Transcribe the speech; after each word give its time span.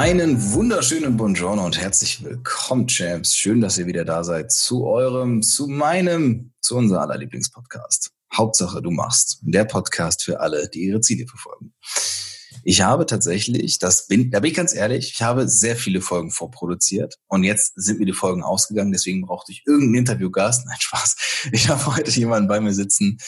Einen 0.00 0.52
wunderschönen 0.54 1.18
Buongiorno 1.18 1.62
und 1.62 1.78
herzlich 1.78 2.24
willkommen, 2.24 2.88
Champs. 2.88 3.36
Schön, 3.36 3.60
dass 3.60 3.76
ihr 3.76 3.84
wieder 3.84 4.06
da 4.06 4.24
seid 4.24 4.50
zu 4.50 4.86
eurem, 4.86 5.42
zu 5.42 5.66
meinem, 5.66 6.54
zu 6.62 6.76
unser 6.76 7.02
aller 7.02 7.18
Lieblingspodcast. 7.18 8.10
Hauptsache, 8.34 8.80
du 8.80 8.90
machst. 8.90 9.40
Der 9.42 9.66
Podcast 9.66 10.22
für 10.22 10.40
alle, 10.40 10.70
die 10.70 10.84
ihre 10.84 11.02
Ziele 11.02 11.26
verfolgen. 11.26 11.74
Ich 12.64 12.80
habe 12.80 13.04
tatsächlich, 13.04 13.78
das 13.78 14.06
bin, 14.06 14.30
da 14.30 14.40
bin 14.40 14.52
ich 14.52 14.56
ganz 14.56 14.74
ehrlich, 14.74 15.12
ich 15.12 15.20
habe 15.20 15.46
sehr 15.46 15.76
viele 15.76 16.00
Folgen 16.00 16.30
vorproduziert 16.30 17.16
und 17.26 17.44
jetzt 17.44 17.74
sind 17.76 17.98
mir 17.98 18.06
die 18.06 18.14
Folgen 18.14 18.42
ausgegangen, 18.42 18.92
deswegen 18.92 19.20
brauchte 19.26 19.52
ich 19.52 19.64
irgendeinen 19.66 19.96
Interviewgast. 19.96 20.64
Nein, 20.66 20.80
Spaß. 20.80 21.16
Ich 21.52 21.68
habe 21.68 21.94
heute 21.94 22.10
jemanden 22.10 22.48
bei 22.48 22.58
mir 22.58 22.72
sitzen, 22.72 23.18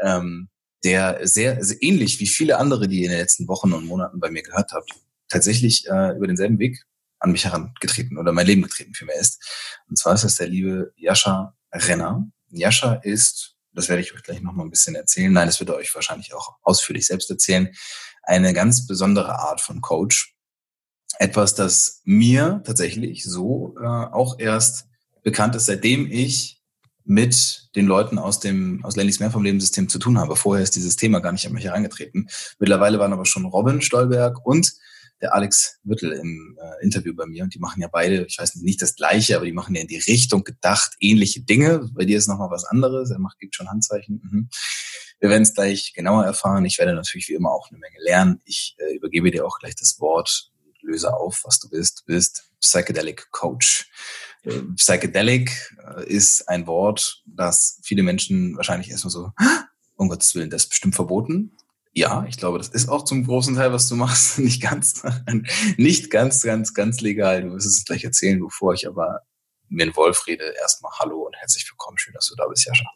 ähm, 0.00 0.48
der 0.84 1.26
sehr, 1.26 1.64
sehr 1.64 1.82
ähnlich 1.82 2.20
wie 2.20 2.28
viele 2.28 2.58
andere, 2.58 2.86
die 2.86 3.00
ihr 3.00 3.06
in 3.06 3.10
den 3.10 3.18
letzten 3.18 3.48
Wochen 3.48 3.72
und 3.72 3.84
Monaten 3.84 4.20
bei 4.20 4.30
mir 4.30 4.44
gehört 4.44 4.70
habt, 4.70 4.92
tatsächlich 5.30 5.88
äh, 5.88 6.14
über 6.16 6.26
denselben 6.26 6.58
Weg 6.58 6.84
an 7.18 7.32
mich 7.32 7.44
herangetreten 7.44 8.18
oder 8.18 8.32
mein 8.32 8.46
Leben 8.46 8.62
getreten 8.62 8.94
vielmehr 8.94 9.18
ist. 9.18 9.42
Und 9.88 9.96
zwar 9.96 10.14
ist 10.14 10.24
das 10.24 10.36
der 10.36 10.48
liebe 10.48 10.92
Jascha 10.96 11.54
Renner. 11.72 12.26
Jascha 12.48 12.94
ist, 12.94 13.56
das 13.72 13.88
werde 13.88 14.02
ich 14.02 14.14
euch 14.14 14.22
gleich 14.22 14.40
nochmal 14.40 14.66
ein 14.66 14.70
bisschen 14.70 14.94
erzählen, 14.94 15.32
nein, 15.32 15.46
das 15.46 15.60
wird 15.60 15.70
er 15.70 15.76
euch 15.76 15.94
wahrscheinlich 15.94 16.34
auch 16.34 16.56
ausführlich 16.62 17.06
selbst 17.06 17.30
erzählen, 17.30 17.70
eine 18.22 18.52
ganz 18.52 18.86
besondere 18.86 19.38
Art 19.38 19.60
von 19.60 19.80
Coach. 19.80 20.34
Etwas, 21.18 21.54
das 21.54 22.00
mir 22.04 22.62
tatsächlich 22.64 23.24
so 23.24 23.74
äh, 23.78 23.86
auch 23.86 24.38
erst 24.38 24.86
bekannt 25.22 25.54
ist, 25.54 25.66
seitdem 25.66 26.10
ich 26.10 26.60
mit 27.04 27.68
den 27.74 27.86
Leuten 27.86 28.18
aus 28.18 28.40
dem 28.40 28.84
aus 28.84 28.96
Lennys 28.96 29.20
Mehr 29.20 29.30
vom 29.30 29.42
Lebenssystem 29.42 29.88
zu 29.88 29.98
tun 29.98 30.18
habe. 30.18 30.36
Vorher 30.36 30.62
ist 30.62 30.76
dieses 30.76 30.96
Thema 30.96 31.20
gar 31.20 31.32
nicht 31.32 31.46
an 31.46 31.52
mich 31.52 31.64
herangetreten. 31.64 32.28
Mittlerweile 32.58 32.98
waren 32.98 33.12
aber 33.12 33.26
schon 33.26 33.44
Robin 33.44 33.82
Stolberg 33.82 34.44
und 34.46 34.72
der 35.20 35.34
Alex 35.34 35.78
Wittel 35.84 36.12
im 36.12 36.58
äh, 36.60 36.84
Interview 36.84 37.14
bei 37.14 37.26
mir 37.26 37.44
und 37.44 37.54
die 37.54 37.58
machen 37.58 37.80
ja 37.82 37.88
beide, 37.88 38.24
ich 38.24 38.38
weiß 38.38 38.54
nicht, 38.56 38.64
nicht 38.64 38.82
das 38.82 38.94
gleiche, 38.94 39.36
aber 39.36 39.44
die 39.44 39.52
machen 39.52 39.74
ja 39.74 39.82
in 39.82 39.88
die 39.88 39.98
Richtung 39.98 40.44
gedacht 40.44 40.92
ähnliche 41.00 41.42
Dinge. 41.42 41.90
Bei 41.92 42.04
dir 42.04 42.18
ist 42.18 42.28
nochmal 42.28 42.50
was 42.50 42.64
anderes, 42.64 43.10
er 43.10 43.18
macht, 43.18 43.38
gibt 43.38 43.54
schon 43.54 43.68
Handzeichen. 43.68 44.20
Mhm. 44.22 44.48
Wir 45.18 45.28
werden 45.28 45.42
es 45.42 45.54
gleich 45.54 45.92
genauer 45.94 46.24
erfahren. 46.24 46.64
Ich 46.64 46.78
werde 46.78 46.94
natürlich 46.94 47.28
wie 47.28 47.34
immer 47.34 47.52
auch 47.52 47.68
eine 47.70 47.78
Menge 47.78 47.98
lernen. 48.02 48.40
Ich 48.44 48.76
äh, 48.78 48.94
übergebe 48.94 49.30
dir 49.30 49.46
auch 49.46 49.58
gleich 49.58 49.74
das 49.74 50.00
Wort, 50.00 50.50
löse 50.80 51.12
auf, 51.12 51.42
was 51.44 51.58
du 51.58 51.68
bist. 51.68 52.00
Du 52.00 52.14
bist 52.14 52.50
Psychedelic 52.60 53.30
Coach. 53.30 53.90
Äh, 54.44 54.62
Psychedelic 54.76 55.76
äh, 55.96 56.06
ist 56.06 56.48
ein 56.48 56.66
Wort, 56.66 57.22
das 57.26 57.80
viele 57.82 58.02
Menschen 58.02 58.56
wahrscheinlich 58.56 58.90
erstmal 58.90 59.10
so, 59.10 59.30
um 59.96 60.08
Gottes 60.08 60.34
Willen, 60.34 60.48
das 60.48 60.62
ist 60.64 60.70
bestimmt 60.70 60.94
verboten 60.94 61.54
ja, 61.92 62.24
ich 62.28 62.36
glaube, 62.36 62.58
das 62.58 62.68
ist 62.68 62.88
auch 62.88 63.04
zum 63.04 63.24
großen 63.24 63.56
Teil, 63.56 63.72
was 63.72 63.88
du 63.88 63.96
machst, 63.96 64.38
nicht 64.40 64.62
ganz, 64.62 65.02
nicht 65.76 66.10
ganz, 66.10 66.42
ganz, 66.42 66.74
ganz 66.74 67.00
legal. 67.00 67.42
Du 67.42 67.52
wirst 67.52 67.66
es 67.66 67.84
gleich 67.84 68.04
erzählen, 68.04 68.40
bevor 68.40 68.74
ich 68.74 68.86
aber 68.86 69.20
mir 69.68 69.84
in 69.84 69.96
Wolf 69.96 70.26
rede. 70.26 70.54
Erstmal 70.60 70.92
Hallo 70.98 71.22
und 71.22 71.36
herzlich 71.36 71.68
willkommen. 71.70 71.98
Schön, 71.98 72.14
dass 72.14 72.28
du 72.28 72.36
da 72.36 72.46
bist, 72.46 72.66
Jascha. 72.66 72.86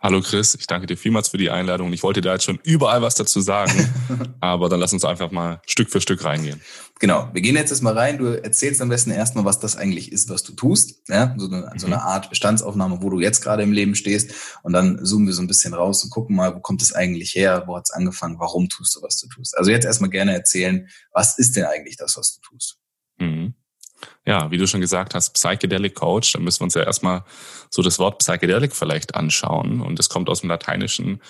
Hallo 0.00 0.20
Chris, 0.20 0.54
ich 0.54 0.68
danke 0.68 0.86
dir 0.86 0.96
vielmals 0.96 1.28
für 1.28 1.38
die 1.38 1.50
Einladung. 1.50 1.92
Ich 1.92 2.04
wollte 2.04 2.20
da 2.20 2.34
jetzt 2.34 2.44
schon 2.44 2.60
überall 2.62 3.02
was 3.02 3.16
dazu 3.16 3.40
sagen, 3.40 3.72
aber 4.40 4.68
dann 4.68 4.78
lass 4.78 4.92
uns 4.92 5.04
einfach 5.04 5.32
mal 5.32 5.60
Stück 5.66 5.90
für 5.90 6.00
Stück 6.00 6.22
reingehen. 6.22 6.60
Genau, 7.00 7.28
wir 7.32 7.42
gehen 7.42 7.56
jetzt 7.56 7.70
erstmal 7.70 7.98
rein. 7.98 8.16
Du 8.16 8.26
erzählst 8.26 8.80
am 8.80 8.90
besten 8.90 9.10
erstmal, 9.10 9.44
was 9.44 9.58
das 9.58 9.74
eigentlich 9.76 10.12
ist, 10.12 10.28
was 10.28 10.44
du 10.44 10.52
tust. 10.52 11.02
Ja, 11.08 11.34
so 11.36 11.46
eine, 11.46 11.72
so 11.76 11.86
eine 11.86 11.96
mhm. 11.96 12.02
Art 12.02 12.30
Bestandsaufnahme, 12.30 13.02
wo 13.02 13.10
du 13.10 13.18
jetzt 13.18 13.42
gerade 13.42 13.64
im 13.64 13.72
Leben 13.72 13.96
stehst. 13.96 14.32
Und 14.62 14.72
dann 14.72 15.04
zoomen 15.04 15.26
wir 15.26 15.34
so 15.34 15.42
ein 15.42 15.48
bisschen 15.48 15.74
raus 15.74 16.04
und 16.04 16.10
gucken 16.10 16.36
mal, 16.36 16.54
wo 16.54 16.60
kommt 16.60 16.80
es 16.80 16.92
eigentlich 16.92 17.34
her, 17.34 17.64
wo 17.66 17.76
hat 17.76 17.86
es 17.86 17.90
angefangen, 17.90 18.38
warum 18.38 18.68
tust 18.68 18.94
du, 18.94 19.02
was 19.02 19.18
du 19.20 19.26
tust. 19.26 19.58
Also 19.58 19.72
jetzt 19.72 19.84
erstmal 19.84 20.10
gerne 20.10 20.32
erzählen, 20.32 20.88
was 21.12 21.38
ist 21.38 21.56
denn 21.56 21.64
eigentlich 21.64 21.96
das, 21.96 22.16
was 22.16 22.36
du 22.36 22.40
tust? 22.40 22.78
Mhm. 23.18 23.54
Ja, 24.26 24.50
wie 24.50 24.58
du 24.58 24.66
schon 24.66 24.80
gesagt 24.80 25.14
hast, 25.14 25.30
Psychedelic 25.30 25.94
Coach, 25.94 26.32
da 26.32 26.38
müssen 26.38 26.60
wir 26.60 26.64
uns 26.64 26.74
ja 26.74 26.82
erstmal 26.82 27.24
so 27.70 27.82
das 27.82 27.98
Wort 27.98 28.18
Psychedelic 28.18 28.74
vielleicht 28.74 29.14
anschauen. 29.14 29.80
Und 29.80 29.98
das 29.98 30.08
kommt 30.08 30.28
aus 30.28 30.40
dem 30.40 30.50
Lateinischen. 30.50 31.20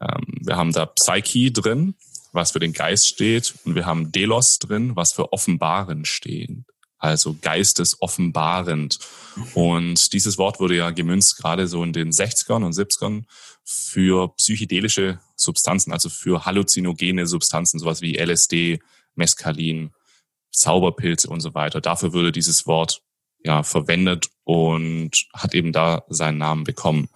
Ähm, 0.00 0.24
wir 0.40 0.56
haben 0.56 0.72
da 0.72 0.86
Psyche 0.86 1.52
drin, 1.52 1.94
was 2.32 2.52
für 2.52 2.60
den 2.60 2.72
Geist 2.72 3.06
steht. 3.06 3.54
Und 3.64 3.74
wir 3.74 3.86
haben 3.86 4.12
Delos 4.12 4.58
drin, 4.58 4.96
was 4.96 5.12
für 5.12 5.32
offenbaren 5.32 6.04
steht. 6.04 6.50
Also 6.98 7.36
Geistes 7.40 7.96
offenbarend. 8.02 8.98
Und 9.54 10.12
dieses 10.12 10.36
Wort 10.36 10.60
wurde 10.60 10.76
ja 10.76 10.90
gemünzt 10.90 11.38
gerade 11.38 11.66
so 11.66 11.82
in 11.82 11.94
den 11.94 12.10
60ern 12.10 12.64
und 12.64 12.74
70ern 12.74 13.24
für 13.64 14.34
psychedelische 14.36 15.18
Substanzen, 15.34 15.92
also 15.92 16.10
für 16.10 16.44
halluzinogene 16.44 17.26
Substanzen, 17.26 17.78
sowas 17.78 18.02
wie 18.02 18.18
LSD, 18.18 18.80
Mescalin, 19.14 19.92
Zauberpilze 20.52 21.28
und 21.28 21.40
so 21.40 21.54
weiter. 21.54 21.80
Dafür 21.80 22.12
würde 22.12 22.32
dieses 22.32 22.66
Wort 22.66 23.02
ja 23.42 23.62
verwendet 23.62 24.28
und 24.44 25.10
hat 25.32 25.54
eben 25.54 25.72
da 25.72 26.04
seinen 26.08 26.38
Namen 26.38 26.64
bekommen. 26.64 27.08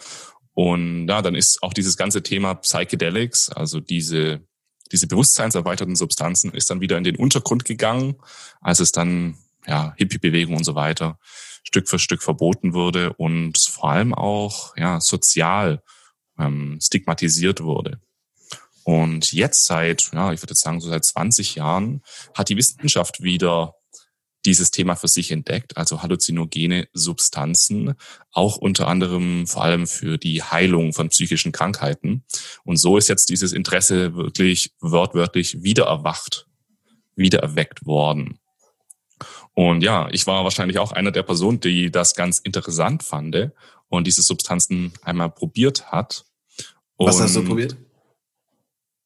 Und 0.52 1.08
ja, 1.08 1.20
dann 1.20 1.34
ist 1.34 1.62
auch 1.62 1.72
dieses 1.72 1.96
ganze 1.96 2.22
Thema 2.22 2.54
Psychedelics, 2.54 3.50
also 3.50 3.80
diese 3.80 4.46
diese 4.92 5.06
bewusstseinserweiterten 5.06 5.96
Substanzen, 5.96 6.52
ist 6.52 6.70
dann 6.70 6.80
wieder 6.80 6.98
in 6.98 7.04
den 7.04 7.16
Untergrund 7.16 7.64
gegangen, 7.64 8.16
als 8.60 8.80
es 8.80 8.92
dann 8.92 9.36
ja 9.66 9.94
Hippie-Bewegung 9.96 10.56
und 10.56 10.64
so 10.64 10.74
weiter 10.74 11.18
Stück 11.64 11.88
für 11.88 11.98
Stück 11.98 12.22
verboten 12.22 12.74
wurde 12.74 13.12
und 13.14 13.58
vor 13.58 13.90
allem 13.90 14.14
auch 14.14 14.76
ja 14.76 15.00
sozial 15.00 15.82
ähm, 16.38 16.78
stigmatisiert 16.80 17.62
wurde. 17.62 18.00
Und 18.84 19.32
jetzt 19.32 19.66
seit, 19.66 20.10
ja, 20.12 20.32
ich 20.32 20.42
würde 20.42 20.52
jetzt 20.52 20.62
sagen, 20.62 20.80
so 20.80 20.88
seit 20.88 21.04
20 21.04 21.54
Jahren 21.54 22.02
hat 22.34 22.50
die 22.50 22.56
Wissenschaft 22.56 23.22
wieder 23.22 23.74
dieses 24.44 24.70
Thema 24.70 24.94
für 24.94 25.08
sich 25.08 25.30
entdeckt, 25.30 25.76
also 25.76 26.02
halluzinogene 26.02 26.88
Substanzen, 26.92 27.94
auch 28.30 28.56
unter 28.56 28.88
anderem 28.88 29.46
vor 29.46 29.64
allem 29.64 29.86
für 29.86 30.18
die 30.18 30.42
Heilung 30.42 30.92
von 30.92 31.08
psychischen 31.08 31.52
Krankheiten. 31.52 32.24
Und 32.64 32.76
so 32.76 32.98
ist 32.98 33.08
jetzt 33.08 33.30
dieses 33.30 33.52
Interesse 33.52 34.14
wirklich 34.14 34.72
wortwörtlich 34.80 35.62
wiedererwacht, 35.62 36.46
wiedererweckt 37.16 37.86
worden. 37.86 38.38
Und 39.54 39.82
ja, 39.82 40.08
ich 40.10 40.26
war 40.26 40.44
wahrscheinlich 40.44 40.78
auch 40.78 40.92
einer 40.92 41.12
der 41.12 41.22
Personen, 41.22 41.60
die 41.60 41.90
das 41.90 42.14
ganz 42.14 42.38
interessant 42.38 43.02
fand 43.02 43.52
und 43.88 44.06
diese 44.06 44.22
Substanzen 44.22 44.92
einmal 45.02 45.30
probiert 45.30 45.92
hat. 45.92 46.24
Was 46.98 47.20
hast 47.20 47.36
du 47.36 47.44
probiert? 47.44 47.76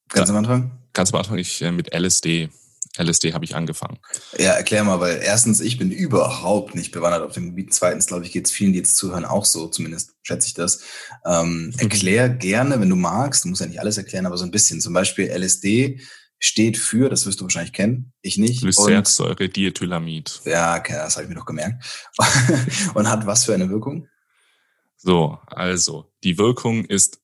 Ganz 0.08 0.30
am 0.30 0.36
Anfang? 0.36 0.70
Ganz 0.92 1.12
am 1.12 1.18
Anfang 1.18 1.38
ich 1.38 1.62
äh, 1.62 1.70
mit 1.70 1.94
LSD. 1.94 2.50
LSD 2.96 3.32
habe 3.32 3.44
ich 3.44 3.54
angefangen. 3.54 3.98
Ja, 4.38 4.52
erklär 4.52 4.82
mal, 4.82 4.98
weil 4.98 5.20
erstens, 5.22 5.60
ich 5.60 5.78
bin 5.78 5.90
überhaupt 5.90 6.74
nicht 6.74 6.90
bewandert 6.90 7.22
auf 7.22 7.32
dem 7.32 7.50
Gebiet. 7.50 7.72
Zweitens, 7.72 8.06
glaube 8.06 8.24
ich, 8.24 8.32
geht 8.32 8.46
es 8.46 8.52
vielen, 8.52 8.72
die 8.72 8.78
jetzt 8.78 8.96
zuhören, 8.96 9.24
auch 9.24 9.44
so, 9.44 9.68
zumindest 9.68 10.14
schätze 10.22 10.48
ich 10.48 10.54
das. 10.54 10.82
Ähm, 11.24 11.66
mhm. 11.66 11.72
erklär 11.78 12.28
gerne, 12.28 12.80
wenn 12.80 12.90
du 12.90 12.96
magst, 12.96 13.44
du 13.44 13.48
musst 13.48 13.60
ja 13.60 13.68
nicht 13.68 13.80
alles 13.80 13.98
erklären, 13.98 14.26
aber 14.26 14.36
so 14.36 14.44
ein 14.44 14.50
bisschen. 14.50 14.80
Zum 14.80 14.92
Beispiel 14.92 15.28
LSD 15.28 16.00
steht 16.38 16.76
für, 16.76 17.08
das 17.08 17.26
wirst 17.26 17.40
du 17.40 17.44
wahrscheinlich 17.44 17.72
kennen, 17.72 18.12
ich 18.22 18.38
nicht. 18.38 18.62
Lysergsäure, 18.62 19.48
Diethylamid. 19.48 20.40
Ja, 20.44 20.76
okay, 20.76 20.94
das 20.94 21.16
habe 21.16 21.24
ich 21.24 21.28
mir 21.28 21.36
doch 21.36 21.46
gemerkt. 21.46 21.84
und 22.94 23.08
hat 23.08 23.26
was 23.26 23.44
für 23.44 23.54
eine 23.54 23.68
Wirkung? 23.70 24.08
So, 24.96 25.38
also 25.46 26.12
die 26.24 26.38
Wirkung 26.38 26.84
ist, 26.84 27.20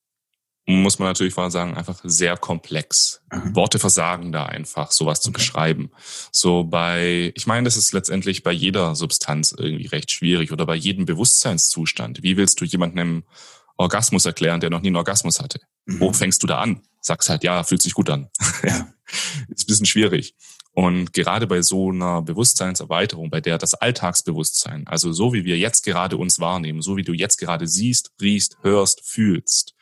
muss 0.66 0.99
man 0.99 1.08
natürlich 1.08 1.37
mal 1.37 1.50
sagen, 1.50 1.75
einfach 1.75 2.00
sehr 2.05 2.37
komplex. 2.37 3.20
Mhm. 3.31 3.55
Worte 3.55 3.78
versagen 3.78 4.32
da 4.32 4.46
einfach, 4.46 4.93
sowas 4.93 5.20
zu 5.20 5.28
okay. 5.28 5.38
beschreiben. 5.38 5.90
So 6.32 6.64
bei, 6.64 7.32
ich 7.34 7.46
meine, 7.46 7.64
das 7.64 7.76
ist 7.76 7.93
letztendlich 7.93 8.43
bei 8.43 8.52
jeder 8.52 8.94
Substanz 8.94 9.55
irgendwie 9.56 9.87
recht 9.87 10.11
schwierig 10.11 10.52
oder 10.52 10.64
bei 10.64 10.75
jedem 10.75 11.05
Bewusstseinszustand. 11.05 12.22
Wie 12.22 12.37
willst 12.37 12.61
du 12.61 12.64
jemandem 12.64 13.25
Orgasmus 13.76 14.25
erklären, 14.25 14.61
der 14.61 14.70
noch 14.70 14.81
nie 14.81 14.88
einen 14.88 14.96
Orgasmus 14.96 15.40
hatte? 15.40 15.61
Mhm. 15.84 16.00
Wo 16.00 16.12
fängst 16.12 16.43
du 16.43 16.46
da 16.46 16.61
an? 16.61 16.81
Sagst 17.00 17.28
halt, 17.28 17.44
ja, 17.44 17.62
fühlt 17.62 17.82
sich 17.82 17.93
gut 17.93 18.08
an. 18.08 18.31
Ja. 18.62 18.88
ist 19.49 19.64
ein 19.64 19.67
bisschen 19.67 19.87
schwierig. 19.87 20.34
Und 20.72 21.12
gerade 21.12 21.46
bei 21.46 21.62
so 21.62 21.90
einer 21.90 22.22
Bewusstseinserweiterung, 22.22 23.31
bei 23.31 23.40
der 23.40 23.58
das 23.58 23.75
Alltagsbewusstsein, 23.75 24.87
also 24.88 25.12
so 25.12 25.32
wie 25.32 25.44
wir 25.44 25.56
jetzt 25.56 25.84
gerade 25.84 26.17
uns 26.17 26.40
wahrnehmen, 26.40 26.82
so 26.82 26.96
wie 26.96 27.05
du 27.05 27.12
jetzt 27.12 27.37
gerade 27.37 27.69
siehst, 27.69 28.10
riechst, 28.20 28.56
hörst, 28.62 29.06
fühlst, 29.06 29.74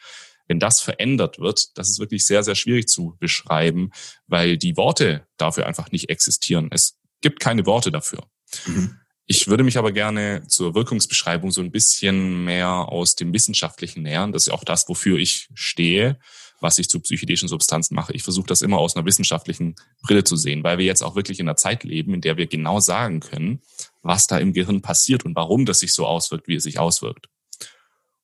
wenn 0.48 0.58
das 0.58 0.80
verändert 0.80 1.38
wird, 1.38 1.76
das 1.76 1.90
ist 1.90 1.98
wirklich 1.98 2.26
sehr, 2.26 2.42
sehr 2.42 2.54
schwierig 2.54 2.88
zu 2.88 3.16
beschreiben, 3.20 3.90
weil 4.26 4.58
die 4.58 4.76
Worte 4.76 5.26
dafür 5.36 5.66
einfach 5.66 5.90
nicht 5.92 6.10
existieren. 6.10 6.68
Es 6.72 6.98
gibt 7.20 7.40
keine 7.40 7.66
Worte 7.66 7.90
dafür. 7.90 8.26
Mhm. 8.66 8.98
Ich 9.26 9.46
würde 9.46 9.64
mich 9.64 9.78
aber 9.78 9.92
gerne 9.92 10.44
zur 10.48 10.74
Wirkungsbeschreibung 10.74 11.52
so 11.52 11.60
ein 11.60 11.70
bisschen 11.70 12.44
mehr 12.44 12.68
aus 12.68 13.14
dem 13.14 13.32
Wissenschaftlichen 13.32 14.02
nähern. 14.02 14.32
Das 14.32 14.46
ist 14.46 14.52
auch 14.52 14.64
das, 14.64 14.88
wofür 14.88 15.18
ich 15.18 15.48
stehe 15.54 16.18
was 16.62 16.78
ich 16.78 16.88
zu 16.88 17.00
psychedelischen 17.00 17.48
Substanzen 17.48 17.94
mache. 17.94 18.14
Ich 18.14 18.22
versuche 18.22 18.46
das 18.46 18.62
immer 18.62 18.78
aus 18.78 18.96
einer 18.96 19.04
wissenschaftlichen 19.04 19.74
Brille 20.02 20.24
zu 20.24 20.36
sehen, 20.36 20.62
weil 20.62 20.78
wir 20.78 20.86
jetzt 20.86 21.02
auch 21.02 21.16
wirklich 21.16 21.40
in 21.40 21.48
einer 21.48 21.56
Zeit 21.56 21.84
leben, 21.84 22.14
in 22.14 22.20
der 22.20 22.36
wir 22.36 22.46
genau 22.46 22.80
sagen 22.80 23.20
können, 23.20 23.60
was 24.02 24.26
da 24.26 24.38
im 24.38 24.52
Gehirn 24.52 24.80
passiert 24.80 25.24
und 25.24 25.34
warum 25.34 25.66
das 25.66 25.80
sich 25.80 25.92
so 25.92 26.06
auswirkt, 26.06 26.48
wie 26.48 26.54
es 26.54 26.62
sich 26.62 26.78
auswirkt. 26.78 27.28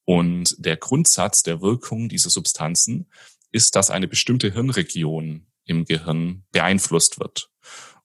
Und 0.08 0.56
der 0.56 0.78
Grundsatz 0.78 1.42
der 1.42 1.60
Wirkung 1.60 2.08
dieser 2.08 2.30
Substanzen 2.30 3.10
ist, 3.52 3.76
dass 3.76 3.90
eine 3.90 4.08
bestimmte 4.08 4.50
Hirnregion 4.50 5.46
im 5.66 5.84
Gehirn 5.84 6.46
beeinflusst 6.50 7.20
wird. 7.20 7.50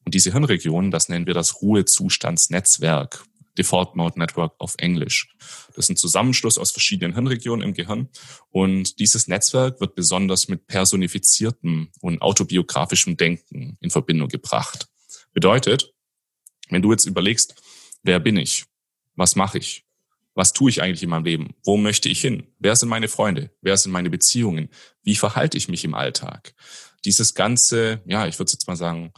Und 0.03 0.13
diese 0.13 0.33
Hirnregion, 0.33 0.91
das 0.91 1.07
nennen 1.07 1.27
wir 1.27 1.33
das 1.33 1.61
Ruhezustandsnetzwerk. 1.61 3.23
Default 3.57 3.95
Mode 3.95 4.19
Network 4.19 4.53
auf 4.57 4.75
Englisch. 4.79 5.33
Das 5.67 5.85
ist 5.85 5.91
ein 5.91 5.95
Zusammenschluss 5.95 6.57
aus 6.57 6.71
verschiedenen 6.71 7.13
Hirnregionen 7.13 7.65
im 7.65 7.73
Gehirn. 7.73 8.09
Und 8.49 8.99
dieses 8.99 9.29
Netzwerk 9.29 9.79
wird 9.79 9.95
besonders 9.95 10.49
mit 10.49 10.67
personifiziertem 10.67 11.89
und 12.01 12.21
autobiografischem 12.21 13.15
Denken 13.15 13.77
in 13.79 13.91
Verbindung 13.91 14.27
gebracht. 14.27 14.89
Bedeutet, 15.31 15.93
wenn 16.67 16.81
du 16.81 16.91
jetzt 16.91 17.05
überlegst, 17.05 17.55
wer 18.01 18.19
bin 18.19 18.35
ich? 18.35 18.65
Was 19.15 19.37
mache 19.37 19.59
ich? 19.59 19.82
Was 20.35 20.53
tue 20.53 20.69
ich 20.69 20.81
eigentlich 20.81 21.03
in 21.03 21.09
meinem 21.09 21.25
Leben? 21.25 21.55
Wo 21.63 21.77
möchte 21.77 22.09
ich 22.09 22.21
hin? 22.21 22.47
Wer 22.59 22.75
sind 22.75 22.89
meine 22.89 23.07
Freunde? 23.07 23.51
Wer 23.61 23.77
sind 23.77 23.91
meine 23.91 24.09
Beziehungen? 24.09 24.69
Wie 25.03 25.15
verhalte 25.15 25.57
ich 25.57 25.67
mich 25.67 25.83
im 25.83 25.93
Alltag? 25.93 26.53
Dieses 27.05 27.33
ganze, 27.33 28.01
ja, 28.05 28.27
ich 28.27 28.39
würde 28.39 28.51
jetzt 28.51 28.67
mal 28.67 28.75
sagen, 28.75 29.13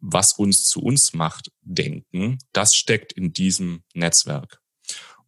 was 0.00 0.32
uns 0.32 0.64
zu 0.64 0.80
uns 0.80 1.12
macht, 1.12 1.52
denken, 1.62 2.38
das 2.52 2.74
steckt 2.74 3.12
in 3.12 3.32
diesem 3.32 3.82
Netzwerk. 3.94 4.60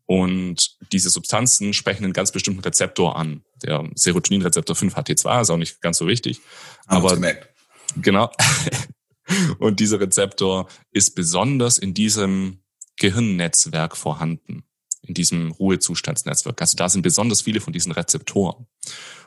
Und 0.06 0.76
diese 0.92 1.10
Substanzen 1.10 1.72
sprechen 1.72 2.04
einen 2.04 2.12
ganz 2.12 2.32
bestimmten 2.32 2.60
Rezeptor 2.60 3.16
an. 3.16 3.44
Der 3.62 3.88
Serotoninrezeptor 3.94 4.74
5-HT2 4.74 5.40
ist 5.42 5.50
auch 5.50 5.56
nicht 5.56 5.80
ganz 5.80 5.98
so 5.98 6.06
wichtig. 6.06 6.40
Haben 6.88 6.96
aber 6.98 7.14
gemerkt. 7.14 7.48
genau. 7.96 8.30
Und 9.58 9.80
dieser 9.80 10.00
Rezeptor 10.00 10.68
ist 10.90 11.14
besonders 11.14 11.78
in 11.78 11.94
diesem 11.94 12.62
Gehirnnetzwerk 12.96 13.96
vorhanden, 13.96 14.64
in 15.02 15.14
diesem 15.14 15.52
Ruhezustandsnetzwerk. 15.52 16.60
Also 16.60 16.76
da 16.76 16.88
sind 16.88 17.02
besonders 17.02 17.42
viele 17.42 17.60
von 17.60 17.72
diesen 17.72 17.92
Rezeptoren. 17.92 18.66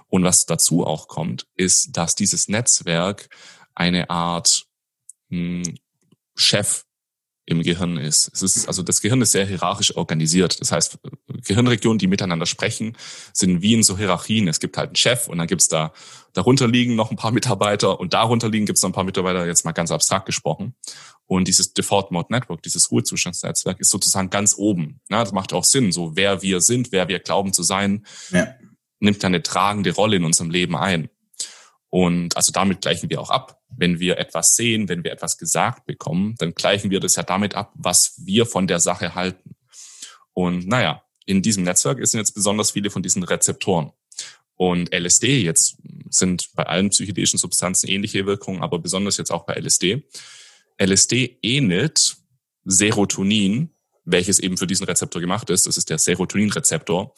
Und 0.08 0.24
was 0.24 0.46
dazu 0.46 0.86
auch 0.86 1.08
kommt, 1.08 1.48
ist, 1.56 1.98
dass 1.98 2.16
dieses 2.16 2.48
Netzwerk 2.48 3.30
eine 3.74 4.10
Art 4.10 4.66
Chef 6.36 6.86
im 7.46 7.62
Gehirn 7.62 7.98
ist. 7.98 8.32
Es 8.34 8.42
ist 8.42 8.68
also 8.68 8.82
das 8.82 9.02
Gehirn 9.02 9.22
ist 9.22 9.32
sehr 9.32 9.46
hierarchisch 9.46 9.96
organisiert. 9.96 10.60
Das 10.60 10.72
heißt, 10.72 10.98
Gehirnregionen, 11.46 12.00
die 12.00 12.08
miteinander 12.08 12.46
sprechen, 12.46 12.98
sind 13.34 13.62
wie 13.62 13.74
in 13.74 13.84
so 13.84 13.98
Hierarchien. 13.98 14.48
Es 14.48 14.60
gibt 14.60 14.78
halt 14.78 14.90
einen 14.90 14.96
Chef 14.96 15.28
und 15.28 15.38
dann 15.38 15.48
gibt's 15.48 15.68
da 15.68 15.94
darunter 16.34 16.68
liegen 16.68 16.96
noch 16.96 17.12
ein 17.12 17.18
paar 17.18 17.32
Mitarbeiter 17.32 18.00
und 18.00 18.14
darunter 18.14 18.50
liegen 18.50 18.66
gibt's 18.66 18.82
noch 18.82 18.90
ein 18.90 18.94
paar 18.94 19.04
Mitarbeiter, 19.04 19.46
jetzt 19.46 19.64
mal 19.64 19.72
ganz 19.72 19.92
abstrakt 19.92 20.26
gesprochen. 20.26 20.76
Und 21.28 21.48
dieses 21.48 21.74
Default 21.74 22.12
Mode 22.12 22.28
Network, 22.30 22.62
dieses 22.62 22.92
Ruhezustandsnetzwerk 22.92 23.80
ist 23.80 23.90
sozusagen 23.90 24.30
ganz 24.30 24.56
oben. 24.58 25.02
Ja, 25.10 25.24
das 25.24 25.34
macht 25.34 25.54
auch 25.54 25.64
Sinn. 25.64 25.92
So 25.92 26.16
wer 26.16 26.42
wir 26.42 26.62
sind, 26.62 26.92
wer 26.92 27.08
wir 27.08 27.20
glauben 27.20 27.54
zu 27.54 27.64
sein, 27.64 28.06
ja. 28.32 28.48
nimmt 29.00 29.24
eine 29.26 29.42
tragende 29.42 29.92
Rolle 29.92 30.18
in 30.18 30.26
unserem 30.26 30.52
Leben 30.52 30.76
ein. 30.76 31.10
Und 31.90 32.36
also 32.36 32.52
damit 32.52 32.82
gleichen 32.82 33.10
wir 33.10 33.22
auch 33.22 33.30
ab. 33.30 33.62
Wenn 33.70 34.00
wir 34.00 34.18
etwas 34.18 34.56
sehen, 34.56 34.90
wenn 34.90 35.04
wir 35.04 35.12
etwas 35.12 35.38
gesagt 35.38 35.86
bekommen, 35.86 36.36
dann 36.38 36.54
gleichen 36.54 36.92
wir 36.92 37.00
das 37.00 37.16
ja 37.16 37.24
damit 37.24 37.56
ab, 37.56 37.72
was 37.76 38.22
wir 38.24 38.46
von 38.46 38.68
der 38.68 38.80
Sache 38.80 39.16
halten. 39.16 39.56
Und 40.34 40.68
naja, 40.68 41.04
in 41.26 41.42
diesem 41.42 41.64
Netzwerk 41.64 42.06
sind 42.06 42.20
jetzt 42.20 42.34
besonders 42.34 42.72
viele 42.72 42.90
von 42.90 43.02
diesen 43.02 43.24
Rezeptoren. 43.24 43.92
Und 44.56 44.94
LSD 44.94 45.42
jetzt 45.42 45.78
sind 46.10 46.50
bei 46.56 46.66
allen 46.66 46.90
psychedelischen 46.90 47.40
Substanzen 47.40 47.90
ähnliche 47.90 48.26
Wirkungen, 48.26 48.62
aber 48.62 48.80
besonders 48.80 49.18
jetzt 49.18 49.32
auch 49.32 49.46
bei 49.46 49.56
LSD. 49.56 50.04
LSD 50.78 51.38
ähnelt 51.42 52.18
Serotonin, 52.64 53.75
welches 54.06 54.40
eben 54.40 54.58
für 54.58 54.68
diesen 54.68 54.86
Rezeptor 54.86 55.20
gemacht 55.22 55.50
ist. 55.50 55.68
Das 55.68 55.78
ist 55.78 55.90
der 55.90 55.98
Serotoninrezeptor. 55.98 57.14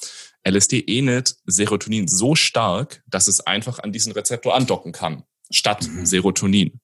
LSD 0.48 0.80
ähnelt 0.80 1.36
Serotonin 1.46 2.08
so 2.08 2.36
stark, 2.36 3.04
dass 3.08 3.28
es 3.28 3.42
einfach 3.42 3.80
an 3.80 3.92
diesen 3.92 4.14
Rezeptor 4.14 4.56
andocken 4.56 4.94
kann, 4.94 5.24
statt 5.52 5.88
mhm. 5.88 6.06
Serotonin. 6.06 6.80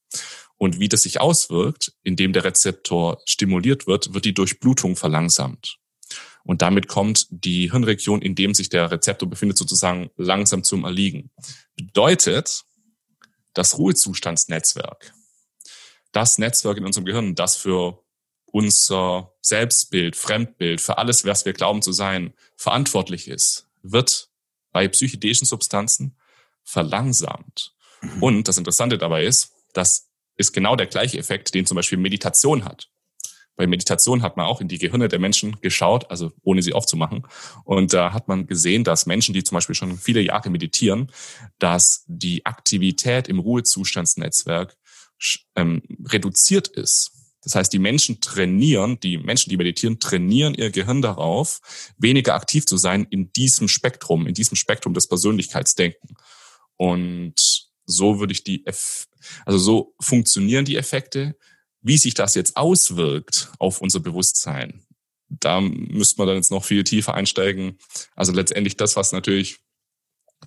Und 0.57 0.79
wie 0.79 0.89
das 0.89 1.03
sich 1.03 1.19
auswirkt, 1.19 1.93
indem 2.03 2.33
der 2.33 2.43
Rezeptor 2.43 3.21
stimuliert 3.25 3.87
wird, 3.87 4.13
wird 4.13 4.25
die 4.25 4.33
Durchblutung 4.33 4.95
verlangsamt. 4.95 5.77
Und 6.43 6.61
damit 6.61 6.87
kommt 6.87 7.27
die 7.29 7.71
Hirnregion, 7.71 8.21
in 8.21 8.35
dem 8.35 8.53
sich 8.53 8.69
der 8.69 8.91
Rezeptor 8.91 9.29
befindet, 9.29 9.57
sozusagen 9.57 10.09
langsam 10.17 10.63
zum 10.63 10.83
Erliegen. 10.83 11.31
Bedeutet, 11.75 12.63
das 13.53 13.77
Ruhezustandsnetzwerk, 13.77 15.13
das 16.11 16.37
Netzwerk 16.37 16.77
in 16.77 16.85
unserem 16.85 17.05
Gehirn, 17.05 17.35
das 17.35 17.55
für 17.55 18.02
unser 18.53 19.33
Selbstbild, 19.41 20.15
Fremdbild, 20.15 20.79
für 20.79 20.99
alles, 20.99 21.25
was 21.25 21.43
wir 21.43 21.53
glauben 21.53 21.81
zu 21.81 21.91
sein, 21.91 22.33
verantwortlich 22.55 23.27
ist, 23.27 23.67
wird 23.81 24.29
bei 24.71 24.87
psychedelischen 24.87 25.47
Substanzen 25.47 26.15
verlangsamt. 26.63 27.73
Mhm. 28.01 28.23
Und 28.23 28.47
das 28.47 28.59
Interessante 28.59 28.99
dabei 28.99 29.25
ist, 29.25 29.51
das 29.73 30.11
ist 30.37 30.53
genau 30.53 30.75
der 30.75 30.85
gleiche 30.85 31.17
Effekt, 31.17 31.55
den 31.55 31.65
zum 31.65 31.75
Beispiel 31.75 31.97
Meditation 31.97 32.63
hat. 32.63 32.89
Bei 33.55 33.65
Meditation 33.65 34.21
hat 34.21 34.37
man 34.37 34.45
auch 34.45 34.61
in 34.61 34.67
die 34.67 34.77
Gehirne 34.77 35.07
der 35.07 35.19
Menschen 35.19 35.59
geschaut, 35.61 36.11
also 36.11 36.31
ohne 36.43 36.61
sie 36.61 36.73
aufzumachen. 36.73 37.25
Und 37.63 37.91
da 37.91 38.13
hat 38.13 38.27
man 38.27 38.45
gesehen, 38.45 38.83
dass 38.83 39.07
Menschen, 39.07 39.33
die 39.33 39.43
zum 39.43 39.55
Beispiel 39.55 39.75
schon 39.75 39.97
viele 39.97 40.21
Jahre 40.21 40.51
meditieren, 40.51 41.11
dass 41.57 42.03
die 42.05 42.45
Aktivität 42.45 43.27
im 43.27 43.39
Ruhezustandsnetzwerk 43.39 44.77
ähm, 45.55 45.81
reduziert 46.05 46.67
ist. 46.67 47.22
Das 47.43 47.55
heißt, 47.55 47.73
die 47.73 47.79
Menschen 47.79 48.21
trainieren, 48.21 48.99
die 49.01 49.17
Menschen, 49.17 49.49
die 49.49 49.57
meditieren, 49.57 49.99
trainieren 49.99 50.53
ihr 50.53 50.71
Gehirn 50.71 51.01
darauf, 51.01 51.59
weniger 51.97 52.35
aktiv 52.35 52.65
zu 52.65 52.77
sein 52.77 53.05
in 53.09 53.31
diesem 53.33 53.67
Spektrum, 53.67 54.27
in 54.27 54.33
diesem 54.33 54.55
Spektrum 54.55 54.93
des 54.93 55.07
Persönlichkeitsdenken. 55.07 56.15
Und 56.77 57.35
so 57.85 58.19
würde 58.19 58.33
ich 58.33 58.43
die, 58.43 58.63
also 59.45 59.57
so 59.57 59.95
funktionieren 59.99 60.65
die 60.65 60.77
Effekte. 60.77 61.35
Wie 61.81 61.97
sich 61.97 62.13
das 62.13 62.33
jetzt 62.35 62.55
auswirkt 62.55 63.51
auf 63.59 63.81
unser 63.81 63.99
Bewusstsein, 63.99 64.85
da 65.27 65.59
müsste 65.59 66.19
man 66.19 66.27
dann 66.27 66.37
jetzt 66.37 66.51
noch 66.51 66.63
viel 66.63 66.83
tiefer 66.83 67.13
einsteigen. 67.13 67.77
Also 68.15 68.31
letztendlich 68.31 68.77
das, 68.77 68.95
was 68.95 69.11
natürlich 69.11 69.59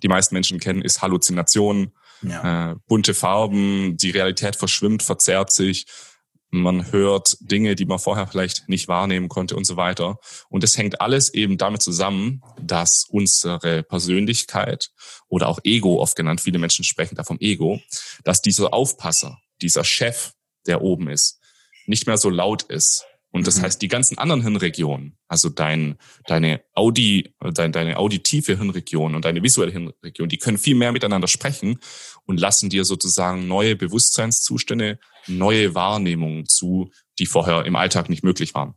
die 0.01 0.07
meisten 0.07 0.33
Menschen 0.33 0.59
kennen, 0.59 0.81
ist 0.81 1.01
Halluzinationen, 1.01 1.91
ja. 2.23 2.71
äh, 2.71 2.75
bunte 2.87 3.13
Farben, 3.13 3.97
die 3.97 4.11
Realität 4.11 4.55
verschwimmt, 4.55 5.03
verzerrt 5.03 5.51
sich 5.51 5.85
man 6.49 6.91
hört 6.91 7.37
Dinge, 7.41 7.75
die 7.75 7.85
man 7.85 7.99
vorher 7.99 8.27
vielleicht 8.27 8.69
nicht 8.69 8.87
wahrnehmen 8.87 9.27
konnte 9.27 9.55
und 9.55 9.65
so 9.65 9.75
weiter. 9.75 10.19
Und 10.49 10.63
es 10.63 10.77
hängt 10.77 11.01
alles 11.01 11.33
eben 11.33 11.57
damit 11.57 11.81
zusammen, 11.81 12.41
dass 12.61 13.05
unsere 13.09 13.83
Persönlichkeit 13.83 14.91
oder 15.27 15.49
auch 15.49 15.59
Ego 15.63 15.99
oft 16.01 16.15
genannt, 16.15 16.41
viele 16.41 16.59
Menschen 16.59 16.85
sprechen 16.85 17.15
da 17.15 17.23
vom 17.23 17.37
Ego, 17.39 17.79
dass 18.23 18.41
dieser 18.41 18.73
Aufpasser, 18.73 19.37
dieser 19.61 19.83
Chef, 19.83 20.31
der 20.65 20.81
oben 20.81 21.09
ist, 21.09 21.39
nicht 21.85 22.07
mehr 22.07 22.17
so 22.17 22.29
laut 22.29 22.63
ist, 22.63 23.05
Und 23.31 23.45
das 23.45 23.57
mhm. 23.57 23.63
heißt, 23.63 23.81
die 23.81 23.87
ganzen 23.87 24.17
anderen 24.17 24.41
Hirnregionen, 24.41 25.17
also 25.27 25.49
dein, 25.49 25.97
deine 26.25 26.61
Audi, 26.73 27.35
dein, 27.53 27.71
deine 27.71 27.97
auditive 27.97 28.57
Hirnregion 28.57 29.15
und 29.15 29.25
deine 29.25 29.43
visuelle 29.43 29.71
Hirnregion, 29.71 30.29
die 30.29 30.37
können 30.37 30.57
viel 30.57 30.75
mehr 30.75 30.91
miteinander 30.91 31.27
sprechen 31.27 31.79
und 32.25 32.39
lassen 32.39 32.69
dir 32.69 32.85
sozusagen 32.85 33.47
neue 33.47 33.75
Bewusstseinszustände, 33.75 34.99
neue 35.27 35.75
Wahrnehmungen 35.75 36.45
zu, 36.47 36.91
die 37.19 37.25
vorher 37.25 37.65
im 37.65 37.75
Alltag 37.75 38.09
nicht 38.09 38.23
möglich 38.23 38.53
waren. 38.53 38.73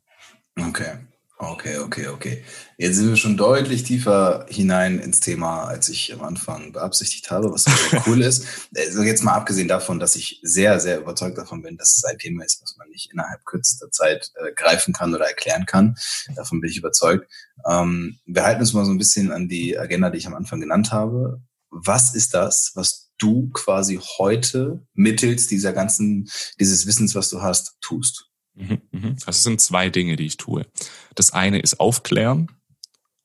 Okay. 0.58 0.98
Okay, 1.42 1.78
okay, 1.78 2.08
okay. 2.08 2.44
Jetzt 2.76 2.96
sind 2.96 3.08
wir 3.08 3.16
schon 3.16 3.38
deutlich 3.38 3.82
tiefer 3.82 4.44
hinein 4.50 4.98
ins 4.98 5.20
Thema, 5.20 5.64
als 5.64 5.88
ich 5.88 6.12
am 6.12 6.20
Anfang 6.20 6.72
beabsichtigt 6.72 7.30
habe, 7.30 7.50
was 7.50 7.64
cool 8.06 8.20
ist. 8.20 8.44
Also 8.76 9.02
jetzt 9.02 9.24
mal 9.24 9.32
abgesehen 9.32 9.66
davon, 9.66 9.98
dass 9.98 10.16
ich 10.16 10.38
sehr, 10.42 10.78
sehr 10.80 10.98
überzeugt 10.98 11.38
davon 11.38 11.62
bin, 11.62 11.78
dass 11.78 11.96
es 11.96 12.04
ein 12.04 12.18
Thema 12.18 12.44
ist, 12.44 12.60
was 12.60 12.76
man 12.76 12.90
nicht 12.90 13.10
innerhalb 13.10 13.42
kürzester 13.46 13.90
Zeit 13.90 14.30
äh, 14.34 14.52
greifen 14.52 14.92
kann 14.92 15.14
oder 15.14 15.28
erklären 15.28 15.64
kann. 15.64 15.96
Davon 16.36 16.60
bin 16.60 16.68
ich 16.68 16.76
überzeugt. 16.76 17.26
Ähm, 17.66 18.18
wir 18.26 18.44
halten 18.44 18.60
uns 18.60 18.74
mal 18.74 18.84
so 18.84 18.92
ein 18.92 18.98
bisschen 18.98 19.32
an 19.32 19.48
die 19.48 19.78
Agenda, 19.78 20.10
die 20.10 20.18
ich 20.18 20.26
am 20.26 20.34
Anfang 20.34 20.60
genannt 20.60 20.92
habe. 20.92 21.40
Was 21.70 22.14
ist 22.14 22.34
das, 22.34 22.72
was 22.74 23.10
du 23.18 23.50
quasi 23.50 24.00
heute 24.18 24.86
mittels 24.94 25.46
dieser 25.46 25.72
ganzen, 25.72 26.28
dieses 26.58 26.86
Wissens, 26.86 27.14
was 27.14 27.30
du 27.30 27.42
hast, 27.42 27.76
tust? 27.80 28.26
Mhm, 28.54 28.80
mhm. 28.90 29.16
Also 29.26 29.30
es 29.30 29.42
sind 29.42 29.60
zwei 29.60 29.90
Dinge, 29.90 30.16
die 30.16 30.26
ich 30.26 30.36
tue. 30.36 30.66
Das 31.14 31.32
eine 31.32 31.60
ist 31.60 31.80
aufklären, 31.80 32.50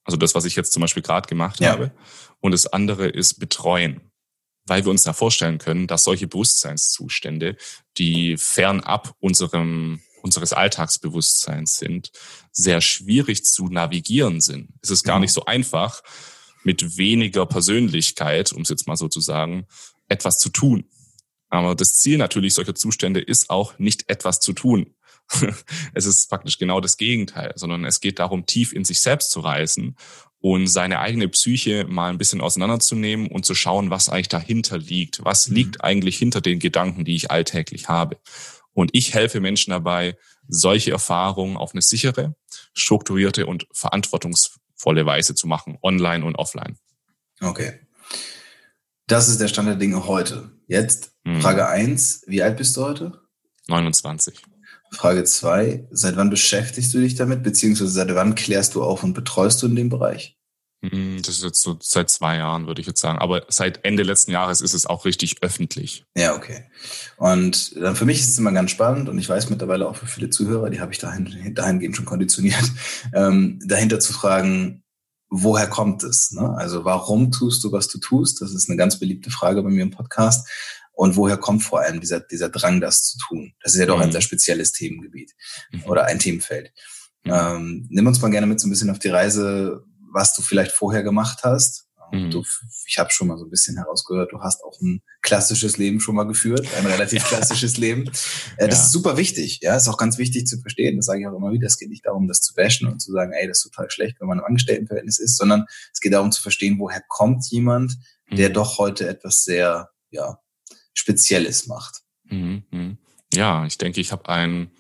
also 0.04 0.18
das, 0.18 0.36
was 0.36 0.46
ich 0.46 0.56
jetzt 0.56 0.72
zum 0.72 0.82
Beispiel 0.82 1.04
gerade 1.04 1.28
gemacht 1.28 1.60
ja. 1.60 1.72
habe. 1.72 1.92
Und 2.40 2.52
das 2.52 2.68
andere 2.68 3.08
ist 3.08 3.40
betreuen, 3.40 4.12
weil 4.68 4.86
wir 4.86 4.92
uns 4.92 5.04
da 5.04 5.14
vorstellen 5.14 5.58
können, 5.58 5.88
dass 5.88 6.04
solche 6.04 6.28
Bewusstseinszustände, 6.28 7.58
die 7.98 8.38
fernab 8.38 9.16
unserem 9.20 10.02
unseres 10.22 10.54
Alltagsbewusstseins 10.54 11.75
sind, 11.75 12.12
sehr 12.52 12.82
schwierig 12.82 13.46
zu 13.46 13.68
navigieren 13.68 14.42
sind. 14.42 14.70
Es 14.82 14.90
ist 14.90 15.04
gar 15.04 15.18
mhm. 15.18 15.22
nicht 15.22 15.34
so 15.34 15.46
einfach, 15.46 16.02
mit 16.66 16.98
weniger 16.98 17.46
Persönlichkeit, 17.46 18.52
um 18.52 18.64
es 18.64 18.70
jetzt 18.70 18.88
mal 18.88 18.98
so 18.98 19.08
zu 19.08 19.22
sagen, 19.22 19.68
etwas 20.08 20.40
zu 20.40 20.50
tun. 20.50 20.90
Aber 21.50 21.76
das 21.76 22.00
Ziel 22.00 22.18
natürlich 22.18 22.54
solcher 22.54 22.76
Zustände 22.76 23.22
ist 23.22 23.50
auch 23.50 23.78
nicht 23.80 24.10
etwas 24.10 24.40
zu 24.40 24.54
tun, 24.54 24.96
es 25.94 26.06
ist 26.06 26.30
praktisch 26.30 26.58
genau 26.58 26.80
das 26.80 26.98
Gegenteil, 26.98 27.54
sondern 27.56 27.86
es 27.86 28.00
geht 28.00 28.20
darum, 28.20 28.46
tief 28.46 28.74
in 28.74 28.86
sich 28.86 29.00
selbst 29.00 29.32
zu 29.32 29.40
reisen 29.40 29.96
und 30.40 30.68
seine 30.68 31.00
eigene 31.00 31.28
Psyche 31.28 31.86
mal 31.86 32.10
ein 32.10 32.18
bisschen 32.18 32.42
auseinanderzunehmen 32.42 33.28
und 33.28 33.46
zu 33.46 33.56
schauen, 33.56 33.90
was 33.90 34.10
eigentlich 34.10 34.30
dahinter 34.30 34.78
liegt. 34.78 35.24
Was 35.24 35.50
mhm. 35.50 35.56
liegt 35.56 35.84
eigentlich 35.84 36.18
hinter 36.18 36.42
den 36.42 36.60
Gedanken, 36.60 37.06
die 37.06 37.16
ich 37.16 37.32
alltäglich 37.32 37.90
habe? 37.90 38.18
Und 38.74 38.92
ich 38.94 39.14
helfe 39.14 39.40
Menschen 39.40 39.72
dabei, 39.72 40.18
solche 40.48 40.92
Erfahrungen 40.92 41.58
auf 41.58 41.72
eine 41.74 41.82
sichere, 41.82 42.36
strukturierte 42.74 43.46
und 43.48 43.66
verantwortungsvolle 44.75 45.05
Weise 45.05 45.36
zu 45.36 45.48
machen, 45.48 45.77
online 45.82 46.25
und 46.25 46.36
offline. 46.36 46.77
Okay. 47.41 47.79
Das 49.08 49.29
ist 49.29 49.39
der 49.39 49.48
Stand 49.48 49.67
der 49.67 49.75
Dinge 49.75 50.08
heute. 50.08 50.51
Jetzt 50.67 51.13
mhm. 51.24 51.41
Frage 51.41 51.67
eins: 51.67 52.24
Wie 52.27 52.41
alt 52.41 52.58
bist 52.58 52.75
du 52.77 52.84
heute? 52.84 53.22
29. 53.67 54.41
Frage 54.91 55.24
zwei, 55.24 55.88
seit 55.91 56.15
wann 56.15 56.29
beschäftigst 56.29 56.94
du 56.94 57.00
dich 57.00 57.15
damit, 57.15 57.44
beziehungsweise 57.44 57.89
seit 57.89 58.13
wann 58.15 58.36
klärst 58.36 58.75
du 58.75 58.84
auf 58.84 59.03
und 59.03 59.13
betreust 59.13 59.62
du 59.62 59.67
in 59.67 59.75
dem 59.75 59.89
Bereich? 59.89 60.38
Hm, 60.92 61.22
das 61.22 61.38
ist 61.38 61.44
jetzt 61.44 61.62
so 61.62 61.77
seit 61.82 62.10
zwei 62.10 62.38
Jahren, 62.38 62.68
würde 62.68 62.82
ich 62.82 62.88
jetzt 62.88 63.01
sagen. 63.01 63.20
Aber 63.20 63.46
seit 63.50 63.84
Ende 63.86 64.04
letzten 64.04 64.32
Jahres 64.32 64.62
ist 64.62 64.74
es 64.74 64.86
auch 64.86 65.06
richtig 65.06 65.42
öffentlich. 65.42 66.06
Ja, 66.15 66.36
okay. 66.36 66.65
Und 67.18 67.75
dann 67.75 67.96
für 67.96 68.06
mich 68.06 68.20
ist 68.20 68.30
es 68.30 68.38
immer 68.38 68.51
ganz 68.51 68.72
spannend 68.72 69.10
und 69.10 69.18
ich 69.18 69.30
weiß 69.30 69.50
mittlerweile 69.50 69.88
auch 69.88 69.96
für 69.96 70.08
viele 70.08 70.30
Zuhörer, 70.30 70.70
die 70.70 70.82
habe 70.82 70.92
ich 70.92 71.00
dahin, 71.00 71.54
dahingehend 71.54 71.96
schon 71.96 72.06
konditioniert, 72.06 72.72
ähm, 73.13 73.60
dahinter 73.65 74.00
zu 74.00 74.13
fragen, 74.13 74.84
woher 75.30 75.68
kommt 75.68 76.04
es? 76.04 76.32
Ne? 76.32 76.56
Also 76.58 76.86
warum 76.86 77.32
tust 77.32 77.63
du, 77.63 77.72
was 77.72 77.88
du 77.88 78.00
tust? 78.00 78.42
Das 78.42 78.54
ist 78.54 78.70
eine 78.70 78.77
ganz 78.77 79.00
beliebte 79.00 79.32
Frage 79.32 79.62
bei 79.63 79.70
mir 79.70 79.84
im 79.84 79.92
Podcast. 79.92 80.48
Und 80.94 81.18
woher 81.18 81.38
kommt 81.38 81.62
vor 81.62 81.82
allem 81.82 82.00
dieser, 82.00 82.22
dieser 82.22 82.50
Drang, 82.50 82.80
das 82.80 83.04
zu 83.04 83.18
tun? 83.18 83.54
Das 83.62 83.74
ist 83.74 83.80
ja 83.80 83.86
doch 83.86 83.98
mhm. 83.98 84.04
ein 84.04 84.12
sehr 84.12 84.22
spezielles 84.22 84.72
Themengebiet 84.72 85.34
mhm. 85.72 85.84
oder 85.86 86.06
ein 86.06 86.20
Themenfeld. 86.20 86.72
Mhm. 87.25 87.34
Ähm, 87.34 87.88
nimm 87.89 88.08
uns 88.08 88.22
mal 88.22 88.32
gerne 88.32 88.48
mit 88.48 88.60
so 88.60 88.68
ein 88.68 88.70
bisschen 88.70 88.89
auf 88.89 89.00
die 89.00 89.10
Reise, 89.10 89.84
was 90.16 90.34
du 90.34 90.42
vielleicht 90.42 90.72
vorher 90.72 91.04
gemacht 91.04 91.42
hast. 91.44 91.88
Mhm. 92.12 92.32
Du, 92.32 92.44
ich 92.88 92.98
habe 92.98 93.12
schon 93.12 93.28
mal 93.28 93.38
so 93.38 93.46
ein 93.46 93.50
bisschen 93.50 93.76
herausgehört, 93.78 94.32
du 94.32 94.40
hast 94.40 94.64
auch 94.64 94.80
ein 94.80 95.02
klassisches 95.22 95.78
Leben 95.78 96.00
schon 96.00 96.16
mal 96.16 96.24
geführt, 96.24 96.66
ein 96.78 96.86
relativ 96.86 97.24
klassisches 97.28 97.78
Leben. 97.78 98.08
Äh, 98.58 98.68
das 98.68 98.78
ja. 98.78 98.84
ist 98.86 98.92
super 98.92 99.18
wichtig, 99.18 99.60
ja, 99.62 99.76
ist 99.76 99.90
auch 99.90 99.98
ganz 99.98 100.18
wichtig 100.18 100.48
zu 100.48 100.60
verstehen. 100.60 100.96
Das 100.96 101.08
sage 101.08 101.22
ich 101.22 101.28
auch 101.28 101.36
immer 101.36 101.52
wieder. 101.52 101.68
Es 101.68 101.78
geht 101.78 101.90
nicht 101.90 102.06
darum, 102.06 102.28
das 102.28 102.42
zu 102.42 102.54
bashen 102.54 102.88
und 102.88 103.02
zu 103.02 103.12
sagen, 103.12 103.34
ey, 103.34 103.48
das 103.48 103.58
ist 103.58 103.72
total 103.72 103.92
schlecht, 103.92 104.22
wenn 104.22 104.28
man 104.28 104.40
im 104.40 104.46
Angestelltenverhältnis 104.46 105.20
ist, 105.20 105.38
sondern 105.38 105.66
es 105.94 106.00
geht 106.00 106.14
darum 106.14 106.32
zu 106.32 106.42
verstehen, 106.42 106.80
woher 106.80 107.02
kommt 107.08 107.46
jemand, 107.50 107.98
der 108.32 108.50
mhm. 108.50 108.54
doch 108.54 108.78
heute 108.78 109.08
etwas 109.08 109.44
sehr, 109.44 109.90
ja, 110.12 110.40
Spezielles 110.94 111.68
macht. 111.68 112.04
Mhm, 112.30 112.64
mhm. 112.72 112.98
Ja, 113.34 113.66
ich 113.66 113.78
denke, 113.78 114.00
ich 114.00 114.14
habe 114.14 114.30
ein 114.30 114.72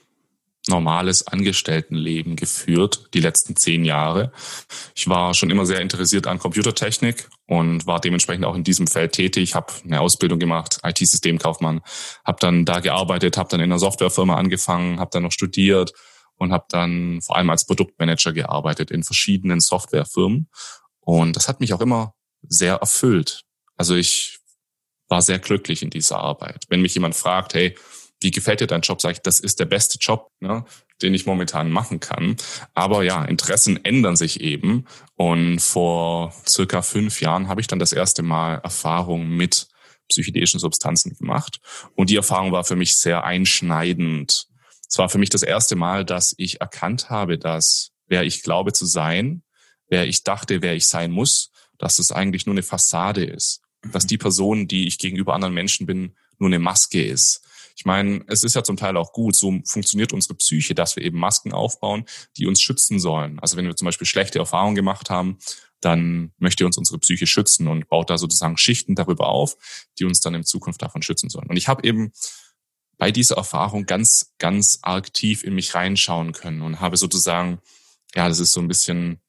normales 0.67 1.27
Angestelltenleben 1.27 2.35
geführt, 2.35 3.09
die 3.13 3.19
letzten 3.19 3.55
zehn 3.55 3.85
Jahre. 3.85 4.31
Ich 4.95 5.07
war 5.07 5.33
schon 5.33 5.49
immer 5.49 5.65
sehr 5.65 5.81
interessiert 5.81 6.27
an 6.27 6.39
Computertechnik 6.39 7.29
und 7.45 7.85
war 7.85 7.99
dementsprechend 7.99 8.45
auch 8.45 8.55
in 8.55 8.63
diesem 8.63 8.87
Feld 8.87 9.13
tätig. 9.13 9.43
Ich 9.43 9.55
habe 9.55 9.71
eine 9.83 10.01
Ausbildung 10.01 10.39
gemacht, 10.39 10.79
IT-Systemkaufmann, 10.83 11.81
habe 12.25 12.37
dann 12.39 12.65
da 12.65 12.79
gearbeitet, 12.79 13.37
habe 13.37 13.49
dann 13.49 13.59
in 13.59 13.71
einer 13.71 13.79
Softwarefirma 13.79 14.35
angefangen, 14.35 14.99
habe 14.99 15.11
dann 15.13 15.23
noch 15.23 15.31
studiert 15.31 15.93
und 16.37 16.51
habe 16.51 16.65
dann 16.69 17.21
vor 17.21 17.37
allem 17.37 17.49
als 17.49 17.65
Produktmanager 17.65 18.33
gearbeitet 18.33 18.91
in 18.91 19.03
verschiedenen 19.03 19.59
Softwarefirmen. 19.59 20.49
Und 20.99 21.35
das 21.35 21.47
hat 21.47 21.59
mich 21.59 21.73
auch 21.73 21.81
immer 21.81 22.13
sehr 22.41 22.75
erfüllt. 22.75 23.43
Also 23.77 23.95
ich 23.95 24.39
war 25.07 25.21
sehr 25.21 25.39
glücklich 25.39 25.83
in 25.83 25.91
dieser 25.91 26.17
Arbeit. 26.19 26.65
Wenn 26.69 26.81
mich 26.81 26.95
jemand 26.95 27.15
fragt, 27.15 27.53
hey, 27.53 27.75
wie 28.21 28.31
gefällt 28.31 28.61
dir 28.61 28.67
dein 28.67 28.81
Job, 28.81 29.01
sage 29.01 29.13
ich, 29.13 29.21
das 29.21 29.39
ist 29.39 29.59
der 29.59 29.65
beste 29.65 29.97
Job, 29.99 30.31
ne, 30.39 30.65
den 31.01 31.13
ich 31.13 31.25
momentan 31.25 31.69
machen 31.69 31.99
kann. 31.99 32.37
Aber 32.73 33.03
ja, 33.03 33.23
Interessen 33.25 33.83
ändern 33.83 34.15
sich 34.15 34.41
eben. 34.41 34.85
Und 35.15 35.59
vor 35.59 36.33
circa 36.47 36.81
fünf 36.81 37.21
Jahren 37.21 37.47
habe 37.47 37.61
ich 37.61 37.67
dann 37.67 37.79
das 37.79 37.93
erste 37.93 38.23
Mal 38.23 38.55
Erfahrung 38.63 39.29
mit 39.29 39.67
psychedelischen 40.09 40.59
Substanzen 40.59 41.15
gemacht. 41.15 41.59
Und 41.95 42.09
die 42.09 42.15
Erfahrung 42.15 42.51
war 42.51 42.63
für 42.63 42.75
mich 42.75 42.97
sehr 42.97 43.23
einschneidend. 43.23 44.47
Es 44.87 44.97
war 44.97 45.09
für 45.09 45.17
mich 45.17 45.29
das 45.29 45.43
erste 45.43 45.75
Mal, 45.75 46.05
dass 46.05 46.33
ich 46.37 46.61
erkannt 46.61 47.09
habe, 47.09 47.37
dass 47.37 47.91
wer 48.07 48.23
ich 48.23 48.43
glaube 48.43 48.71
zu 48.71 48.85
sein, 48.85 49.43
wer 49.89 50.07
ich 50.07 50.23
dachte, 50.23 50.61
wer 50.61 50.75
ich 50.75 50.87
sein 50.87 51.11
muss, 51.11 51.51
dass 51.77 51.99
es 51.99 52.11
eigentlich 52.11 52.45
nur 52.45 52.53
eine 52.53 52.63
Fassade 52.63 53.25
ist 53.25 53.61
dass 53.91 54.07
die 54.07 54.17
Person, 54.17 54.67
die 54.67 54.87
ich 54.87 54.97
gegenüber 54.97 55.33
anderen 55.33 55.53
Menschen 55.53 55.85
bin, 55.85 56.15
nur 56.37 56.49
eine 56.49 56.59
Maske 56.59 57.03
ist. 57.03 57.41
Ich 57.75 57.85
meine, 57.85 58.23
es 58.27 58.43
ist 58.43 58.55
ja 58.55 58.63
zum 58.63 58.77
Teil 58.77 58.97
auch 58.97 59.11
gut, 59.11 59.35
so 59.35 59.53
funktioniert 59.67 60.13
unsere 60.13 60.35
Psyche, 60.35 60.73
dass 60.73 60.95
wir 60.95 61.03
eben 61.03 61.19
Masken 61.19 61.51
aufbauen, 61.51 62.05
die 62.37 62.47
uns 62.47 62.61
schützen 62.61 62.99
sollen. 62.99 63.39
Also 63.39 63.57
wenn 63.57 63.65
wir 63.65 63.75
zum 63.75 63.85
Beispiel 63.85 64.07
schlechte 64.07 64.39
Erfahrungen 64.39 64.75
gemacht 64.75 65.09
haben, 65.09 65.37
dann 65.81 66.31
möchte 66.37 66.65
uns 66.65 66.77
unsere 66.77 66.99
Psyche 66.99 67.27
schützen 67.27 67.67
und 67.67 67.87
baut 67.89 68.09
da 68.09 68.17
sozusagen 68.17 68.57
Schichten 68.57 68.95
darüber 68.95 69.27
auf, 69.27 69.55
die 69.99 70.05
uns 70.05 70.19
dann 70.19 70.33
in 70.33 70.43
Zukunft 70.43 70.81
davon 70.81 71.01
schützen 71.01 71.29
sollen. 71.29 71.49
Und 71.49 71.57
ich 71.57 71.67
habe 71.67 71.85
eben 71.87 72.11
bei 72.97 73.11
dieser 73.11 73.35
Erfahrung 73.35 73.85
ganz, 73.85 74.33
ganz 74.39 74.79
tief 75.13 75.43
in 75.43 75.53
mich 75.53 75.75
reinschauen 75.75 76.31
können 76.31 76.61
und 76.61 76.79
habe 76.79 76.97
sozusagen, 76.97 77.59
ja, 78.15 78.27
das 78.29 78.39
ist 78.39 78.53
so 78.53 78.61
ein 78.61 78.67
bisschen 78.67 79.19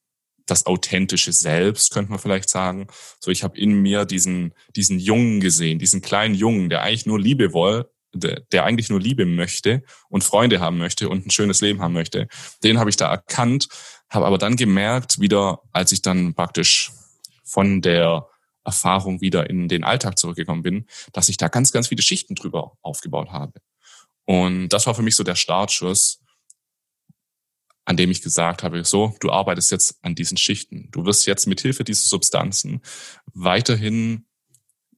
das 0.47 0.65
authentische 0.65 1.33
Selbst, 1.33 1.91
könnte 1.91 2.11
man 2.11 2.21
vielleicht 2.21 2.49
sagen. 2.49 2.87
So, 3.21 3.33
ich 3.33 3.43
habe 3.43 3.59
in 3.59 3.83
mir 3.83 4.05
diesen, 4.05 4.55
diesen 4.77 5.01
Jungen 5.01 5.41
gesehen, 5.41 5.81
diesen 5.81 6.03
kleinen 6.03 6.35
Jungen, 6.37 6.71
der 6.71 6.83
eigentlich 6.83 7.07
nur 7.07 7.21
Liebe 7.21 7.53
will, 7.53 7.87
der, 8.13 8.65
eigentlich 8.65 8.89
nur 8.89 9.01
Liebe 9.01 9.27
möchte 9.27 9.83
und 10.09 10.25
Freunde 10.25 10.61
haben 10.61 10.79
möchte 10.79 11.09
und 11.09 11.27
ein 11.27 11.31
schönes 11.31 11.61
Leben 11.61 11.81
haben 11.81 11.93
möchte. 11.93 12.29
Den 12.63 12.79
habe 12.79 12.91
ich 12.91 12.97
da 12.97 13.11
erkannt, 13.11 13.69
habe 14.09 14.27
aber 14.27 14.39
dann 14.39 14.57
gemerkt, 14.57 15.21
wieder, 15.21 15.61
als 15.73 15.93
ich 15.93 16.03
dann 16.03 16.35
praktisch 16.35 16.93
von 17.45 17.83
der 17.83 18.27
Erfahrung 18.65 19.21
wieder 19.21 19.49
in 19.49 19.69
den 19.69 19.85
Alltag 19.85 20.19
zurückgekommen 20.19 20.63
bin, 20.63 20.87
dass 21.13 21.29
ich 21.29 21.37
da 21.37 21.49
ganz, 21.49 21.73
ganz 21.73 21.89
viele 21.89 22.03
Schichten 22.03 22.35
drüber 22.35 22.73
aufgebaut 22.83 23.31
habe. 23.31 23.61
Und 24.25 24.71
das 24.71 24.87
war 24.87 24.95
für 24.95 25.03
mich 25.03 25.15
so 25.15 25.23
der 25.23 25.37
Startschuss, 25.37 26.21
an 27.85 27.97
dem 27.97 28.11
ich 28.11 28.21
gesagt 28.21 28.65
habe, 28.65 28.85
so, 28.85 29.15
du 29.21 29.31
arbeitest 29.31 29.71
jetzt 29.71 30.05
an 30.05 30.17
diesen 30.17 30.37
Schichten. 30.37 30.89
Du 30.91 31.05
wirst 31.05 31.27
jetzt 31.27 31.47
mit 31.47 31.61
Hilfe 31.61 31.85
dieser 31.85 32.07
Substanzen 32.07 32.83
weiterhin 33.33 34.27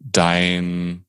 dein 0.00 1.04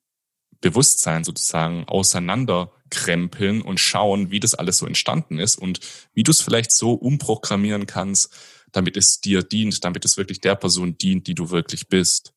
Bewusstsein 0.61 1.23
sozusagen 1.23 1.85
auseinanderkrempeln 1.87 3.61
und 3.61 3.79
schauen, 3.79 4.31
wie 4.31 4.39
das 4.39 4.55
alles 4.55 4.77
so 4.77 4.85
entstanden 4.85 5.39
ist 5.39 5.57
und 5.57 5.79
wie 6.13 6.23
du 6.23 6.31
es 6.31 6.41
vielleicht 6.41 6.71
so 6.71 6.93
umprogrammieren 6.93 7.85
kannst, 7.85 8.33
damit 8.71 8.97
es 8.97 9.21
dir 9.21 9.43
dient, 9.43 9.83
damit 9.83 10.05
es 10.05 10.17
wirklich 10.17 10.41
der 10.41 10.55
Person 10.55 10.97
dient, 10.97 11.27
die 11.27 11.35
du 11.35 11.49
wirklich 11.49 11.87
bist. 11.87 12.33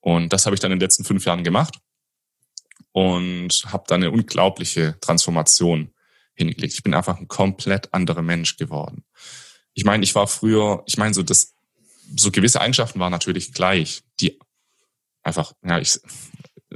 Und 0.00 0.32
das 0.32 0.46
habe 0.46 0.54
ich 0.54 0.60
dann 0.60 0.72
in 0.72 0.78
den 0.78 0.84
letzten 0.84 1.04
fünf 1.04 1.24
Jahren 1.24 1.44
gemacht 1.44 1.78
und 2.92 3.64
habe 3.66 3.84
dann 3.86 4.02
eine 4.02 4.10
unglaubliche 4.10 4.98
Transformation 5.00 5.92
hingelegt. 6.34 6.74
Ich 6.74 6.82
bin 6.82 6.94
einfach 6.94 7.18
ein 7.18 7.28
komplett 7.28 7.92
anderer 7.94 8.22
Mensch 8.22 8.56
geworden. 8.56 9.04
Ich 9.74 9.84
meine, 9.84 10.04
ich 10.04 10.14
war 10.14 10.26
früher, 10.26 10.82
ich 10.86 10.98
meine, 10.98 11.14
so 11.14 11.22
das, 11.22 11.54
so 12.16 12.30
gewisse 12.30 12.60
Eigenschaften 12.60 13.00
waren 13.00 13.12
natürlich 13.12 13.52
gleich, 13.52 14.02
die 14.20 14.38
einfach, 15.22 15.54
ja, 15.64 15.78
ich, 15.78 15.98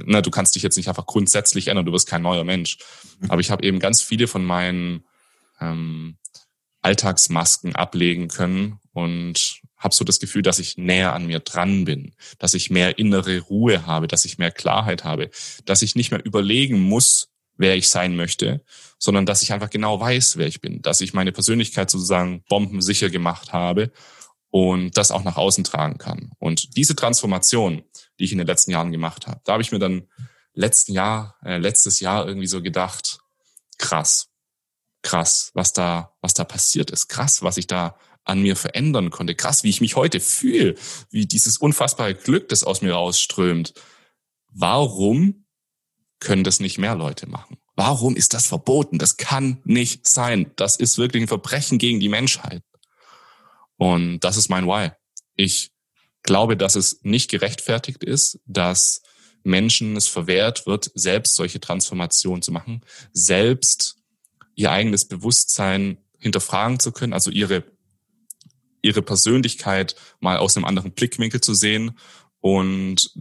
na, 0.05 0.21
du 0.21 0.31
kannst 0.31 0.55
dich 0.55 0.63
jetzt 0.63 0.77
nicht 0.77 0.89
einfach 0.89 1.05
grundsätzlich 1.05 1.67
ändern, 1.67 1.85
du 1.85 1.91
wirst 1.91 2.07
kein 2.07 2.21
neuer 2.21 2.43
Mensch. 2.43 2.77
Mhm. 3.19 3.31
Aber 3.31 3.41
ich 3.41 3.51
habe 3.51 3.63
eben 3.65 3.79
ganz 3.79 4.01
viele 4.01 4.27
von 4.27 4.45
meinen 4.45 5.05
ähm, 5.59 6.17
Alltagsmasken 6.81 7.75
ablegen 7.75 8.27
können 8.27 8.79
und 8.93 9.61
habe 9.77 9.93
so 9.93 10.03
das 10.03 10.19
Gefühl, 10.19 10.41
dass 10.41 10.59
ich 10.59 10.77
näher 10.77 11.13
an 11.13 11.27
mir 11.27 11.39
dran 11.39 11.85
bin, 11.85 12.15
dass 12.39 12.53
ich 12.53 12.69
mehr 12.69 12.97
innere 12.97 13.39
Ruhe 13.39 13.85
habe, 13.85 14.07
dass 14.07 14.25
ich 14.25 14.37
mehr 14.37 14.51
Klarheit 14.51 15.03
habe, 15.03 15.29
dass 15.65 15.81
ich 15.81 15.95
nicht 15.95 16.11
mehr 16.11 16.25
überlegen 16.25 16.79
muss, 16.79 17.29
wer 17.57 17.75
ich 17.75 17.89
sein 17.89 18.15
möchte, 18.15 18.63
sondern 18.99 19.25
dass 19.25 19.41
ich 19.41 19.53
einfach 19.53 19.69
genau 19.69 19.99
weiß, 19.99 20.37
wer 20.37 20.47
ich 20.47 20.61
bin, 20.61 20.81
dass 20.81 21.01
ich 21.01 21.13
meine 21.13 21.31
Persönlichkeit 21.31 21.89
sozusagen 21.89 22.43
bombensicher 22.49 23.09
gemacht 23.09 23.53
habe 23.53 23.91
und 24.49 24.97
das 24.97 25.11
auch 25.11 25.23
nach 25.23 25.37
außen 25.37 25.63
tragen 25.63 25.97
kann. 25.97 26.31
Und 26.39 26.77
diese 26.77 26.95
Transformation, 26.95 27.83
die 28.19 28.25
ich 28.25 28.31
in 28.31 28.37
den 28.37 28.47
letzten 28.47 28.71
Jahren 28.71 28.91
gemacht 28.91 29.27
habe, 29.27 29.41
da 29.43 29.53
habe 29.53 29.63
ich 29.63 29.71
mir 29.71 29.79
dann 29.79 30.07
letzten 30.53 30.93
Jahr, 30.93 31.37
äh, 31.43 31.57
letztes 31.57 31.99
Jahr 31.99 32.27
irgendwie 32.27 32.47
so 32.47 32.61
gedacht, 32.61 33.19
krass, 33.77 34.29
krass, 35.01 35.51
was 35.53 35.73
da, 35.73 36.15
was 36.21 36.33
da 36.33 36.43
passiert 36.43 36.91
ist, 36.91 37.07
krass, 37.07 37.43
was 37.43 37.57
ich 37.57 37.67
da 37.67 37.97
an 38.23 38.41
mir 38.41 38.55
verändern 38.55 39.09
konnte, 39.09 39.35
krass, 39.35 39.63
wie 39.63 39.69
ich 39.69 39.81
mich 39.81 39.95
heute 39.95 40.19
fühle, 40.19 40.75
wie 41.09 41.25
dieses 41.25 41.57
unfassbare 41.57 42.15
Glück, 42.15 42.49
das 42.49 42.63
aus 42.63 42.81
mir 42.81 42.93
rausströmt. 42.93 43.73
Warum 44.51 45.45
können 46.19 46.43
das 46.43 46.59
nicht 46.59 46.77
mehr 46.77 46.95
Leute 46.95 47.27
machen? 47.27 47.57
Warum 47.75 48.15
ist 48.15 48.33
das 48.33 48.47
verboten? 48.47 48.97
Das 48.97 49.17
kann 49.17 49.61
nicht 49.63 50.07
sein. 50.07 50.51
Das 50.55 50.75
ist 50.75 50.97
wirklich 50.97 51.23
ein 51.23 51.27
Verbrechen 51.27 51.77
gegen 51.77 51.99
die 51.99 52.09
Menschheit. 52.09 52.63
Und 53.77 54.19
das 54.21 54.35
ist 54.35 54.49
mein 54.49 54.65
Why. 54.65 54.91
Ich 55.35 55.71
glaube, 56.23 56.57
dass 56.57 56.75
es 56.75 56.99
nicht 57.03 57.29
gerechtfertigt 57.29 58.03
ist, 58.03 58.39
dass 58.45 59.01
Menschen 59.43 59.95
es 59.95 60.07
verwehrt 60.07 60.67
wird, 60.67 60.91
selbst 60.93 61.35
solche 61.35 61.59
Transformationen 61.59 62.41
zu 62.41 62.51
machen, 62.51 62.81
selbst 63.13 63.97
ihr 64.55 64.71
eigenes 64.71 65.07
Bewusstsein 65.07 65.97
hinterfragen 66.17 66.79
zu 66.79 66.91
können, 66.91 67.13
also 67.13 67.31
ihre, 67.31 67.63
ihre 68.81 69.01
Persönlichkeit 69.01 69.95
mal 70.19 70.37
aus 70.37 70.57
einem 70.57 70.65
anderen 70.65 70.91
Blickwinkel 70.91 71.41
zu 71.41 71.53
sehen 71.53 71.97
und 72.41 73.13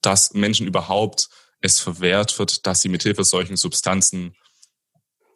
dass 0.00 0.32
Menschen 0.32 0.66
überhaupt 0.66 1.28
es 1.60 1.80
verwehrt 1.80 2.38
wird, 2.38 2.66
dass 2.66 2.80
sie 2.80 2.88
mithilfe 2.88 3.24
solchen 3.24 3.56
Substanzen 3.56 4.34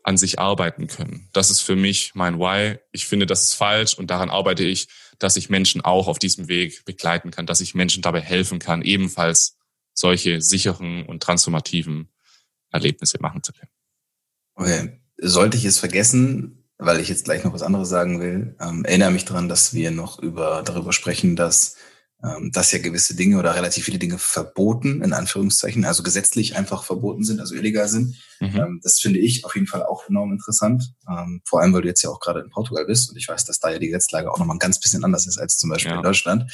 an 0.06 0.16
sich 0.16 0.38
arbeiten 0.38 0.86
können. 0.86 1.28
Das 1.32 1.50
ist 1.50 1.60
für 1.60 1.74
mich 1.74 2.12
mein 2.14 2.38
Why. 2.38 2.78
Ich 2.92 3.08
finde, 3.08 3.26
das 3.26 3.42
ist 3.42 3.54
falsch 3.54 3.94
und 3.94 4.08
daran 4.08 4.30
arbeite 4.30 4.62
ich, 4.62 4.86
dass 5.18 5.36
ich 5.36 5.50
Menschen 5.50 5.80
auch 5.80 6.06
auf 6.06 6.20
diesem 6.20 6.46
Weg 6.46 6.84
begleiten 6.84 7.32
kann, 7.32 7.46
dass 7.46 7.60
ich 7.60 7.74
Menschen 7.74 8.02
dabei 8.02 8.20
helfen 8.20 8.60
kann, 8.60 8.82
ebenfalls 8.82 9.58
solche 9.94 10.40
sicheren 10.40 11.04
und 11.06 11.24
transformativen 11.24 12.08
Erlebnisse 12.70 13.18
machen 13.20 13.42
zu 13.42 13.52
können. 13.52 13.70
Okay. 14.54 15.00
Sollte 15.18 15.56
ich 15.56 15.64
es 15.64 15.80
vergessen, 15.80 16.68
weil 16.78 17.00
ich 17.00 17.08
jetzt 17.08 17.24
gleich 17.24 17.42
noch 17.42 17.52
was 17.52 17.62
anderes 17.62 17.88
sagen 17.88 18.20
will, 18.20 18.54
ähm, 18.60 18.84
erinnere 18.84 19.10
mich 19.10 19.24
daran, 19.24 19.48
dass 19.48 19.74
wir 19.74 19.90
noch 19.90 20.20
über, 20.20 20.62
darüber 20.62 20.92
sprechen, 20.92 21.34
dass 21.34 21.76
dass 22.50 22.72
ja 22.72 22.78
gewisse 22.78 23.14
Dinge 23.14 23.38
oder 23.38 23.54
relativ 23.54 23.84
viele 23.84 23.98
Dinge 23.98 24.18
verboten, 24.18 25.02
in 25.02 25.12
Anführungszeichen, 25.12 25.84
also 25.84 26.02
gesetzlich 26.02 26.56
einfach 26.56 26.84
verboten 26.84 27.24
sind, 27.24 27.40
also 27.40 27.54
illegal 27.54 27.88
sind. 27.88 28.16
Mhm. 28.40 28.56
Ähm, 28.56 28.80
das 28.82 29.00
finde 29.00 29.18
ich 29.18 29.44
auf 29.44 29.54
jeden 29.54 29.66
Fall 29.66 29.84
auch 29.84 30.08
enorm 30.08 30.32
interessant. 30.32 30.94
Ähm, 31.08 31.42
vor 31.44 31.60
allem, 31.60 31.72
weil 31.72 31.82
du 31.82 31.88
jetzt 31.88 32.02
ja 32.02 32.10
auch 32.10 32.20
gerade 32.20 32.40
in 32.40 32.50
Portugal 32.50 32.86
bist 32.86 33.10
und 33.10 33.16
ich 33.16 33.28
weiß, 33.28 33.44
dass 33.44 33.60
da 33.60 33.70
ja 33.70 33.78
die 33.78 33.88
Gesetzlage 33.88 34.30
auch 34.30 34.38
nochmal 34.38 34.56
ein 34.56 34.60
ganz 34.60 34.80
bisschen 34.80 35.04
anders 35.04 35.26
ist 35.26 35.38
als 35.38 35.56
zum 35.56 35.70
Beispiel 35.70 35.92
ja. 35.92 35.98
in 35.98 36.02
Deutschland. 36.02 36.50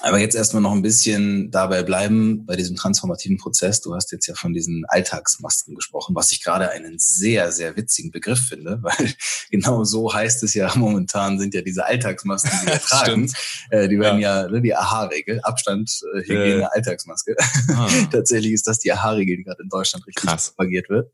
Aber 0.00 0.18
jetzt 0.18 0.34
erstmal 0.34 0.62
noch 0.62 0.72
ein 0.72 0.82
bisschen 0.82 1.50
dabei 1.50 1.82
bleiben 1.82 2.44
bei 2.44 2.56
diesem 2.56 2.76
transformativen 2.76 3.38
Prozess. 3.38 3.80
Du 3.80 3.94
hast 3.94 4.12
jetzt 4.12 4.26
ja 4.26 4.34
von 4.34 4.52
diesen 4.52 4.84
Alltagsmasken 4.88 5.74
gesprochen, 5.74 6.14
was 6.14 6.32
ich 6.32 6.42
gerade 6.42 6.70
einen 6.70 6.98
sehr, 6.98 7.50
sehr 7.50 7.76
witzigen 7.76 8.10
Begriff 8.10 8.40
finde, 8.40 8.78
weil 8.82 9.14
genau 9.50 9.84
so 9.84 10.12
heißt 10.12 10.42
es 10.42 10.54
ja 10.54 10.72
momentan 10.76 11.38
sind 11.38 11.54
ja 11.54 11.62
diese 11.62 11.86
Alltagsmasken, 11.86 12.50
die 12.62 12.66
wir 12.66 12.80
tragen. 12.80 13.32
Äh, 13.70 13.88
die 13.88 13.98
werden 13.98 14.20
ja, 14.20 14.42
ja 14.42 14.48
ne, 14.48 14.60
die 14.60 14.74
AHA-Regel, 14.74 15.40
Abstand, 15.42 15.90
äh, 16.14 16.20
Hygiene, 16.20 16.62
äh. 16.62 16.68
Alltagsmaske. 16.72 17.36
Ah. 17.74 17.88
Tatsächlich 18.12 18.52
ist 18.52 18.66
das 18.66 18.78
die 18.78 18.92
AHA-Regel, 18.92 19.38
die 19.38 19.44
gerade 19.44 19.62
in 19.62 19.68
Deutschland 19.68 20.06
richtig 20.06 20.28
Krass. 20.28 20.50
propagiert 20.50 20.90
wird. 20.90 21.10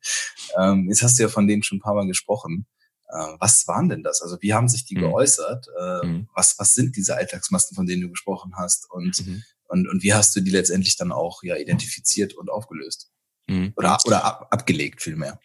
Ähm, 0.59 0.87
jetzt 0.89 1.03
hast 1.03 1.19
du 1.19 1.23
ja 1.23 1.29
von 1.29 1.47
denen 1.47 1.63
schon 1.63 1.79
ein 1.79 1.83
paar 1.83 1.95
Mal 1.95 2.07
gesprochen. 2.07 2.67
Äh, 3.13 3.37
was 3.39 3.69
waren 3.69 3.89
denn 3.89 4.03
das? 4.03 4.23
Also 4.23 4.39
wie 4.41 4.55
haben 4.55 4.69
sich 4.69 4.85
die 4.85 4.97
mhm. 4.97 5.01
geäußert? 5.01 5.67
Äh, 5.79 6.07
mhm. 6.07 6.29
Was, 6.35 6.59
was 6.59 6.73
sind 6.73 6.97
diese 6.97 7.17
Alltagsmasken, 7.17 7.75
von 7.75 7.87
denen 7.87 8.03
du 8.03 8.11
gesprochen 8.11 8.55
hast? 8.57 8.91
Und, 8.91 9.27
mhm. 9.27 9.43
und, 9.69 9.89
und 9.89 10.03
wie 10.03 10.15
hast 10.15 10.35
du 10.35 10.41
die 10.41 10.51
letztendlich 10.51 10.97
dann 10.97 11.13
auch 11.13 11.43
ja 11.43 11.57
identifiziert 11.57 12.35
und 12.35 12.51
aufgelöst? 12.51 13.11
Mhm. 13.49 13.75
Oder, 13.77 13.99
oder 14.07 14.25
ab, 14.25 14.49
abgelegt 14.51 15.03
vielmehr? 15.03 15.39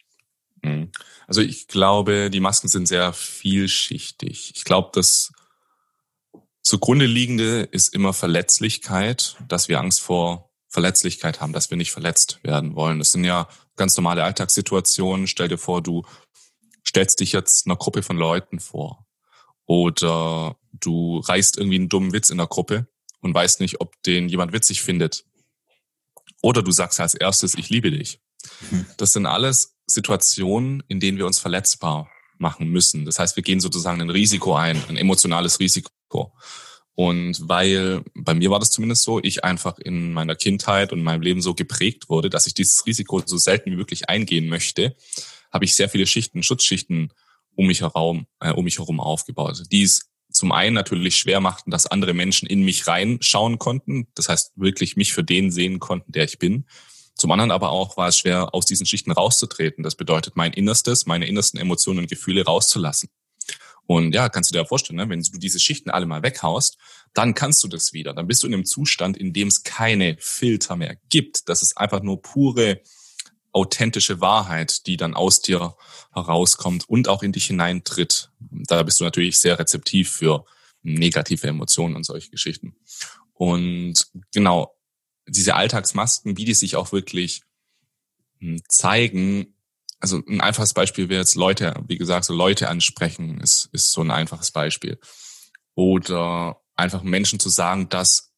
Mhm. 0.64 0.92
Also 1.28 1.42
ich 1.42 1.68
glaube, 1.68 2.30
die 2.30 2.40
Masken 2.40 2.70
sind 2.70 2.88
sehr 2.88 3.12
vielschichtig. 3.12 4.54
Ich 4.56 4.64
glaube, 4.64 4.92
das 4.94 5.34
zugrunde 6.62 7.06
liegende 7.06 7.64
ist 7.64 7.94
immer 7.94 8.14
Verletzlichkeit, 8.14 9.36
dass 9.48 9.68
wir 9.68 9.80
Angst 9.80 10.00
vor 10.00 10.50
Verletzlichkeit 10.70 11.42
haben, 11.42 11.54
dass 11.54 11.70
wir 11.70 11.78
nicht 11.78 11.92
verletzt 11.92 12.40
werden 12.44 12.76
wollen. 12.76 13.00
Das 13.00 13.12
sind 13.12 13.24
ja 13.24 13.50
ganz 13.76 13.98
normale 13.98 14.24
Alltagssituationen. 14.24 15.28
Stell 15.28 15.48
dir 15.48 15.58
vor, 15.58 15.82
du 15.82 16.06
stellst 16.88 17.20
dich 17.20 17.34
jetzt 17.34 17.66
einer 17.66 17.76
Gruppe 17.76 18.04
von 18.04 18.18
Leuten 18.18 18.60
vor 18.60 19.06
oder 19.66 20.56
du 20.72 21.20
reißt 21.20 21.58
irgendwie 21.58 21.78
einen 21.78 21.90
dummen 21.90 22.14
Witz 22.14 22.30
in 22.30 22.38
der 22.38 22.48
Gruppe 22.48 22.88
und 23.20 23.34
weißt 23.34 23.60
nicht, 23.60 23.82
ob 23.82 24.02
den 24.04 24.30
jemand 24.30 24.54
witzig 24.54 24.82
findet. 24.82 25.26
Oder 26.42 26.62
du 26.62 26.72
sagst 26.72 27.00
als 27.00 27.14
erstes, 27.14 27.56
ich 27.56 27.70
liebe 27.70 27.92
dich. 27.92 28.22
Mhm. 28.72 28.86
Das 28.98 29.12
sind 29.12 29.26
alles 29.26 29.76
Situationen, 29.88 30.84
in 30.88 31.00
denen 31.00 31.18
wir 31.18 31.26
uns 31.26 31.40
verletzbar 31.40 32.10
machen 32.38 32.68
müssen. 32.68 33.06
Das 33.06 33.20
heißt, 33.20 33.36
wir 33.36 33.44
gehen 33.44 33.60
sozusagen 33.60 34.02
ein 34.02 34.10
Risiko 34.10 34.56
ein, 34.56 34.82
ein 34.88 34.98
emotionales 34.98 35.60
Risiko. 35.60 36.34
Und 36.94 37.48
weil, 37.48 38.04
bei 38.16 38.34
mir 38.34 38.50
war 38.50 38.60
das 38.60 38.72
zumindest 38.72 39.04
so, 39.04 39.20
ich 39.22 39.44
einfach 39.44 39.78
in 39.78 40.14
meiner 40.14 40.36
Kindheit 40.36 40.92
und 40.94 41.04
meinem 41.04 41.22
Leben 41.22 41.42
so 41.42 41.54
geprägt 41.54 42.10
wurde, 42.10 42.30
dass 42.30 42.48
ich 42.48 42.54
dieses 42.54 42.86
Risiko 42.86 43.22
so 43.26 43.38
selten 43.38 43.72
wie 43.72 43.76
möglich 43.76 44.10
eingehen 44.10 44.48
möchte, 44.48 44.96
habe 45.52 45.66
ich 45.66 45.76
sehr 45.76 45.90
viele 45.90 46.08
Schichten, 46.08 46.44
Schutzschichten 46.44 47.14
um 47.56 47.68
mich 47.68 47.82
herum, 47.82 48.28
äh, 48.40 48.52
um 48.52 48.64
mich 48.64 48.80
herum 48.80 49.00
aufgebaut, 49.00 49.64
die 49.72 49.84
es 49.84 50.10
zum 50.32 50.52
einen 50.52 50.76
natürlich 50.76 51.16
schwer 51.16 51.40
machten, 51.40 51.72
dass 51.72 51.88
andere 51.88 52.14
Menschen 52.14 52.48
in 52.48 52.64
mich 52.64 52.88
reinschauen 52.88 53.58
konnten, 53.58 54.08
das 54.14 54.30
heißt 54.30 54.52
wirklich 54.56 54.96
mich 54.96 55.14
für 55.14 55.24
den 55.24 55.52
sehen 55.52 55.80
konnten, 55.80 56.12
der 56.12 56.26
ich 56.26 56.38
bin. 56.38 56.66
Zum 57.16 57.32
anderen 57.32 57.50
aber 57.50 57.72
auch 57.72 57.98
war 57.98 58.10
es 58.10 58.20
schwer, 58.20 58.54
aus 58.54 58.66
diesen 58.66 58.86
Schichten 58.86 59.12
rauszutreten. 59.12 59.84
Das 59.84 59.96
bedeutet, 59.96 60.36
mein 60.36 60.54
Innerstes, 60.54 61.08
meine 61.08 61.26
innersten 61.26 61.60
Emotionen 61.60 62.00
und 62.00 62.10
Gefühle 62.10 62.46
rauszulassen. 62.46 63.10
Und 63.88 64.14
ja, 64.14 64.30
kannst 64.30 64.52
du 64.52 64.58
dir 64.58 64.66
vorstellen, 64.66 64.98
ne? 64.98 65.10
wenn 65.10 65.22
du 65.22 65.40
diese 65.40 65.60
Schichten 65.60 65.90
alle 65.90 66.06
mal 66.06 66.22
weghaust, 66.22 66.78
dann 67.14 67.34
kannst 67.34 67.64
du 67.64 67.70
das 67.70 67.94
wieder. 67.94 68.14
Dann 68.14 68.28
bist 68.28 68.44
du 68.44 68.48
in 68.48 68.54
einem 68.54 68.66
Zustand, 68.66 69.18
in 69.18 69.34
dem 69.34 69.48
es 69.48 69.64
keine 69.64 70.18
Filter 70.20 70.76
mehr 70.76 70.98
gibt. 71.10 71.50
Das 71.50 71.64
ist 71.64 71.78
einfach 71.78 72.04
nur 72.04 72.22
pure 72.22 72.82
authentische 73.58 74.22
Wahrheit, 74.22 74.86
die 74.86 74.98
dann 74.98 75.16
aus 75.16 75.42
dir 75.42 75.76
herauskommt 76.14 76.88
und 76.88 77.08
auch 77.08 77.24
in 77.24 77.32
dich 77.32 77.48
hineintritt. 77.48 78.30
Da 78.40 78.84
bist 78.84 79.00
du 79.00 79.04
natürlich 79.04 79.40
sehr 79.40 79.58
rezeptiv 79.58 80.12
für 80.12 80.46
negative 80.84 81.48
Emotionen 81.48 81.96
und 81.96 82.06
solche 82.06 82.30
Geschichten. 82.30 82.76
Und 83.34 84.08
genau, 84.32 84.76
diese 85.28 85.56
Alltagsmasken, 85.56 86.38
wie 86.38 86.46
die 86.46 86.54
sich 86.54 86.76
auch 86.76 86.92
wirklich 86.92 87.42
hm, 88.40 88.62
zeigen, 88.70 89.56
also 90.00 90.22
ein 90.30 90.40
einfaches 90.40 90.76
Beispiel 90.76 91.10
wäre 91.10 91.22
jetzt 91.22 91.34
Leute, 91.34 91.84
wie 91.88 91.98
gesagt, 91.98 92.26
so 92.26 92.36
Leute 92.36 92.70
ansprechen, 92.70 93.42
ist, 93.42 93.70
ist 93.72 93.92
so 93.92 94.02
ein 94.02 94.12
einfaches 94.12 94.52
Beispiel. 94.52 95.00
Oder 95.74 96.62
einfach 96.76 97.02
Menschen 97.02 97.40
zu 97.40 97.50
sagen, 97.50 97.90
dass 97.90 98.32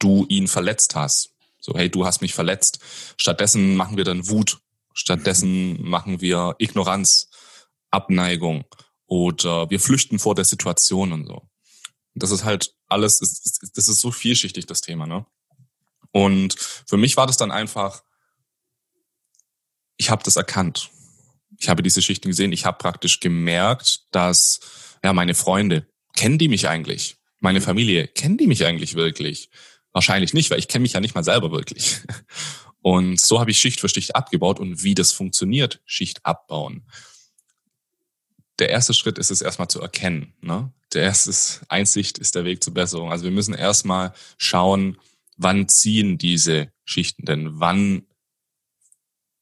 du 0.00 0.26
ihn 0.28 0.48
verletzt 0.48 0.96
hast. 0.96 1.30
So, 1.64 1.72
hey, 1.74 1.88
du 1.88 2.04
hast 2.04 2.20
mich 2.20 2.34
verletzt. 2.34 2.80
Stattdessen 3.16 3.74
machen 3.74 3.96
wir 3.96 4.04
dann 4.04 4.28
Wut. 4.28 4.58
Stattdessen 4.94 5.82
machen 5.82 6.20
wir 6.20 6.54
Ignoranz, 6.58 7.28
Abneigung 7.90 8.64
oder 9.06 9.68
wir 9.70 9.80
flüchten 9.80 10.18
vor 10.18 10.34
der 10.34 10.44
Situation 10.44 11.12
und 11.12 11.26
so. 11.26 11.48
Das 12.14 12.30
ist 12.30 12.44
halt 12.44 12.74
alles, 12.86 13.18
das 13.18 13.88
ist 13.88 14.00
so 14.00 14.10
vielschichtig, 14.10 14.66
das 14.66 14.80
Thema, 14.80 15.06
ne? 15.06 15.26
Und 16.12 16.54
für 16.54 16.96
mich 16.96 17.16
war 17.16 17.26
das 17.26 17.36
dann 17.36 17.50
einfach, 17.50 18.04
ich 19.96 20.10
habe 20.10 20.22
das 20.22 20.36
erkannt. 20.36 20.90
Ich 21.58 21.68
habe 21.68 21.82
diese 21.82 22.02
Schichten 22.02 22.28
gesehen. 22.28 22.52
Ich 22.52 22.66
habe 22.66 22.78
praktisch 22.78 23.18
gemerkt, 23.18 24.04
dass 24.12 24.60
ja 25.02 25.12
meine 25.12 25.34
Freunde 25.34 25.88
kennen 26.14 26.38
die 26.38 26.48
mich 26.48 26.68
eigentlich, 26.68 27.16
meine 27.40 27.60
Familie 27.60 28.06
kennen 28.06 28.38
die 28.38 28.46
mich 28.46 28.64
eigentlich 28.64 28.94
wirklich. 28.94 29.50
Wahrscheinlich 29.92 30.34
nicht, 30.34 30.50
weil 30.50 30.58
ich 30.58 30.68
kenne 30.68 30.82
mich 30.82 30.92
ja 30.92 31.00
nicht 31.00 31.14
mal 31.14 31.24
selber 31.24 31.50
wirklich. 31.50 32.00
Und 32.84 33.18
so 33.18 33.40
habe 33.40 33.50
ich 33.50 33.56
Schicht 33.56 33.80
für 33.80 33.88
Schicht 33.88 34.14
abgebaut 34.14 34.60
und 34.60 34.82
wie 34.82 34.94
das 34.94 35.10
funktioniert, 35.10 35.80
Schicht 35.86 36.26
abbauen. 36.26 36.84
Der 38.58 38.68
erste 38.68 38.92
Schritt 38.92 39.16
ist 39.16 39.30
es 39.30 39.40
erstmal 39.40 39.68
zu 39.68 39.80
erkennen. 39.80 40.34
Ne? 40.42 40.70
Der 40.92 41.04
erste 41.04 41.32
Einsicht 41.70 42.18
ist 42.18 42.34
der 42.34 42.44
Weg 42.44 42.62
zur 42.62 42.74
Besserung. 42.74 43.10
Also 43.10 43.24
wir 43.24 43.30
müssen 43.30 43.54
erstmal 43.54 44.12
schauen, 44.36 44.98
wann 45.38 45.66
ziehen 45.66 46.18
diese 46.18 46.72
Schichten 46.84 47.24
denn? 47.24 47.58
Wann 47.58 48.02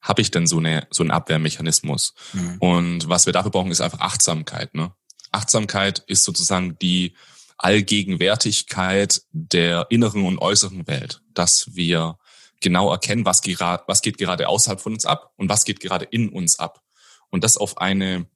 habe 0.00 0.22
ich 0.22 0.30
denn 0.30 0.46
so, 0.46 0.58
eine, 0.58 0.86
so 0.92 1.02
einen 1.02 1.10
Abwehrmechanismus? 1.10 2.14
Mhm. 2.34 2.58
Und 2.60 3.08
was 3.08 3.26
wir 3.26 3.32
dafür 3.32 3.50
brauchen, 3.50 3.72
ist 3.72 3.80
einfach 3.80 3.98
Achtsamkeit. 3.98 4.72
Ne? 4.76 4.92
Achtsamkeit 5.32 5.98
ist 6.06 6.22
sozusagen 6.22 6.78
die 6.78 7.16
Allgegenwärtigkeit 7.58 9.22
der 9.32 9.88
inneren 9.90 10.26
und 10.26 10.38
äußeren 10.38 10.86
Welt, 10.86 11.22
dass 11.34 11.74
wir 11.74 12.18
genau 12.62 12.90
erkennen, 12.90 13.24
was, 13.24 13.42
gerade, 13.42 13.84
was 13.86 14.02
geht 14.02 14.18
gerade 14.18 14.48
außerhalb 14.48 14.80
von 14.80 14.94
uns 14.94 15.04
ab 15.04 15.32
und 15.36 15.48
was 15.48 15.64
geht 15.64 15.80
gerade 15.80 16.04
in 16.06 16.28
uns 16.28 16.58
ab. 16.58 16.82
Und 17.30 17.44
das 17.44 17.56
auf 17.56 17.78
eine 17.78 18.26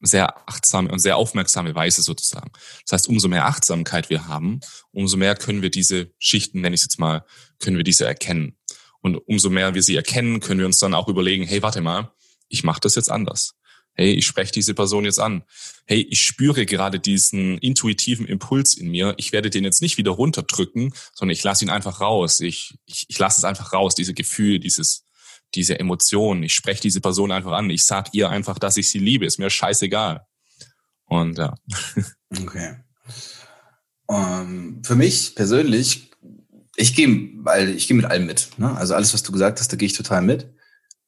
sehr 0.00 0.48
achtsame 0.48 0.90
und 0.90 0.98
sehr 0.98 1.16
aufmerksame 1.16 1.74
Weise 1.74 2.02
sozusagen. 2.02 2.50
Das 2.82 2.92
heißt, 2.92 3.08
umso 3.08 3.28
mehr 3.28 3.46
Achtsamkeit 3.46 4.10
wir 4.10 4.26
haben, 4.26 4.60
umso 4.90 5.16
mehr 5.16 5.36
können 5.36 5.62
wir 5.62 5.70
diese 5.70 6.12
Schichten, 6.18 6.60
nenne 6.60 6.74
ich 6.74 6.80
es 6.80 6.86
jetzt 6.86 6.98
mal, 6.98 7.24
können 7.60 7.76
wir 7.76 7.84
diese 7.84 8.04
erkennen. 8.04 8.58
Und 9.00 9.16
umso 9.16 9.50
mehr 9.50 9.74
wir 9.74 9.82
sie 9.82 9.94
erkennen, 9.94 10.40
können 10.40 10.58
wir 10.58 10.66
uns 10.66 10.78
dann 10.78 10.94
auch 10.94 11.08
überlegen, 11.08 11.44
hey, 11.44 11.62
warte 11.62 11.80
mal, 11.80 12.12
ich 12.48 12.64
mache 12.64 12.80
das 12.80 12.96
jetzt 12.96 13.10
anders. 13.10 13.54
Hey, 13.96 14.12
ich 14.12 14.26
spreche 14.26 14.52
diese 14.52 14.74
Person 14.74 15.06
jetzt 15.06 15.18
an. 15.18 15.42
Hey, 15.86 16.06
ich 16.10 16.20
spüre 16.20 16.66
gerade 16.66 17.00
diesen 17.00 17.56
intuitiven 17.58 18.26
Impuls 18.26 18.74
in 18.74 18.90
mir. 18.90 19.14
Ich 19.16 19.32
werde 19.32 19.48
den 19.48 19.64
jetzt 19.64 19.80
nicht 19.80 19.96
wieder 19.96 20.10
runterdrücken, 20.10 20.92
sondern 21.14 21.32
ich 21.32 21.42
lasse 21.42 21.64
ihn 21.64 21.70
einfach 21.70 22.00
raus. 22.02 22.40
Ich, 22.40 22.78
ich, 22.84 23.06
ich 23.08 23.18
lasse 23.18 23.40
es 23.40 23.44
einfach 23.44 23.72
raus, 23.72 23.94
diese 23.94 24.12
Gefühl, 24.12 24.58
dieses, 24.58 25.04
diese 25.54 25.80
Emotionen. 25.80 26.42
Ich 26.42 26.52
spreche 26.52 26.82
diese 26.82 27.00
Person 27.00 27.32
einfach 27.32 27.52
an. 27.52 27.70
Ich 27.70 27.84
sag 27.84 28.12
ihr 28.12 28.28
einfach, 28.28 28.58
dass 28.58 28.76
ich 28.76 28.90
sie 28.90 28.98
liebe. 28.98 29.24
Ist 29.24 29.38
mir 29.38 29.48
scheißegal. 29.48 30.26
Und 31.06 31.38
ja. 31.38 31.54
Okay. 32.42 32.74
Um, 34.06 34.16
ähm, 34.16 34.82
für 34.84 34.96
mich 34.96 35.34
persönlich, 35.36 36.10
ich 36.76 36.94
gehe, 36.94 37.30
weil 37.36 37.70
ich 37.70 37.88
gehe 37.88 37.96
mit 37.96 38.06
allem 38.06 38.26
mit. 38.26 38.50
Ne? 38.58 38.76
Also 38.76 38.94
alles, 38.94 39.14
was 39.14 39.22
du 39.22 39.32
gesagt 39.32 39.60
hast, 39.60 39.72
da 39.72 39.76
gehe 39.76 39.86
ich 39.86 39.94
total 39.94 40.22
mit. 40.22 40.52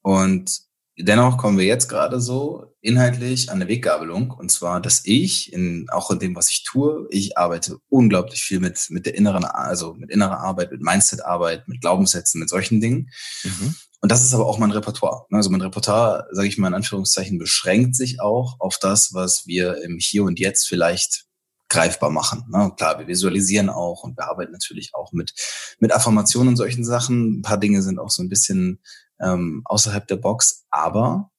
Und 0.00 0.67
dennoch 0.98 1.38
kommen 1.38 1.58
wir 1.58 1.64
jetzt 1.64 1.88
gerade 1.88 2.20
so 2.20 2.74
inhaltlich 2.80 3.50
an 3.50 3.60
eine 3.60 3.68
Weggabelung. 3.68 4.30
Und 4.30 4.50
zwar, 4.50 4.80
dass 4.80 5.02
ich, 5.04 5.52
in, 5.52 5.86
auch 5.90 6.10
in 6.10 6.18
dem, 6.18 6.34
was 6.34 6.50
ich 6.50 6.64
tue, 6.64 7.06
ich 7.10 7.38
arbeite 7.38 7.78
unglaublich 7.88 8.42
viel 8.42 8.60
mit, 8.60 8.86
mit 8.90 9.06
der 9.06 9.14
inneren, 9.14 9.44
also 9.44 9.94
mit 9.94 10.10
innerer 10.10 10.40
Arbeit, 10.40 10.72
mit 10.72 10.82
Mindset-Arbeit, 10.82 11.68
mit 11.68 11.80
Glaubenssätzen, 11.80 12.40
mit 12.40 12.48
solchen 12.48 12.80
Dingen. 12.80 13.10
Mhm. 13.44 13.74
Und 14.00 14.12
das 14.12 14.24
ist 14.24 14.34
aber 14.34 14.46
auch 14.46 14.58
mein 14.58 14.70
Repertoire. 14.70 15.26
Also 15.30 15.50
mein 15.50 15.60
Repertoire, 15.60 16.26
sage 16.32 16.48
ich 16.48 16.58
mal 16.58 16.68
in 16.68 16.74
Anführungszeichen, 16.74 17.38
beschränkt 17.38 17.96
sich 17.96 18.20
auch 18.20 18.56
auf 18.60 18.78
das, 18.78 19.12
was 19.12 19.46
wir 19.46 19.82
im 19.82 19.98
Hier 19.98 20.24
und 20.24 20.38
Jetzt 20.38 20.68
vielleicht 20.68 21.24
greifbar 21.68 22.10
machen. 22.10 22.44
Ne? 22.50 22.72
Klar, 22.76 22.98
wir 22.98 23.06
visualisieren 23.06 23.68
auch 23.68 24.04
und 24.04 24.16
wir 24.16 24.28
arbeiten 24.28 24.52
natürlich 24.52 24.94
auch 24.94 25.12
mit, 25.12 25.34
mit 25.80 25.92
Affirmationen 25.92 26.50
und 26.50 26.56
solchen 26.56 26.84
Sachen. 26.84 27.38
Ein 27.38 27.42
paar 27.42 27.58
Dinge 27.58 27.82
sind 27.82 27.98
auch 27.98 28.10
so 28.10 28.22
ein 28.22 28.28
bisschen 28.28 28.80
ähm, 29.20 29.62
außerhalb 29.64 30.06
der 30.06 30.16
Box, 30.16 30.66
aber 30.70 31.30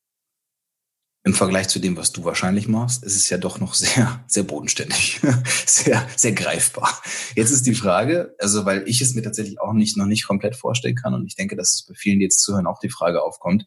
im 1.24 1.34
Vergleich 1.34 1.68
zu 1.68 1.80
dem, 1.80 1.98
was 1.98 2.12
du 2.12 2.24
wahrscheinlich 2.24 2.68
machst, 2.68 3.04
ist 3.04 3.16
es 3.16 3.30
ja 3.30 3.38
doch 3.38 3.60
noch 3.60 3.74
sehr, 3.74 4.24
sehr 4.28 4.44
bodenständig, 4.44 5.20
sehr, 5.66 6.08
sehr 6.16 6.32
greifbar. 6.32 7.02
Jetzt 7.36 7.52
ist 7.52 7.66
die 7.66 7.76
Frage, 7.76 8.36
also 8.40 8.66
weil 8.66 8.88
ich 8.88 9.02
es 9.02 9.16
mir 9.16 9.22
tatsächlich 9.22 9.60
auch 9.60 9.74
nicht, 9.74 9.98
noch 9.98 10.06
nicht 10.06 10.26
komplett 10.26 10.56
vorstellen 10.56 10.96
kann 10.96 11.14
und 11.14 11.26
ich 11.26 11.36
denke, 11.36 11.56
dass 11.56 11.74
es 11.74 11.86
bei 11.86 11.94
vielen, 11.94 12.20
die 12.20 12.26
jetzt 12.26 12.42
zuhören, 12.42 12.68
auch 12.68 12.80
die 12.80 12.90
Frage 12.90 13.22
aufkommt, 13.22 13.66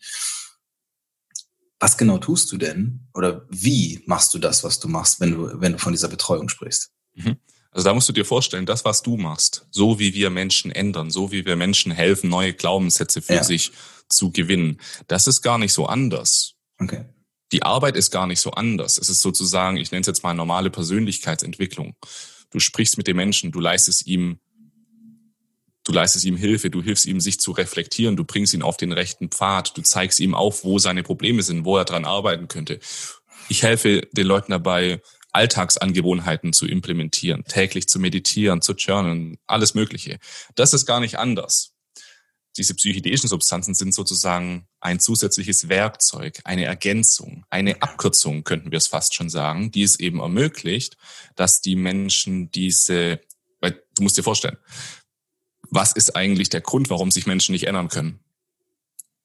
was 1.78 1.98
genau 1.98 2.18
tust 2.18 2.50
du 2.52 2.58
denn 2.58 3.08
oder 3.12 3.46
wie 3.50 4.02
machst 4.06 4.32
du 4.34 4.38
das, 4.38 4.62
was 4.62 4.78
du 4.78 4.88
machst, 4.88 5.20
wenn 5.20 5.32
du, 5.32 5.60
wenn 5.60 5.72
du 5.72 5.78
von 5.78 5.92
dieser 5.92 6.08
Betreuung 6.08 6.48
sprichst? 6.48 6.90
Mhm. 7.14 7.36
Also 7.72 7.88
da 7.88 7.94
musst 7.94 8.08
du 8.08 8.12
dir 8.12 8.24
vorstellen, 8.24 8.66
das, 8.66 8.84
was 8.84 9.02
du 9.02 9.16
machst, 9.16 9.66
so 9.70 9.98
wie 9.98 10.14
wir 10.14 10.30
Menschen 10.30 10.70
ändern, 10.70 11.10
so 11.10 11.32
wie 11.32 11.44
wir 11.44 11.56
Menschen 11.56 11.90
helfen, 11.90 12.28
neue 12.28 12.52
Glaubenssätze 12.52 13.22
für 13.22 13.34
ja. 13.34 13.44
sich 13.44 13.72
zu 14.12 14.30
gewinnen, 14.30 14.80
das 15.08 15.26
ist 15.26 15.42
gar 15.42 15.58
nicht 15.58 15.72
so 15.72 15.86
anders. 15.86 16.54
Okay 16.78 17.04
die 17.52 17.62
Arbeit 17.62 17.96
ist 17.96 18.10
gar 18.10 18.26
nicht 18.26 18.40
so 18.40 18.50
anders. 18.52 18.98
Es 18.98 19.08
ist 19.08 19.20
sozusagen, 19.20 19.76
ich 19.76 19.92
nenne 19.92 20.00
es 20.00 20.06
jetzt 20.06 20.24
mal 20.24 20.34
normale 20.34 20.70
Persönlichkeitsentwicklung. 20.70 21.94
Du 22.50 22.58
sprichst 22.58 22.96
mit 22.96 23.06
dem 23.06 23.16
Menschen, 23.16 23.52
du 23.52 23.60
leistest 23.60 24.06
ihm, 24.06 24.38
du 25.84 25.92
leistest 25.92 26.24
ihm 26.24 26.36
Hilfe, 26.36 26.70
du 26.70 26.82
hilfst 26.82 27.06
ihm, 27.06 27.20
sich 27.20 27.38
zu 27.38 27.52
reflektieren, 27.52 28.16
du 28.16 28.24
bringst 28.24 28.54
ihn 28.54 28.62
auf 28.62 28.78
den 28.78 28.92
rechten 28.92 29.28
Pfad, 29.28 29.76
du 29.76 29.82
zeigst 29.82 30.18
ihm 30.20 30.34
auf, 30.34 30.64
wo 30.64 30.78
seine 30.78 31.02
Probleme 31.02 31.42
sind, 31.42 31.64
wo 31.64 31.76
er 31.76 31.84
dran 31.84 32.04
arbeiten 32.04 32.48
könnte. 32.48 32.80
Ich 33.48 33.62
helfe 33.62 34.08
den 34.12 34.26
Leuten 34.26 34.52
dabei, 34.52 35.02
Alltagsangewohnheiten 35.32 36.52
zu 36.52 36.66
implementieren, 36.66 37.44
täglich 37.44 37.88
zu 37.88 37.98
meditieren, 37.98 38.60
zu 38.60 38.72
journalen, 38.74 39.38
alles 39.46 39.74
Mögliche. 39.74 40.18
Das 40.54 40.74
ist 40.74 40.86
gar 40.86 41.00
nicht 41.00 41.18
anders 41.18 41.71
diese 42.56 42.74
psychedelischen 42.74 43.28
Substanzen 43.28 43.74
sind 43.74 43.94
sozusagen 43.94 44.66
ein 44.80 45.00
zusätzliches 45.00 45.68
Werkzeug, 45.68 46.40
eine 46.44 46.64
Ergänzung, 46.64 47.46
eine 47.48 47.80
Abkürzung, 47.80 48.44
könnten 48.44 48.70
wir 48.70 48.78
es 48.78 48.88
fast 48.88 49.14
schon 49.14 49.30
sagen, 49.30 49.70
die 49.70 49.82
es 49.82 49.98
eben 49.98 50.20
ermöglicht, 50.20 50.96
dass 51.34 51.60
die 51.60 51.76
Menschen 51.76 52.50
diese, 52.50 53.20
weil 53.60 53.82
du 53.96 54.02
musst 54.02 54.18
dir 54.18 54.22
vorstellen, 54.22 54.58
was 55.70 55.92
ist 55.92 56.14
eigentlich 56.14 56.50
der 56.50 56.60
Grund, 56.60 56.90
warum 56.90 57.10
sich 57.10 57.26
Menschen 57.26 57.52
nicht 57.52 57.66
ändern 57.66 57.88
können? 57.88 58.20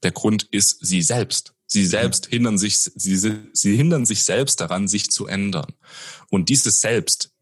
Der 0.04 0.12
Grund 0.12 0.44
ist 0.44 0.78
sie 0.86 1.02
selbst. 1.02 1.54
Sie 1.66 1.86
selbst 1.86 2.28
hindern 2.28 2.58
sich, 2.58 2.80
sie, 2.80 3.18
sie 3.52 3.76
hindern 3.76 4.06
sich 4.06 4.24
selbst 4.24 4.62
daran, 4.62 4.88
sich 4.88 5.12
zu 5.12 5.28
ändern. 5.28 5.74
Und 6.30 6.48
dieses 6.48 6.80
Selbst, 6.80 7.34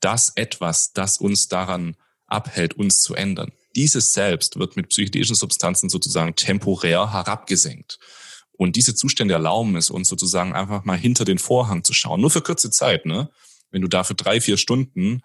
das 0.00 0.32
etwas, 0.34 0.92
das 0.92 1.16
uns 1.16 1.48
daran 1.48 1.96
abhält, 2.26 2.74
uns 2.74 3.00
zu 3.00 3.14
ändern, 3.14 3.52
dieses 3.76 4.12
Selbst 4.12 4.58
wird 4.58 4.76
mit 4.76 4.88
psychedelischen 4.88 5.36
Substanzen 5.36 5.88
sozusagen 5.88 6.34
temporär 6.34 7.12
herabgesenkt. 7.12 7.98
Und 8.52 8.76
diese 8.76 8.94
Zustände 8.94 9.34
erlauben 9.34 9.76
es 9.76 9.90
uns 9.90 10.08
sozusagen 10.08 10.52
einfach 10.52 10.84
mal 10.84 10.98
hinter 10.98 11.24
den 11.24 11.38
Vorhang 11.38 11.82
zu 11.82 11.94
schauen. 11.94 12.20
Nur 12.20 12.30
für 12.30 12.42
kurze 12.42 12.70
Zeit, 12.70 13.06
ne? 13.06 13.30
Wenn 13.70 13.82
du 13.82 13.88
da 13.88 14.04
für 14.04 14.14
drei, 14.14 14.40
vier 14.40 14.56
Stunden 14.56 15.22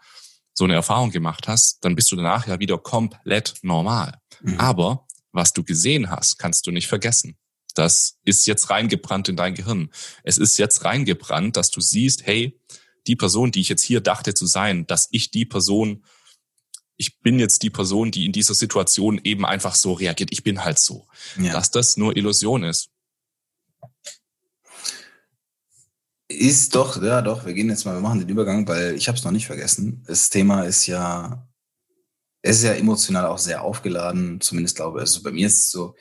so 0.53 0.63
eine 0.63 0.73
Erfahrung 0.75 1.11
gemacht 1.11 1.47
hast, 1.47 1.83
dann 1.83 1.95
bist 1.95 2.11
du 2.11 2.15
danach 2.15 2.47
ja 2.47 2.59
wieder 2.59 2.77
komplett 2.77 3.55
normal. 3.61 4.19
Mhm. 4.41 4.59
Aber 4.59 5.05
was 5.31 5.51
du 5.51 5.63
gesehen 5.63 6.09
hast, 6.09 6.37
kannst 6.37 6.65
du 6.65 6.71
nicht 6.71 6.87
vergessen. 6.87 7.37
Das 7.73 8.17
ist 8.23 8.47
jetzt 8.47 8.69
reingebrannt 8.69 9.27
in 9.27 9.35
dein 9.35 9.53
Gehirn. 9.53 9.89
Es 10.23 10.37
ist 10.37 10.57
jetzt 10.57 10.85
reingebrannt, 10.85 11.57
dass 11.57 11.71
du 11.71 11.81
siehst, 11.81 12.25
hey, 12.25 12.57
die 13.05 13.17
Person, 13.17 13.51
die 13.51 13.59
ich 13.59 13.69
jetzt 13.69 13.83
hier 13.83 13.99
dachte 13.99 14.33
zu 14.33 14.45
sein, 14.45 14.87
dass 14.87 15.09
ich 15.11 15.29
die 15.29 15.45
Person 15.45 16.05
ich 16.97 17.19
bin 17.19 17.39
jetzt 17.39 17.63
die 17.63 17.69
Person, 17.69 18.11
die 18.11 18.25
in 18.25 18.31
dieser 18.31 18.53
Situation 18.53 19.19
eben 19.23 19.45
einfach 19.45 19.75
so 19.75 19.93
reagiert. 19.93 20.29
Ich 20.31 20.43
bin 20.43 20.63
halt 20.63 20.79
so. 20.79 21.07
Ja. 21.37 21.53
Dass 21.53 21.71
das 21.71 21.97
nur 21.97 22.15
Illusion 22.15 22.63
ist. 22.63 22.89
Ist 26.27 26.73
doch, 26.73 27.01
ja 27.01 27.21
doch, 27.21 27.45
wir 27.45 27.53
gehen 27.53 27.69
jetzt 27.69 27.85
mal, 27.85 27.93
wir 27.93 28.01
machen 28.01 28.19
den 28.19 28.29
Übergang, 28.29 28.67
weil 28.67 28.95
ich 28.95 29.07
habe 29.07 29.17
es 29.17 29.23
noch 29.23 29.31
nicht 29.31 29.45
vergessen. 29.45 30.03
Das 30.07 30.29
Thema 30.29 30.63
ist 30.63 30.87
ja, 30.87 31.47
es 32.41 32.57
ist 32.57 32.63
ja 32.63 32.73
emotional 32.73 33.27
auch 33.27 33.37
sehr 33.37 33.63
aufgeladen, 33.63 34.41
zumindest 34.41 34.75
glaube 34.75 34.99
ich. 34.99 35.01
Also 35.01 35.21
bei 35.21 35.31
mir 35.31 35.47
ist 35.47 35.65
es 35.65 35.71
so, 35.71 35.95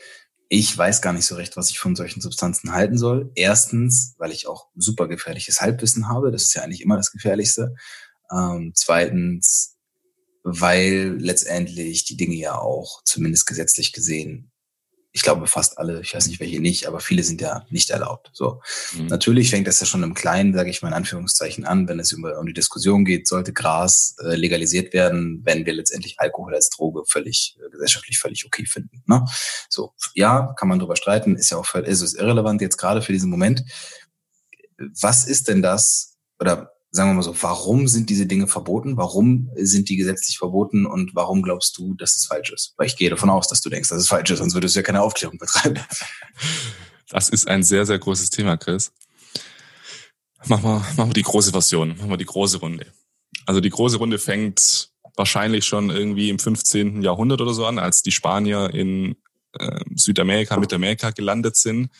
ich 0.48 0.76
weiß 0.76 1.02
gar 1.02 1.12
nicht 1.12 1.26
so 1.26 1.34
recht, 1.34 1.56
was 1.56 1.70
ich 1.70 1.78
von 1.78 1.96
solchen 1.96 2.20
Substanzen 2.20 2.72
halten 2.72 2.96
soll. 2.96 3.32
Erstens, 3.34 4.14
weil 4.18 4.32
ich 4.32 4.46
auch 4.46 4.68
super 4.76 5.08
gefährliches 5.08 5.60
Halbwissen 5.60 6.08
habe. 6.08 6.30
Das 6.30 6.42
ist 6.42 6.54
ja 6.54 6.62
eigentlich 6.62 6.82
immer 6.82 6.96
das 6.96 7.10
Gefährlichste. 7.10 7.74
Ähm, 8.30 8.72
zweitens, 8.74 9.73
weil 10.44 11.16
letztendlich 11.18 12.04
die 12.04 12.16
Dinge 12.16 12.36
ja 12.36 12.58
auch, 12.58 13.02
zumindest 13.04 13.46
gesetzlich 13.46 13.92
gesehen, 13.92 14.52
ich 15.16 15.22
glaube 15.22 15.46
fast 15.46 15.78
alle, 15.78 16.00
ich 16.00 16.12
weiß 16.12 16.26
nicht 16.26 16.40
welche 16.40 16.60
nicht, 16.60 16.86
aber 16.86 16.98
viele 16.98 17.22
sind 17.22 17.40
ja 17.40 17.64
nicht 17.70 17.90
erlaubt. 17.90 18.30
So. 18.34 18.60
Mhm. 18.94 19.06
Natürlich 19.06 19.48
fängt 19.48 19.68
das 19.68 19.78
ja 19.78 19.86
schon 19.86 20.02
im 20.02 20.12
Kleinen, 20.12 20.52
sage 20.52 20.70
ich 20.70 20.82
mal 20.82 20.88
in 20.88 20.94
Anführungszeichen, 20.94 21.64
an, 21.64 21.88
wenn 21.88 22.00
es 22.00 22.12
um 22.12 22.46
die 22.46 22.52
Diskussion 22.52 23.04
geht, 23.04 23.28
sollte 23.28 23.52
Gras 23.52 24.16
äh, 24.22 24.34
legalisiert 24.34 24.92
werden, 24.92 25.40
wenn 25.44 25.66
wir 25.66 25.72
letztendlich 25.72 26.18
Alkohol 26.18 26.56
als 26.56 26.68
Droge 26.68 27.04
völlig 27.06 27.56
äh, 27.64 27.70
gesellschaftlich 27.70 28.18
völlig 28.18 28.44
okay 28.44 28.66
finden. 28.66 29.04
Ne? 29.06 29.24
So, 29.68 29.94
ja, 30.14 30.52
kann 30.58 30.68
man 30.68 30.80
drüber 30.80 30.96
streiten, 30.96 31.36
ist 31.36 31.50
ja 31.50 31.58
auch 31.58 31.74
ist 31.74 32.02
es 32.02 32.14
irrelevant 32.14 32.60
jetzt 32.60 32.76
gerade 32.76 33.00
für 33.00 33.12
diesen 33.12 33.30
Moment. 33.30 33.64
Was 35.00 35.26
ist 35.26 35.46
denn 35.46 35.62
das, 35.62 36.16
oder 36.40 36.73
sagen 36.94 37.10
wir 37.10 37.14
mal 37.14 37.22
so, 37.22 37.34
warum 37.42 37.88
sind 37.88 38.08
diese 38.08 38.26
Dinge 38.26 38.46
verboten? 38.46 38.96
Warum 38.96 39.50
sind 39.56 39.88
die 39.88 39.96
gesetzlich 39.96 40.38
verboten? 40.38 40.86
Und 40.86 41.12
warum 41.16 41.42
glaubst 41.42 41.76
du, 41.76 41.94
dass 41.94 42.14
es 42.14 42.26
falsch 42.26 42.52
ist? 42.52 42.74
Weil 42.76 42.86
ich 42.86 42.96
gehe 42.96 43.10
davon 43.10 43.30
aus, 43.30 43.48
dass 43.48 43.60
du 43.60 43.68
denkst, 43.68 43.88
dass 43.88 43.98
es 43.98 44.06
falsch 44.06 44.30
ist, 44.30 44.38
sonst 44.38 44.54
würdest 44.54 44.76
du 44.76 44.78
ja 44.78 44.84
keine 44.84 45.02
Aufklärung 45.02 45.36
betreiben. 45.38 45.80
Das 47.10 47.28
ist 47.28 47.48
ein 47.48 47.62
sehr, 47.62 47.84
sehr 47.84 47.98
großes 47.98 48.30
Thema, 48.30 48.56
Chris. 48.56 48.92
Machen 50.46 50.64
wir, 50.64 50.86
machen 50.96 51.10
wir 51.10 51.14
die 51.14 51.22
große 51.22 51.50
Version, 51.50 51.90
machen 51.90 52.10
wir 52.10 52.16
die 52.16 52.24
große 52.24 52.58
Runde. 52.58 52.86
Also 53.44 53.60
die 53.60 53.70
große 53.70 53.98
Runde 53.98 54.18
fängt 54.18 54.90
wahrscheinlich 55.16 55.64
schon 55.64 55.90
irgendwie 55.90 56.30
im 56.30 56.38
15. 56.38 57.02
Jahrhundert 57.02 57.40
oder 57.40 57.54
so 57.54 57.66
an, 57.66 57.78
als 57.78 58.02
die 58.02 58.12
Spanier 58.12 58.70
in 58.72 59.16
äh, 59.58 59.80
Südamerika, 59.96 60.56
Mittelamerika 60.56 61.10
gelandet 61.10 61.56
sind 61.56 61.90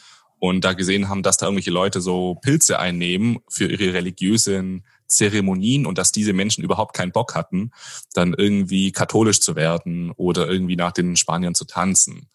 und 0.47 0.63
da 0.63 0.75
gesehen 0.75 1.09
haben, 1.09 1.23
dass 1.23 1.39
da 1.39 1.47
irgendwelche 1.47 1.71
Leute 1.71 2.03
so 2.03 2.35
Pilze 2.35 2.79
einnehmen 2.79 3.39
für 3.49 3.67
ihre 3.67 3.95
religiösen 3.95 4.85
Zeremonien 5.07 5.87
und 5.87 5.97
dass 5.97 6.13
diese 6.13 6.35
Menschen 6.35 6.63
überhaupt 6.63 6.95
keinen 6.95 7.13
Bock 7.13 7.35
hatten, 7.35 7.71
dann 8.13 8.35
irgendwie 8.35 8.93
katholisch 8.93 9.41
zu 9.41 9.57
werden 9.57 10.11
oder 10.11 10.47
irgendwie 10.47 10.77
nach 10.77 10.93
den 10.93 11.17
Spaniern 11.17 11.55
zu 11.55 11.65
tanzen. 11.65 12.29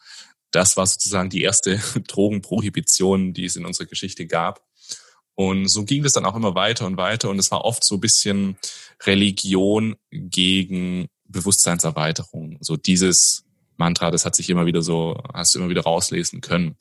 Das 0.49 0.75
war 0.75 0.87
sozusagen 0.87 1.29
die 1.29 1.43
erste 1.43 1.79
Drogenprohibition, 2.07 3.33
die 3.33 3.45
es 3.45 3.55
in 3.55 3.67
unserer 3.67 3.85
Geschichte 3.85 4.25
gab. 4.25 4.65
Und 5.35 5.67
so 5.67 5.85
ging 5.85 6.03
es 6.03 6.13
dann 6.13 6.25
auch 6.25 6.35
immer 6.35 6.55
weiter 6.55 6.87
und 6.87 6.97
weiter. 6.97 7.29
Und 7.29 7.37
es 7.37 7.51
war 7.51 7.63
oft 7.63 7.83
so 7.83 7.97
ein 7.97 8.01
bisschen 8.01 8.57
Religion 9.03 9.97
gegen 10.09 11.09
Bewusstseinserweiterung. 11.25 12.57
So 12.59 12.75
dieses 12.75 13.45
Mantra, 13.77 14.09
das 14.09 14.25
hat 14.25 14.35
sich 14.35 14.49
immer 14.49 14.65
wieder 14.65 14.81
so, 14.81 15.21
hast 15.31 15.53
du 15.53 15.59
immer 15.59 15.69
wieder 15.69 15.83
rauslesen 15.83 16.41
können. 16.41 16.75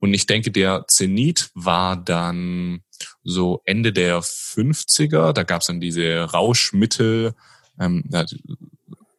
Und 0.00 0.14
ich 0.14 0.26
denke, 0.26 0.50
der 0.50 0.84
Zenit 0.88 1.50
war 1.54 1.96
dann 1.96 2.82
so 3.22 3.60
Ende 3.64 3.92
der 3.92 4.20
50er. 4.20 5.32
Da 5.32 5.42
gab 5.42 5.60
es 5.60 5.66
dann 5.66 5.80
diese 5.80 6.24
Rauschmittel, 6.24 7.34
ähm, 7.78 8.04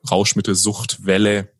Rauschmittelsuchtwelle 0.09 1.53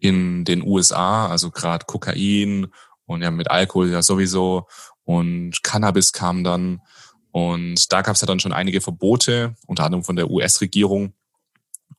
in 0.00 0.44
den 0.44 0.62
USA, 0.62 1.26
also 1.26 1.50
gerade 1.50 1.86
Kokain 1.86 2.68
und 3.06 3.22
ja 3.22 3.30
mit 3.32 3.50
Alkohol 3.50 3.90
ja 3.90 4.02
sowieso 4.02 4.68
und 5.04 5.62
Cannabis 5.64 6.12
kam 6.12 6.44
dann 6.44 6.80
und 7.30 7.92
da 7.92 8.02
gab 8.02 8.14
es 8.14 8.20
ja 8.20 8.26
dann 8.26 8.40
schon 8.40 8.52
einige 8.52 8.80
Verbote, 8.80 9.54
unter 9.66 9.84
anderem 9.84 10.04
von 10.04 10.16
der 10.16 10.30
US-Regierung. 10.30 11.14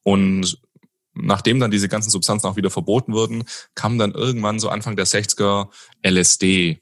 Und 0.04 0.60
nachdem 1.22 1.60
dann 1.60 1.72
diese 1.72 1.90
ganzen 1.90 2.10
Substanzen 2.10 2.48
auch 2.48 2.56
wieder 2.56 2.70
verboten 2.70 3.14
wurden, 3.14 3.44
kam 3.76 3.98
dann 3.98 4.12
irgendwann 4.12 4.60
so 4.60 4.70
Anfang 4.70 4.96
der 4.96 5.08
60er 5.08 5.70
LSD 6.04 6.80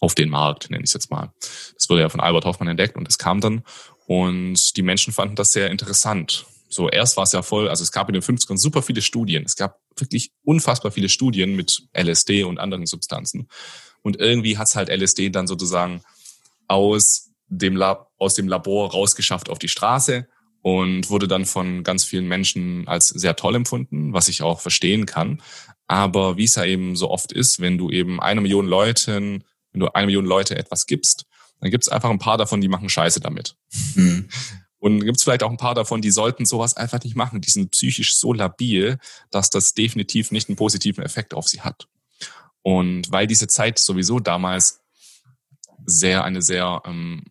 auf 0.00 0.14
den 0.14 0.30
Markt, 0.30 0.70
nenne 0.70 0.84
ich 0.84 0.90
es 0.90 0.94
jetzt 0.94 1.10
mal. 1.10 1.32
Das 1.74 1.88
wurde 1.88 2.02
ja 2.02 2.08
von 2.08 2.20
Albert 2.20 2.44
Hoffmann 2.44 2.68
entdeckt 2.68 2.96
und 2.96 3.08
es 3.08 3.18
kam 3.18 3.40
dann 3.40 3.62
und 4.06 4.76
die 4.76 4.82
Menschen 4.82 5.12
fanden 5.12 5.34
das 5.34 5.52
sehr 5.52 5.70
interessant. 5.70 6.46
So 6.68 6.88
erst 6.88 7.16
war 7.16 7.24
es 7.24 7.32
ja 7.32 7.42
voll, 7.42 7.68
also 7.68 7.82
es 7.82 7.92
gab 7.92 8.08
in 8.08 8.12
den 8.12 8.22
50ern 8.22 8.58
super 8.58 8.82
viele 8.82 9.02
Studien. 9.02 9.44
Es 9.44 9.56
gab 9.56 9.80
wirklich 9.96 10.32
unfassbar 10.44 10.92
viele 10.92 11.08
Studien 11.08 11.56
mit 11.56 11.88
LSD 11.94 12.44
und 12.44 12.58
anderen 12.58 12.86
Substanzen. 12.86 13.48
Und 14.02 14.20
irgendwie 14.20 14.58
hat's 14.58 14.76
halt 14.76 14.88
LSD 14.90 15.30
dann 15.30 15.46
sozusagen 15.46 16.02
aus 16.68 17.30
dem, 17.48 17.74
Lab, 17.76 18.10
aus 18.18 18.34
dem 18.34 18.48
Labor 18.48 18.90
rausgeschafft 18.90 19.48
auf 19.48 19.58
die 19.58 19.68
Straße 19.68 20.28
und 20.68 21.08
wurde 21.08 21.28
dann 21.28 21.46
von 21.46 21.82
ganz 21.82 22.04
vielen 22.04 22.28
Menschen 22.28 22.86
als 22.88 23.08
sehr 23.08 23.36
toll 23.36 23.54
empfunden, 23.54 24.12
was 24.12 24.28
ich 24.28 24.42
auch 24.42 24.60
verstehen 24.60 25.06
kann. 25.06 25.40
Aber 25.86 26.36
wie 26.36 26.44
es 26.44 26.56
ja 26.56 26.64
eben 26.66 26.94
so 26.94 27.10
oft 27.10 27.32
ist, 27.32 27.58
wenn 27.58 27.78
du 27.78 27.90
eben 27.90 28.20
eine 28.20 28.42
Million 28.42 28.66
Leuten, 28.66 29.44
wenn 29.72 29.80
du 29.80 29.88
eine 29.94 30.04
Million 30.04 30.26
Leute 30.26 30.58
etwas 30.58 30.86
gibst, 30.86 31.24
dann 31.60 31.70
gibt 31.70 31.84
es 31.84 31.88
einfach 31.88 32.10
ein 32.10 32.18
paar 32.18 32.36
davon, 32.36 32.60
die 32.60 32.68
machen 32.68 32.90
Scheiße 32.90 33.20
damit. 33.20 33.56
Mhm. 33.94 34.28
Und 34.78 35.04
gibt 35.04 35.16
es 35.16 35.24
vielleicht 35.24 35.42
auch 35.42 35.50
ein 35.50 35.56
paar 35.56 35.74
davon, 35.74 36.02
die 36.02 36.10
sollten 36.10 36.44
sowas 36.44 36.76
einfach 36.76 37.02
nicht 37.02 37.16
machen. 37.16 37.40
Die 37.40 37.50
sind 37.50 37.70
psychisch 37.70 38.16
so 38.16 38.34
labil, 38.34 38.98
dass 39.30 39.50
das 39.50 39.72
definitiv 39.72 40.30
nicht 40.30 40.48
einen 40.48 40.56
positiven 40.56 41.02
Effekt 41.02 41.34
auf 41.34 41.48
sie 41.48 41.62
hat. 41.62 41.88
Und 42.62 43.10
weil 43.10 43.26
diese 43.26 43.48
Zeit 43.48 43.78
sowieso 43.78 44.20
damals 44.20 44.80
sehr 45.84 46.22
eine 46.22 46.42
sehr 46.42 46.82
ähm, 46.84 47.24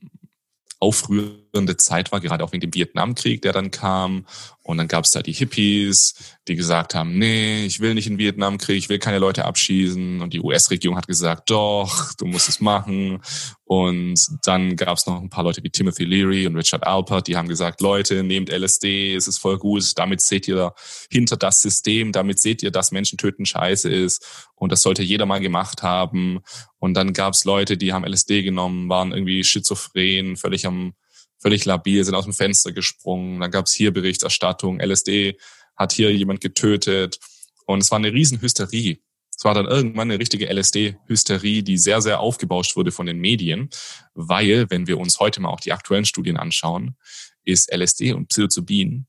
aufrührende 0.80 1.47
Zeit 1.78 2.12
war, 2.12 2.20
gerade 2.20 2.44
auch 2.44 2.52
wegen 2.52 2.62
dem 2.62 2.74
Vietnamkrieg, 2.74 3.42
der 3.42 3.54
dann 3.54 3.72
kam. 3.72 4.26
Und 4.64 4.78
dann 4.78 4.90
gab 4.90 5.06
es 5.06 5.12
da 5.12 5.22
die 5.22 5.32
Hippies, 5.32 6.36
die 6.50 6.56
gesagt 6.56 6.94
haben, 6.94 7.18
nee, 7.18 7.66
ich 7.66 7.80
will 7.80 7.94
nicht 7.94 8.08
in 8.08 8.18
Vietnamkrieg, 8.18 8.78
ich 8.78 8.90
will 8.90 9.00
keine 9.00 9.20
Leute 9.20 9.46
abschießen. 9.46 10.20
Und 10.20 10.34
die 10.34 10.42
US-Regierung 10.42 10.98
hat 10.98 11.08
gesagt, 11.08 11.50
doch, 11.50 12.14
du 12.16 12.26
musst 12.26 12.50
es 12.50 12.60
machen. 12.60 13.22
Und 13.64 14.20
dann 14.44 14.76
gab 14.76 14.98
es 14.98 15.08
noch 15.08 15.22
ein 15.22 15.30
paar 15.30 15.46
Leute 15.46 15.64
wie 15.64 15.70
Timothy 15.70 16.04
Leary 16.04 16.48
und 16.48 16.58
Richard 16.58 16.86
Alpert, 16.86 17.28
die 17.28 17.38
haben 17.38 17.48
gesagt, 17.48 17.80
Leute, 17.80 18.24
nehmt 18.24 18.50
LSD, 18.50 19.16
es 19.16 19.28
ist 19.28 19.38
voll 19.38 19.58
gut, 19.58 19.98
damit 19.98 20.22
seht 20.22 20.48
ihr 20.50 20.74
hinter 21.10 21.38
das 21.38 21.62
System, 21.62 22.12
damit 22.12 22.40
seht 22.40 22.62
ihr, 22.62 22.72
dass 22.72 22.92
Menschen 22.92 23.18
töten 23.18 23.46
scheiße 23.46 23.90
ist. 23.90 24.48
Und 24.56 24.72
das 24.72 24.82
sollte 24.82 25.04
jeder 25.04 25.26
mal 25.26 25.40
gemacht 25.40 25.82
haben. 25.82 26.40
Und 26.80 26.94
dann 26.94 27.14
gab 27.14 27.34
es 27.34 27.46
Leute, 27.46 27.78
die 27.78 27.94
haben 27.94 28.06
LSD 28.06 28.44
genommen, 28.44 28.90
waren 28.90 29.12
irgendwie 29.12 29.44
schizophren, 29.44 30.36
völlig 30.36 30.66
am 30.66 30.94
völlig 31.40 31.66
labil, 31.66 32.04
sind 32.04 32.16
aus 32.16 32.26
dem 32.26 32.34
Fenster 32.34 32.72
gesprungen. 32.72 33.40
Dann 33.40 33.52
gab 33.52 33.66
es 33.66 33.74
hier 33.74 33.92
Berichterstattung, 33.92 34.80
LSD 34.80 35.38
hat 35.76 35.94
hier 35.94 36.12
jemand 36.14 36.42
getötet. 36.42 37.20
Und 37.66 37.84
es 37.84 37.92
war 37.92 37.98
eine 37.98 38.12
Riesenhysterie. 38.12 39.00
Es 39.38 39.44
war 39.44 39.54
dann 39.54 39.68
irgendwann 39.68 40.10
eine 40.10 40.20
richtige 40.20 40.52
LSD-Hysterie, 40.52 41.62
die 41.62 41.78
sehr, 41.78 42.02
sehr 42.02 42.20
aufgebauscht 42.20 42.76
wurde 42.76 42.92
von 42.92 43.06
den 43.06 43.20
Medien, 43.20 43.70
weil, 44.16 44.66
wenn 44.70 44.88
wir 44.88 44.98
uns 44.98 45.20
heute 45.20 45.42
mal 45.42 45.50
auch 45.50 45.60
die 45.60 45.74
aktuellen 45.74 46.06
Studien 46.06 46.38
anschauen, 46.38 46.96
ist 47.44 47.72
LSD 47.72 48.14
und 48.14 48.30
Psilocybin, 48.30 49.06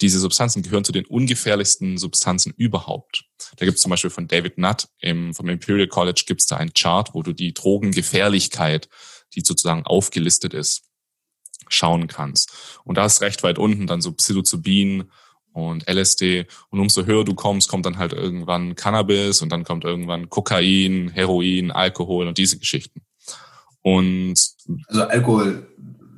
diese 0.00 0.18
Substanzen 0.18 0.62
gehören 0.62 0.84
zu 0.84 0.92
den 0.92 1.04
ungefährlichsten 1.04 1.98
Substanzen 1.98 2.54
überhaupt. 2.56 3.24
Da 3.56 3.66
gibt 3.66 3.76
es 3.76 3.82
zum 3.82 3.90
Beispiel 3.90 4.10
von 4.10 4.28
David 4.28 4.56
Nutt 4.56 4.88
im, 4.98 5.34
vom 5.34 5.48
Imperial 5.48 5.88
College 5.88 6.22
gibt 6.26 6.40
es 6.40 6.46
da 6.46 6.56
ein 6.56 6.72
Chart, 6.72 7.12
wo 7.12 7.22
du 7.22 7.34
die 7.34 7.52
Drogengefährlichkeit, 7.52 8.88
die 9.34 9.42
sozusagen 9.42 9.84
aufgelistet 9.84 10.54
ist, 10.54 10.89
schauen 11.70 12.06
kannst. 12.06 12.52
Und 12.84 12.98
da 12.98 13.06
ist 13.06 13.22
recht 13.22 13.42
weit 13.42 13.58
unten 13.58 13.86
dann 13.86 14.02
so 14.02 14.12
Psilocybin 14.12 15.04
und 15.52 15.88
LSD. 15.88 16.46
Und 16.70 16.80
umso 16.80 17.06
höher 17.06 17.24
du 17.24 17.34
kommst, 17.34 17.68
kommt 17.68 17.86
dann 17.86 17.98
halt 17.98 18.12
irgendwann 18.12 18.74
Cannabis 18.74 19.42
und 19.42 19.50
dann 19.50 19.64
kommt 19.64 19.84
irgendwann 19.84 20.28
Kokain, 20.28 21.10
Heroin, 21.10 21.70
Alkohol 21.70 22.28
und 22.28 22.38
diese 22.38 22.58
Geschichten. 22.58 23.02
Und 23.82 24.38
also 24.88 25.02
Alkohol, 25.04 25.66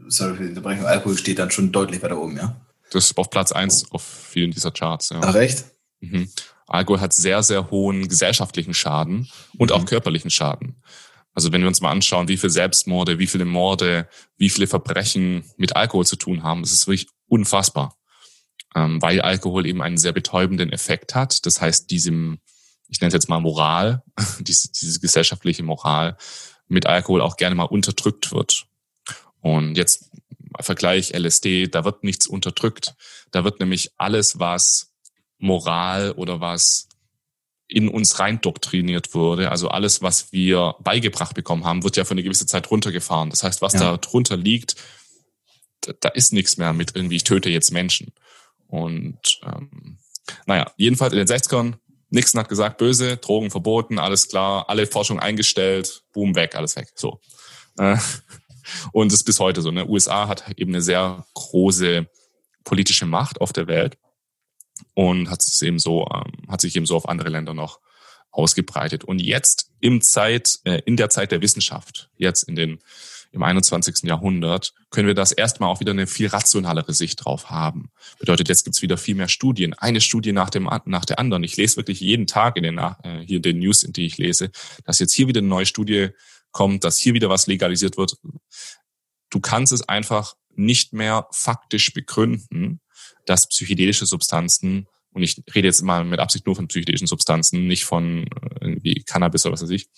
sorry 0.09 0.35
für 0.35 0.43
die 0.43 0.49
Unterbrechung, 0.51 0.87
Alkohol 0.87 1.17
steht 1.17 1.39
dann 1.39 1.51
schon 1.51 1.73
deutlich 1.73 2.03
weiter 2.03 2.19
oben, 2.19 2.37
ja? 2.37 2.57
Das 2.91 3.07
ist 3.07 3.17
auf 3.17 3.31
Platz 3.31 3.53
eins 3.53 3.91
auf 3.93 4.03
vielen 4.03 4.51
dieser 4.51 4.71
Charts, 4.71 5.11
ja. 5.11 5.21
Ach, 5.23 5.35
echt? 5.35 5.65
Mhm. 6.01 6.29
Alkohol 6.67 7.01
hat 7.01 7.13
sehr, 7.13 7.43
sehr 7.43 7.71
hohen 7.71 8.09
gesellschaftlichen 8.09 8.75
Schaden 8.75 9.29
und 9.57 9.71
mhm. 9.71 9.77
auch 9.77 9.87
körperlichen 9.87 10.31
Schaden. 10.31 10.77
Also 11.35 11.53
wenn 11.53 11.63
wir 11.63 11.69
uns 11.69 11.81
mal 11.81 11.91
anschauen, 11.91 12.29
wie 12.29 12.37
viele 12.37 12.51
Selbstmorde, 12.51 13.19
wie 13.19 13.27
viele 13.27 13.45
Morde, 13.45 14.09
wie 14.37 14.51
viele 14.51 14.67
Verbrechen 14.67 15.45
mit 15.57 15.77
Alkohol 15.77 16.07
zu 16.07 16.17
tun 16.17 16.43
haben, 16.43 16.63
das 16.63 16.73
ist 16.73 16.87
wirklich 16.87 17.09
unfassbar. 17.27 17.97
Ähm, 18.75 19.01
weil 19.03 19.21
Alkohol 19.21 19.67
eben 19.67 19.83
einen 19.83 19.99
sehr 19.99 20.13
betäubenden 20.13 20.73
Effekt 20.73 21.15
hat. 21.15 21.45
Das 21.47 21.61
heißt, 21.61 21.91
diesem, 21.91 22.41
ich 22.89 23.01
nenne 23.01 23.09
es 23.09 23.15
jetzt 23.15 23.29
mal 23.29 23.41
Moral, 23.41 24.03
diese, 24.41 24.71
diese 24.73 25.01
gesellschaftliche 25.01 25.63
Moral 25.63 26.17
mit 26.69 26.87
Alkohol 26.87 27.21
auch 27.21 27.37
gerne 27.37 27.55
mal 27.55 27.65
unterdrückt 27.65 28.33
wird. 28.33 28.67
Und 29.41 29.77
jetzt 29.77 30.11
Vergleich 30.61 31.13
LSD, 31.15 31.69
da 31.69 31.85
wird 31.85 32.05
nichts 32.05 32.27
unterdrückt. 32.27 32.95
Da 33.31 33.45
wird 33.45 33.61
nämlich 33.61 33.91
alles, 33.97 34.39
was 34.39 34.93
Moral 35.39 36.13
oder 36.13 36.41
was 36.41 36.89
in 37.69 37.89
uns 37.89 38.19
reindoktriniert 38.19 39.15
wurde. 39.15 39.51
Also 39.51 39.69
alles, 39.69 40.03
was 40.03 40.33
wir 40.33 40.75
beigebracht 40.81 41.35
bekommen 41.35 41.65
haben, 41.65 41.85
wird 41.85 41.97
ja 41.97 42.05
für 42.05 42.13
eine 42.13 42.23
gewisse 42.23 42.47
Zeit 42.47 42.71
runtergefahren. 42.71 43.31
Das 43.31 43.43
heißt, 43.43 43.63
was 43.63 43.75
ja. 43.75 43.81
da 43.81 43.97
drunter 43.97 44.37
liegt, 44.37 44.77
da, 45.81 45.93
da 46.01 46.09
ist 46.11 46.33
nichts 46.33 46.57
mehr 46.57 46.73
mit 46.73 46.95
irgendwie, 46.95 47.17
ich 47.17 47.25
töte 47.25 47.51
jetzt 47.51 47.71
Menschen. 47.71 48.13
Und 48.67 49.41
ähm, 49.45 49.99
naja, 50.47 50.71
jedenfalls 50.77 51.13
in 51.13 51.19
den 51.19 51.29
60ern, 51.29 51.75
Nixon 52.11 52.41
hat 52.41 52.49
gesagt, 52.49 52.79
böse, 52.79 53.17
Drogen 53.17 53.51
verboten, 53.51 53.99
alles 53.99 54.29
klar, 54.29 54.69
alle 54.69 54.87
Forschung 54.87 55.19
eingestellt, 55.19 56.03
boom, 56.13 56.35
weg, 56.35 56.55
alles 56.55 56.77
weg. 56.77 56.89
So. 56.95 57.21
Äh, 57.79 57.97
und 58.93 59.13
das 59.13 59.21
ist 59.21 59.25
bis 59.25 59.41
heute 59.41 59.63
so. 59.63 59.71
Ne? 59.71 59.87
USA 59.87 60.29
hat 60.29 60.45
eben 60.57 60.73
eine 60.73 60.83
sehr 60.83 61.27
große 61.35 62.07
politische 62.65 63.07
Macht 63.07 63.41
auf 63.41 63.53
der 63.53 63.67
Welt 63.67 63.97
und 64.95 65.31
hat 65.31 65.41
es 65.41 65.61
eben 65.63 65.79
so, 65.79 66.07
ähm, 66.13 66.51
hat 66.51 66.61
sich 66.61 66.77
eben 66.77 66.87
so 66.87 66.97
auf 66.97 67.09
andere 67.09 67.29
Länder 67.29 67.55
noch 67.55 67.81
ausgebreitet. 68.31 69.05
Und 69.05 69.21
jetzt 69.21 69.71
im 69.81 70.01
Zeit, 70.01 70.59
äh, 70.65 70.81
in 70.85 70.97
der 70.97 71.11
Zeit 71.11 71.33
der 71.33 71.43
Wissenschaft, 71.43 72.11
jetzt 72.17 72.43
in 72.45 72.57
den 72.57 72.79
im 73.33 73.43
21. 73.43 74.07
Jahrhundert, 74.07 74.75
können 74.91 75.07
wir 75.07 75.15
das 75.15 75.33
erstmal 75.33 75.71
auch 75.71 75.81
wieder 75.81 75.93
eine 75.93 76.07
viel 76.07 76.27
rationalere 76.27 76.93
Sicht 76.93 77.25
drauf 77.25 77.49
haben. 77.49 77.91
Bedeutet, 78.19 78.49
jetzt 78.51 78.65
gibt's 78.65 78.83
wieder 78.83 78.99
viel 78.99 79.15
mehr 79.15 79.29
Studien, 79.29 79.73
eine 79.73 80.03
Studie 80.03 80.33
nach, 80.33 80.51
dem, 80.51 80.69
nach 80.85 81.07
der 81.07 81.19
anderen. 81.19 81.43
Ich 81.43 81.57
lese 81.57 81.77
wirklich 81.79 82.01
jeden 82.01 82.27
Tag 82.27 82.59
in 82.59 82.63
den, 82.63 82.77
äh, 82.79 83.25
hier 83.27 83.41
den 83.41 83.59
News, 83.59 83.85
in 83.85 83.95
die 83.95 84.05
ich 84.05 84.19
lese, 84.19 84.51
dass 84.85 84.99
jetzt 84.99 85.15
hier 85.15 85.29
wieder 85.29 85.39
eine 85.39 85.49
neue 85.49 85.65
Studie 85.65 86.11
kommt, 86.51 86.85
dass 86.85 86.99
hier 86.99 87.15
wieder 87.15 87.31
was 87.31 87.47
legalisiert 87.47 87.97
wird. 87.97 88.17
Du 89.31 89.41
kannst 89.41 89.73
es 89.73 89.89
einfach 89.89 90.35
nicht 90.55 90.93
mehr 90.93 91.27
faktisch 91.33 91.95
begründen, 91.95 92.82
dass 93.27 93.49
psychedelische 93.49 94.07
Substanzen, 94.07 94.87
und 95.13 95.23
ich 95.23 95.43
rede 95.55 95.69
jetzt 95.69 95.83
mal 95.83 96.05
mit 96.05 96.21
Absicht 96.21 96.47
nur 96.47 96.57
von 96.57 96.69
psychedelischen 96.69 97.07
Substanzen, 97.07 97.67
nicht 97.67 97.85
von 97.85 98.27
äh, 98.27 98.59
irgendwie 98.61 99.03
Cannabis 99.03 99.45
oder 99.45 99.53
was 99.53 99.63
weiß 99.63 99.71
ich, 99.71 99.89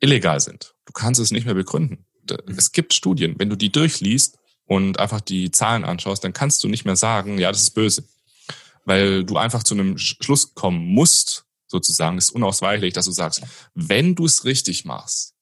illegal 0.00 0.40
sind. 0.40 0.74
Du 0.86 0.92
kannst 0.92 1.20
es 1.20 1.30
nicht 1.30 1.44
mehr 1.44 1.54
begründen. 1.54 2.06
Es 2.46 2.72
gibt 2.72 2.94
Studien, 2.94 3.34
wenn 3.38 3.50
du 3.50 3.56
die 3.56 3.70
durchliest 3.70 4.38
und 4.64 4.98
einfach 4.98 5.20
die 5.20 5.50
Zahlen 5.50 5.84
anschaust, 5.84 6.22
dann 6.24 6.32
kannst 6.32 6.62
du 6.64 6.68
nicht 6.68 6.84
mehr 6.84 6.96
sagen, 6.96 7.38
ja, 7.38 7.50
das 7.50 7.62
ist 7.62 7.70
böse. 7.70 8.04
Weil 8.84 9.24
du 9.24 9.36
einfach 9.36 9.62
zu 9.62 9.74
einem 9.74 9.98
Schluss 9.98 10.54
kommen 10.54 10.86
musst, 10.86 11.44
sozusagen, 11.66 12.16
das 12.16 12.26
ist 12.26 12.34
unausweichlich, 12.34 12.94
dass 12.94 13.06
du 13.06 13.12
sagst, 13.12 13.42
wenn 13.74 14.14
du 14.14 14.24
es 14.24 14.44
richtig 14.44 14.84
machst, 14.84 15.34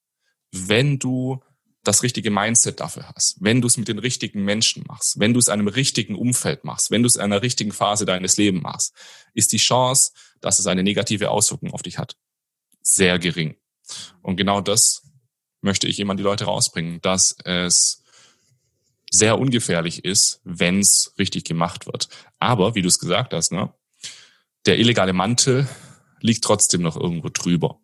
wenn 0.50 0.98
du 0.98 1.40
das 1.88 2.02
richtige 2.02 2.30
Mindset 2.30 2.80
dafür 2.80 3.10
hast, 3.14 3.38
wenn 3.40 3.62
du 3.62 3.66
es 3.66 3.78
mit 3.78 3.88
den 3.88 3.98
richtigen 3.98 4.44
Menschen 4.44 4.84
machst, 4.86 5.18
wenn 5.18 5.32
du 5.32 5.38
es 5.38 5.48
in 5.48 5.54
einem 5.54 5.68
richtigen 5.68 6.16
Umfeld 6.16 6.62
machst, 6.62 6.90
wenn 6.90 7.02
du 7.02 7.06
es 7.06 7.16
in 7.16 7.22
einer 7.22 7.40
richtigen 7.40 7.72
Phase 7.72 8.04
deines 8.04 8.36
Lebens 8.36 8.62
machst, 8.62 8.94
ist 9.32 9.52
die 9.52 9.58
Chance, 9.58 10.12
dass 10.42 10.58
es 10.58 10.66
eine 10.66 10.82
negative 10.82 11.30
Auswirkung 11.30 11.72
auf 11.72 11.80
dich 11.82 11.98
hat, 11.98 12.16
sehr 12.82 13.18
gering. 13.18 13.56
Und 14.20 14.36
genau 14.36 14.60
das 14.60 15.02
möchte 15.62 15.88
ich 15.88 15.98
immer 15.98 16.10
an 16.10 16.18
die 16.18 16.22
Leute 16.22 16.44
rausbringen, 16.44 17.00
dass 17.00 17.34
es 17.44 18.02
sehr 19.10 19.38
ungefährlich 19.38 20.04
ist, 20.04 20.42
wenn 20.44 20.80
es 20.80 21.14
richtig 21.18 21.44
gemacht 21.44 21.86
wird. 21.86 22.10
Aber, 22.38 22.74
wie 22.74 22.82
du 22.82 22.88
es 22.88 22.98
gesagt 22.98 23.32
hast, 23.32 23.50
ne, 23.50 23.72
der 24.66 24.78
illegale 24.78 25.14
Mantel 25.14 25.66
liegt 26.20 26.44
trotzdem 26.44 26.82
noch 26.82 26.96
irgendwo 26.96 27.30
drüber. 27.30 27.80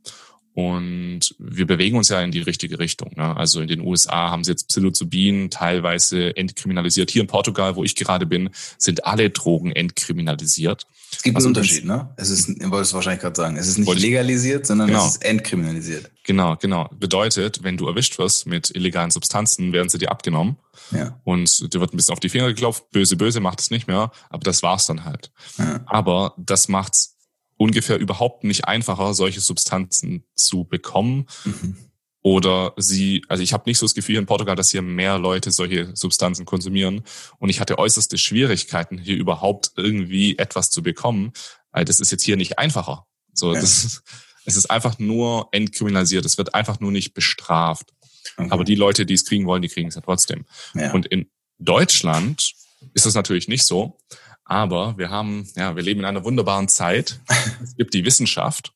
Und 0.55 1.35
wir 1.39 1.67
bewegen 1.67 1.97
uns 1.97 2.11
ja 2.11 2.23
in 2.23 2.31
die 2.31 2.41
richtige 2.41 2.79
Richtung. 2.79 3.11
Ne? 3.17 3.37
Also 3.37 3.61
in 3.61 3.67
den 3.67 3.81
USA 3.81 4.31
haben 4.31 4.45
sie 4.45 4.53
jetzt 4.53 4.69
Psilocybin 4.69 5.51
teilweise 5.51 6.37
entkriminalisiert. 6.37 7.11
Hier 7.11 7.23
in 7.23 7.27
Portugal, 7.27 7.75
wo 7.75 7.83
ich 7.83 7.97
gerade 7.97 8.25
bin, 8.25 8.51
sind 8.79 9.05
alle 9.05 9.31
Drogen 9.31 9.73
entkriminalisiert. 9.73 10.87
Es 11.11 11.23
gibt 11.23 11.35
also 11.35 11.49
einen 11.49 11.57
Unterschied, 11.57 11.85
ne? 11.85 12.09
Es 12.17 12.31
ist, 12.31 12.49
ich 12.49 12.71
wollte 12.71 12.83
es 12.83 12.95
wahrscheinlich 12.95 13.21
gerade 13.21 13.37
sagen, 13.37 13.57
es 13.57 13.67
ist 13.67 13.79
nicht 13.79 13.99
legalisiert, 13.99 14.67
sondern 14.67 14.89
genau. 14.89 15.07
es 15.07 15.15
ist 15.15 15.25
entkriminalisiert. 15.25 16.11
Genau, 16.23 16.57
genau. 16.57 16.89
Bedeutet, 16.99 17.63
wenn 17.63 17.77
du 17.77 17.89
erwischt 17.89 18.19
wirst 18.19 18.47
mit 18.47 18.71
illegalen 18.75 19.11
Substanzen, 19.11 19.73
werden 19.73 19.89
sie 19.89 19.99
dir 19.99 20.11
abgenommen. 20.11 20.57
Ja. 20.93 21.19
Und 21.25 21.75
dir 21.75 21.81
wird 21.81 21.93
ein 21.93 21.97
bisschen 21.97 22.13
auf 22.13 22.21
die 22.21 22.29
Finger 22.29 22.47
geklopft, 22.47 22.91
böse, 22.91 23.17
böse, 23.17 23.41
macht 23.41 23.61
es 23.61 23.71
nicht 23.71 23.89
mehr, 23.89 24.13
aber 24.31 24.43
das 24.45 24.63
war's 24.63 24.87
dann 24.87 25.05
halt. 25.05 25.33
Ja. 25.59 25.81
Aber 25.87 26.35
das 26.37 26.69
macht's 26.69 27.14
ungefähr 27.57 27.99
überhaupt 27.99 28.45
nicht 28.45 28.67
einfacher, 28.67 29.15
solche 29.15 29.41
Substanzen 29.41 30.25
zu 30.35 30.65
bekommen. 30.65 31.27
Mhm. 31.45 31.77
Oder 32.23 32.73
sie, 32.79 33.23
also 33.29 33.43
ich 33.43 33.53
habe 33.53 33.65
nicht 33.67 33.79
so 33.79 33.85
das 33.85 33.95
Gefühl 33.95 34.17
in 34.17 34.27
Portugal, 34.27 34.57
dass 34.57 34.71
hier 34.71 34.81
mehr 34.81 35.19
Leute 35.19 35.51
solche 35.51 35.95
Substanzen 35.95 36.47
konsumieren. 36.47 37.03
Und 37.39 37.51
ich 37.51 37.61
hatte 37.61 37.79
äußerste 37.79 38.17
Schwierigkeiten, 38.17 38.97
hier 38.97 39.17
überhaupt 39.17 39.73
irgendwie 39.77 40.39
etwas 40.39 40.71
zu 40.71 40.83
bekommen. 40.83 41.33
Weil 41.71 41.85
das 41.85 42.01
ist 42.01 42.11
jetzt 42.13 42.25
hier 42.25 42.37
nicht 42.37 42.59
einfacher. 42.59 43.07
So, 43.35 43.53
ja. 43.53 43.61
das 43.61 44.03
es 44.45 44.57
ist 44.57 44.71
einfach 44.71 44.99
nur 44.99 45.49
entkriminalisiert. 45.53 46.25
Es 46.25 46.39
wird 46.39 46.55
einfach 46.55 46.81
nur 46.81 46.93
nicht 46.93 47.15
bestraft. 47.15 47.93
Okay. 48.37 48.49
Aber 48.51 48.65
die 48.65 48.75
Leute, 48.75 49.07
die 49.07 49.15
es 49.15 49.25
kriegen 49.25 49.47
wollen, 49.47 49.63
die 49.63 49.69
kriegen 49.69 49.89
es 49.89 49.95
ja 49.95 50.01
trotzdem. 50.01 50.45
Ja. 50.75 50.93
Und 50.93 51.07
in 51.07 51.31
Deutschland 51.59 52.55
ist 52.93 53.07
das 53.07 53.15
natürlich 53.15 53.49
nicht 53.49 53.65
so. 53.65 53.99
Aber 54.45 54.99
wir 54.99 55.11
haben, 55.11 55.49
ja, 55.57 55.75
wir 55.75 55.83
leben 55.83 56.01
in 56.01 56.07
einer 56.07 56.25
wunderbaren 56.25 56.69
Zeit. 56.69 57.21
Es 57.63 57.77
gibt 57.77 57.95
die 57.95 58.05
Wissenschaft 58.05 58.73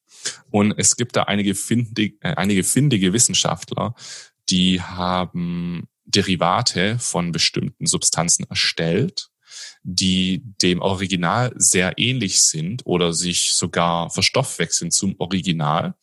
und 0.51 0.73
es 0.79 0.97
gibt 0.97 1.17
da 1.17 1.25
einige, 1.25 1.55
findig, 1.55 2.19
äh, 2.23 2.35
einige 2.35 2.65
findige 2.65 3.13
Wissenschaftler, 3.13 3.95
die 4.49 4.81
haben 4.81 5.89
Derivate 6.05 6.99
von 6.99 7.33
bestimmten 7.33 7.87
Substanzen 7.87 8.47
erstellt, 8.49 9.29
die 9.83 10.43
dem 10.63 10.81
Original 10.81 11.53
sehr 11.57 11.99
ähnlich 11.99 12.43
sind 12.43 12.87
oder 12.87 13.13
sich 13.13 13.53
sogar 13.53 14.11
verstoffwechseln 14.11 14.91
zum 14.91 15.17
Original, 15.19 15.95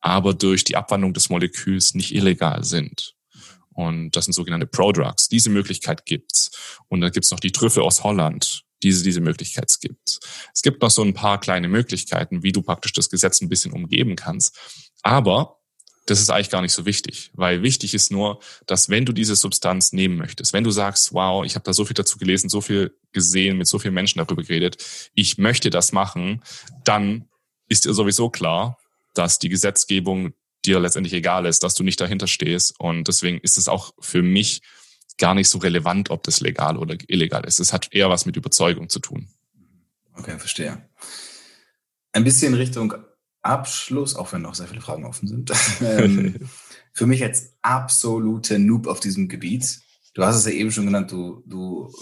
aber 0.00 0.32
durch 0.34 0.62
die 0.62 0.76
Abwandlung 0.76 1.12
des 1.12 1.28
Moleküls 1.28 1.94
nicht 1.94 2.14
illegal 2.14 2.62
sind. 2.62 3.14
Und 3.70 4.12
das 4.12 4.24
sind 4.24 4.34
sogenannte 4.34 4.66
Prodrugs. 4.66 5.28
Diese 5.28 5.50
Möglichkeit 5.50 6.04
gibt's. 6.04 6.50
Und 6.88 7.00
dann 7.00 7.12
gibt's 7.12 7.30
noch 7.30 7.40
die 7.40 7.52
Trüffel 7.52 7.82
aus 7.82 8.02
Holland 8.02 8.64
diese, 8.82 9.04
diese 9.04 9.20
Möglichkeit 9.20 9.72
gibt. 9.80 10.20
Es 10.54 10.62
gibt 10.62 10.82
noch 10.82 10.90
so 10.90 11.02
ein 11.02 11.14
paar 11.14 11.40
kleine 11.40 11.68
Möglichkeiten, 11.68 12.42
wie 12.42 12.52
du 12.52 12.62
praktisch 12.62 12.92
das 12.92 13.10
Gesetz 13.10 13.40
ein 13.40 13.48
bisschen 13.48 13.72
umgeben 13.72 14.16
kannst. 14.16 14.56
Aber 15.02 15.58
das 16.06 16.20
ist 16.20 16.30
eigentlich 16.30 16.50
gar 16.50 16.62
nicht 16.62 16.72
so 16.72 16.86
wichtig, 16.86 17.30
weil 17.34 17.62
wichtig 17.62 17.92
ist 17.92 18.10
nur, 18.10 18.40
dass 18.66 18.88
wenn 18.88 19.04
du 19.04 19.12
diese 19.12 19.36
Substanz 19.36 19.92
nehmen 19.92 20.16
möchtest, 20.16 20.52
wenn 20.54 20.64
du 20.64 20.70
sagst, 20.70 21.12
wow, 21.12 21.44
ich 21.44 21.54
habe 21.54 21.64
da 21.64 21.74
so 21.74 21.84
viel 21.84 21.94
dazu 21.94 22.18
gelesen, 22.18 22.48
so 22.48 22.60
viel 22.62 22.96
gesehen, 23.12 23.58
mit 23.58 23.66
so 23.66 23.78
vielen 23.78 23.94
Menschen 23.94 24.18
darüber 24.18 24.42
geredet, 24.42 25.10
ich 25.14 25.36
möchte 25.36 25.68
das 25.68 25.92
machen, 25.92 26.42
dann 26.84 27.28
ist 27.68 27.84
dir 27.84 27.92
sowieso 27.92 28.30
klar, 28.30 28.78
dass 29.14 29.38
die 29.38 29.50
Gesetzgebung 29.50 30.32
dir 30.64 30.80
letztendlich 30.80 31.12
egal 31.12 31.46
ist, 31.46 31.62
dass 31.62 31.74
du 31.74 31.82
nicht 31.82 32.00
dahinter 32.00 32.26
stehst. 32.26 32.78
Und 32.78 33.08
deswegen 33.08 33.38
ist 33.38 33.58
es 33.58 33.68
auch 33.68 33.92
für 34.00 34.22
mich 34.22 34.62
gar 35.18 35.34
nicht 35.34 35.48
so 35.48 35.58
relevant, 35.58 36.10
ob 36.10 36.22
das 36.22 36.40
legal 36.40 36.76
oder 36.76 36.96
illegal 37.08 37.44
ist. 37.44 37.60
Es 37.60 37.72
hat 37.72 37.92
eher 37.92 38.08
was 38.08 38.26
mit 38.26 38.36
Überzeugung 38.36 38.88
zu 38.88 39.00
tun. 39.00 39.28
Okay, 40.14 40.38
verstehe. 40.38 40.88
Ein 42.12 42.24
bisschen 42.24 42.54
Richtung 42.54 42.94
Abschluss, 43.42 44.16
auch 44.16 44.32
wenn 44.32 44.42
noch 44.42 44.54
sehr 44.54 44.68
viele 44.68 44.80
Fragen 44.80 45.04
offen 45.04 45.28
sind. 45.28 45.52
ähm, 45.80 46.48
für 46.92 47.06
mich 47.06 47.22
als 47.22 47.54
absolute 47.62 48.58
Noob 48.58 48.86
auf 48.86 49.00
diesem 49.00 49.28
Gebiet. 49.28 49.80
Du 50.14 50.24
hast 50.24 50.36
es 50.36 50.46
ja 50.46 50.52
eben 50.52 50.72
schon 50.72 50.86
genannt, 50.86 51.12
du, 51.12 51.44
du 51.46 51.92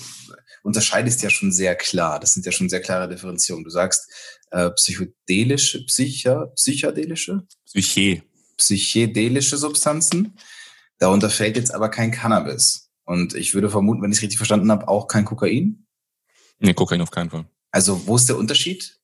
unterscheidest 0.63 1.23
ja 1.23 1.29
schon 1.31 1.53
sehr 1.53 1.75
klar. 1.75 2.19
Das 2.19 2.33
sind 2.33 2.47
ja 2.47 2.53
schon 2.53 2.69
sehr 2.69 2.81
klare 2.81 3.09
Differenzierungen. 3.09 3.65
Du 3.65 3.71
sagst 3.71 4.11
äh, 4.51 4.71
psychedelische, 4.71 5.85
psycher, 5.85 6.47
psychedelische? 6.55 7.47
Psyche. 7.67 8.23
Psychedelische 8.57 9.59
Substanzen. 9.59 10.39
Darunter 10.99 11.29
fällt 11.29 11.57
jetzt 11.57 11.75
aber 11.75 11.91
kein 11.91 12.11
Cannabis. 12.11 12.86
Und 13.07 13.35
ich 13.35 13.55
würde 13.55 13.71
vermuten, 13.71 14.03
wenn 14.03 14.11
ich 14.11 14.19
es 14.19 14.23
richtig 14.23 14.37
verstanden 14.37 14.71
habe, 14.71 14.89
auch 14.89 15.07
kein 15.07 15.25
Kokain? 15.25 15.87
Nee, 16.59 16.75
Kokain 16.75 17.01
auf 17.01 17.11
keinen 17.11 17.31
Fall. 17.31 17.47
Also 17.71 18.07
wo 18.07 18.17
ist 18.17 18.29
der 18.29 18.37
Unterschied 18.37 18.99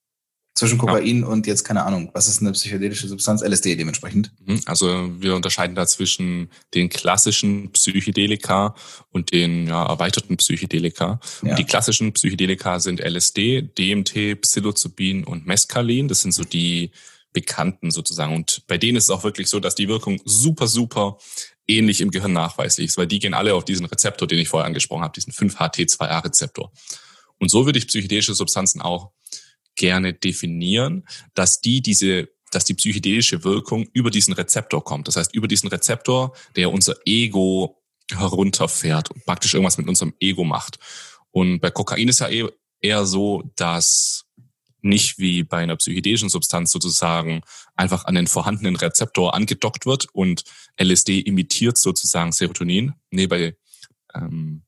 zwischen 0.55 0.77
Kokain 0.77 1.21
ja. 1.21 1.27
und 1.27 1.47
jetzt 1.47 1.63
keine 1.63 1.83
Ahnung, 1.83 2.11
was 2.13 2.27
ist 2.27 2.41
eine 2.41 2.51
psychedelische 2.51 3.07
Substanz? 3.07 3.41
LSD 3.41 3.75
dementsprechend. 3.75 4.31
Mhm. 4.45 4.61
Also 4.65 5.09
wir 5.19 5.35
unterscheiden 5.35 5.75
da 5.75 5.87
zwischen 5.87 6.49
den 6.73 6.89
klassischen 6.89 7.71
Psychedelika 7.71 8.75
und 9.09 9.31
den 9.31 9.67
ja, 9.67 9.85
erweiterten 9.85 10.37
Psychedelika. 10.37 11.19
Ja. 11.41 11.51
Und 11.51 11.59
die 11.59 11.63
klassischen 11.63 12.13
Psychedelika 12.13 12.79
sind 12.79 12.99
LSD, 12.99 13.63
DMT, 13.77 14.41
Psilocybin 14.41 15.23
und 15.23 15.47
Mescalin. 15.47 16.07
Das 16.07 16.21
sind 16.21 16.33
so 16.33 16.43
die 16.43 16.91
bekannten 17.31 17.89
sozusagen. 17.89 18.35
Und 18.35 18.61
bei 18.67 18.77
denen 18.77 18.97
ist 18.97 19.05
es 19.05 19.09
auch 19.09 19.23
wirklich 19.23 19.47
so, 19.47 19.59
dass 19.59 19.73
die 19.73 19.87
Wirkung 19.87 20.21
super, 20.23 20.67
super 20.67 21.17
ähnlich 21.77 22.01
im 22.01 22.11
Gehirn 22.11 22.33
nachweislich 22.33 22.87
ist, 22.87 22.97
weil 22.97 23.07
die 23.07 23.19
gehen 23.19 23.33
alle 23.33 23.53
auf 23.53 23.65
diesen 23.65 23.85
Rezeptor, 23.85 24.27
den 24.27 24.39
ich 24.39 24.49
vorher 24.49 24.67
angesprochen 24.67 25.03
habe, 25.03 25.13
diesen 25.13 25.33
5-HT2A-Rezeptor. 25.33 26.71
Und 27.39 27.49
so 27.49 27.65
würde 27.65 27.79
ich 27.79 27.87
psychedelische 27.87 28.33
Substanzen 28.33 28.81
auch 28.81 29.11
gerne 29.75 30.13
definieren, 30.13 31.05
dass 31.33 31.59
die 31.59 31.81
diese 31.81 32.29
dass 32.53 32.65
die 32.65 32.75
psychedelische 32.75 33.43
Wirkung 33.43 33.87
über 33.93 34.11
diesen 34.11 34.33
Rezeptor 34.33 34.83
kommt. 34.83 35.07
Das 35.07 35.15
heißt, 35.15 35.33
über 35.33 35.47
diesen 35.47 35.69
Rezeptor, 35.69 36.35
der 36.55 36.71
unser 36.71 36.95
Ego 37.05 37.81
herunterfährt 38.11 39.11
und 39.11 39.25
praktisch 39.25 39.53
irgendwas 39.53 39.77
mit 39.77 39.87
unserem 39.87 40.13
Ego 40.19 40.43
macht. 40.43 40.77
Und 41.31 41.59
bei 41.61 41.71
Kokain 41.71 42.09
ist 42.09 42.19
ja 42.19 42.27
eher 42.79 43.05
so, 43.05 43.43
dass 43.55 44.22
nicht 44.83 45.17
wie 45.17 45.43
bei 45.43 45.57
einer 45.57 45.75
psychedelischen 45.77 46.29
Substanz 46.29 46.71
sozusagen 46.71 47.41
einfach 47.75 48.05
an 48.05 48.15
den 48.15 48.27
vorhandenen 48.27 48.75
Rezeptor 48.75 49.33
angedockt 49.33 49.85
wird 49.85 50.07
und 50.13 50.43
LSD 50.77 51.19
imitiert 51.19 51.77
sozusagen 51.77 52.31
Serotonin. 52.31 52.93
Nee, 53.09 53.27
bei, 53.27 53.55
ähm, 54.13 54.63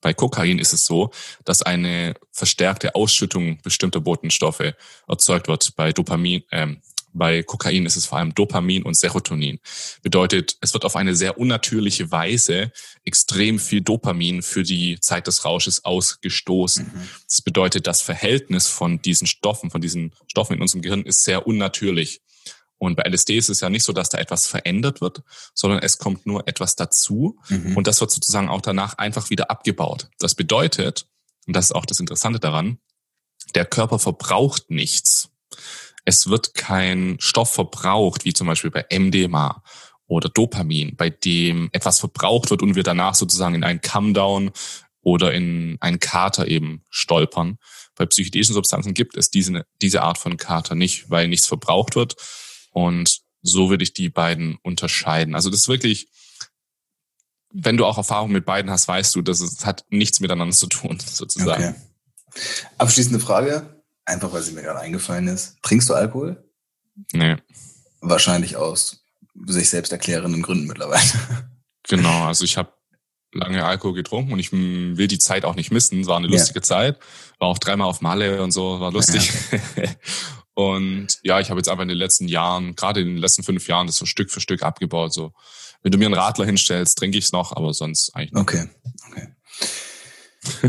bei 0.00 0.12
Kokain 0.12 0.58
ist 0.58 0.72
es 0.72 0.84
so, 0.84 1.10
dass 1.44 1.62
eine 1.62 2.14
verstärkte 2.32 2.94
Ausschüttung 2.94 3.62
bestimmter 3.62 4.00
Botenstoffe 4.00 4.74
erzeugt 5.08 5.48
wird. 5.48 5.74
Bei 5.76 5.92
Dopamin, 5.92 6.42
ähm, 6.50 6.82
bei 7.12 7.42
Kokain 7.42 7.86
ist 7.86 7.96
es 7.96 8.06
vor 8.06 8.18
allem 8.18 8.34
Dopamin 8.34 8.82
und 8.82 8.96
Serotonin. 8.96 9.60
Bedeutet, 10.02 10.56
es 10.60 10.72
wird 10.72 10.84
auf 10.84 10.96
eine 10.96 11.14
sehr 11.14 11.38
unnatürliche 11.38 12.10
Weise 12.10 12.72
extrem 13.04 13.58
viel 13.58 13.82
Dopamin 13.82 14.42
für 14.42 14.62
die 14.62 14.98
Zeit 15.00 15.26
des 15.26 15.44
Rausches 15.44 15.84
ausgestoßen. 15.84 16.86
Mhm. 16.86 17.08
Das 17.26 17.42
bedeutet, 17.42 17.86
das 17.86 18.02
Verhältnis 18.02 18.68
von 18.68 19.00
diesen 19.02 19.26
Stoffen, 19.26 19.70
von 19.70 19.80
diesen 19.80 20.12
Stoffen 20.26 20.56
in 20.56 20.62
unserem 20.62 20.82
Gehirn 20.82 21.02
ist 21.02 21.24
sehr 21.24 21.46
unnatürlich. 21.46 22.20
Und 22.78 22.96
bei 22.96 23.04
LSD 23.04 23.36
ist 23.36 23.48
es 23.48 23.60
ja 23.60 23.70
nicht 23.70 23.84
so, 23.84 23.92
dass 23.92 24.08
da 24.08 24.18
etwas 24.18 24.48
verändert 24.48 25.00
wird, 25.00 25.22
sondern 25.54 25.80
es 25.80 25.98
kommt 25.98 26.26
nur 26.26 26.48
etwas 26.48 26.74
dazu 26.74 27.38
mhm. 27.48 27.76
und 27.76 27.86
das 27.86 28.00
wird 28.00 28.10
sozusagen 28.10 28.48
auch 28.48 28.60
danach 28.60 28.98
einfach 28.98 29.30
wieder 29.30 29.52
abgebaut. 29.52 30.08
Das 30.18 30.34
bedeutet, 30.34 31.06
und 31.46 31.54
das 31.54 31.66
ist 31.66 31.72
auch 31.72 31.86
das 31.86 32.00
Interessante 32.00 32.40
daran, 32.40 32.78
der 33.54 33.66
Körper 33.66 34.00
verbraucht 34.00 34.70
nichts 34.70 35.30
es 36.04 36.28
wird 36.28 36.54
kein 36.54 37.16
Stoff 37.20 37.52
verbraucht, 37.52 38.24
wie 38.24 38.32
zum 38.32 38.46
Beispiel 38.46 38.70
bei 38.70 38.86
MDMA 38.90 39.62
oder 40.06 40.28
Dopamin, 40.28 40.96
bei 40.96 41.10
dem 41.10 41.68
etwas 41.72 42.00
verbraucht 42.00 42.50
wird 42.50 42.62
und 42.62 42.74
wir 42.74 42.82
danach 42.82 43.14
sozusagen 43.14 43.54
in 43.54 43.64
einen 43.64 43.80
Come-Down 43.80 44.50
oder 45.00 45.32
in 45.32 45.76
einen 45.80 46.00
Kater 46.00 46.48
eben 46.48 46.84
stolpern. 46.90 47.58
Bei 47.94 48.06
psychedelischen 48.06 48.54
Substanzen 48.54 48.94
gibt 48.94 49.16
es 49.16 49.30
diese, 49.30 49.64
diese 49.80 50.02
Art 50.02 50.18
von 50.18 50.36
Kater 50.36 50.74
nicht, 50.74 51.10
weil 51.10 51.28
nichts 51.28 51.46
verbraucht 51.46 51.96
wird. 51.96 52.16
Und 52.72 53.20
so 53.42 53.70
würde 53.70 53.84
ich 53.84 53.92
die 53.92 54.08
beiden 54.08 54.58
unterscheiden. 54.62 55.34
Also 55.34 55.50
das 55.50 55.60
ist 55.60 55.68
wirklich 55.68 56.08
wenn 57.52 57.76
du 57.76 57.84
auch 57.84 57.98
Erfahrung 57.98 58.32
mit 58.32 58.44
beiden 58.44 58.70
hast, 58.70 58.88
weißt 58.88 59.14
du, 59.14 59.22
dass 59.22 59.40
es 59.40 59.64
hat 59.66 59.84
nichts 59.90 60.20
miteinander 60.20 60.54
zu 60.54 60.66
tun, 60.66 60.98
sozusagen. 61.04 61.76
Okay. 62.30 62.40
Abschließende 62.78 63.20
Frage, 63.20 63.81
einfach 64.12 64.32
weil 64.32 64.42
sie 64.42 64.52
mir 64.52 64.62
gerade 64.62 64.80
eingefallen 64.80 65.28
ist. 65.28 65.56
Trinkst 65.62 65.88
du 65.88 65.94
Alkohol? 65.94 66.44
Nee. 67.12 67.36
Wahrscheinlich 68.00 68.56
aus 68.56 69.04
sich 69.46 69.70
selbst 69.70 69.92
erklärenden 69.92 70.42
Gründen 70.42 70.66
mittlerweile. 70.66 71.02
Genau, 71.88 72.26
also 72.26 72.44
ich 72.44 72.56
habe 72.56 72.72
lange 73.32 73.64
Alkohol 73.64 73.94
getrunken 73.94 74.32
und 74.32 74.38
ich 74.38 74.52
will 74.52 75.08
die 75.08 75.18
Zeit 75.18 75.44
auch 75.44 75.56
nicht 75.56 75.72
missen. 75.72 76.00
Es 76.02 76.06
war 76.06 76.16
eine 76.16 76.28
lustige 76.28 76.60
ja. 76.60 76.62
Zeit. 76.62 76.98
War 77.40 77.48
auch 77.48 77.58
dreimal 77.58 77.88
auf 77.88 78.00
Malle 78.00 78.40
und 78.42 78.52
so, 78.52 78.78
war 78.78 78.92
lustig. 78.92 79.32
Ja. 79.76 79.82
und 80.54 81.18
ja, 81.22 81.40
ich 81.40 81.50
habe 81.50 81.58
jetzt 81.58 81.68
einfach 81.68 81.82
in 81.82 81.88
den 81.88 81.98
letzten 81.98 82.28
Jahren, 82.28 82.76
gerade 82.76 83.00
in 83.00 83.08
den 83.08 83.16
letzten 83.16 83.42
fünf 83.42 83.66
Jahren, 83.66 83.86
das 83.86 83.96
so 83.96 84.06
Stück 84.06 84.30
für 84.30 84.40
Stück 84.40 84.62
abgebaut. 84.62 85.12
So, 85.12 85.32
wenn 85.82 85.90
du 85.90 85.98
mir 85.98 86.06
einen 86.06 86.14
Radler 86.14 86.46
hinstellst, 86.46 86.96
trinke 86.98 87.18
ich 87.18 87.24
es 87.24 87.32
noch, 87.32 87.56
aber 87.56 87.74
sonst 87.74 88.14
eigentlich 88.14 88.32
nicht. 88.32 88.42
Okay, 88.42 88.68
okay. 89.10 89.28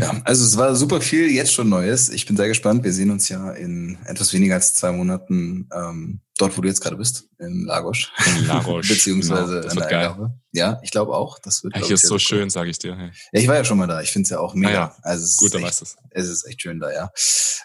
Ja, 0.00 0.20
also 0.24 0.44
es 0.44 0.56
war 0.56 0.74
super 0.76 1.00
viel 1.00 1.30
jetzt 1.30 1.52
schon 1.52 1.68
Neues. 1.68 2.08
Ich 2.08 2.26
bin 2.26 2.36
sehr 2.36 2.48
gespannt. 2.48 2.84
Wir 2.84 2.92
sehen 2.92 3.10
uns 3.10 3.28
ja 3.28 3.50
in 3.52 3.98
etwas 4.04 4.32
weniger 4.32 4.54
als 4.54 4.74
zwei 4.74 4.92
Monaten 4.92 5.68
ähm, 5.74 6.20
dort, 6.38 6.56
wo 6.56 6.62
du 6.62 6.68
jetzt 6.68 6.80
gerade 6.80 6.96
bist, 6.96 7.28
in 7.38 7.64
Lagos. 7.64 8.08
In 8.26 8.46
Lagos. 8.46 8.86
Beziehungsweise 8.88 9.62
genau, 9.62 9.74
das 9.74 9.88
geil. 9.88 10.30
Ja, 10.52 10.80
ich 10.82 10.92
glaube 10.92 11.14
auch. 11.14 11.40
Das 11.40 11.64
wird. 11.64 11.76
Hier 11.76 11.94
ist 11.94 12.06
so 12.06 12.18
schön, 12.18 12.50
sage 12.50 12.70
ich 12.70 12.78
dir. 12.78 12.96
Hey. 12.96 13.10
Ja, 13.32 13.40
ich 13.40 13.48
war 13.48 13.56
ja 13.56 13.64
schon 13.64 13.78
mal 13.78 13.88
da. 13.88 14.00
Ich 14.00 14.12
finde 14.12 14.26
es 14.26 14.30
ja 14.30 14.38
auch 14.38 14.54
mega. 14.54 14.68
Ah, 14.68 14.72
ja. 14.72 14.96
Also 15.02 15.24
es 15.24 15.36
Gut, 15.36 15.54
dann 15.54 15.62
weißt 15.62 15.80
du 15.80 15.84
es. 15.84 15.96
Es 16.10 16.28
ist 16.28 16.44
echt 16.44 16.62
schön 16.62 16.78
da, 16.78 16.92
ja. 16.92 17.10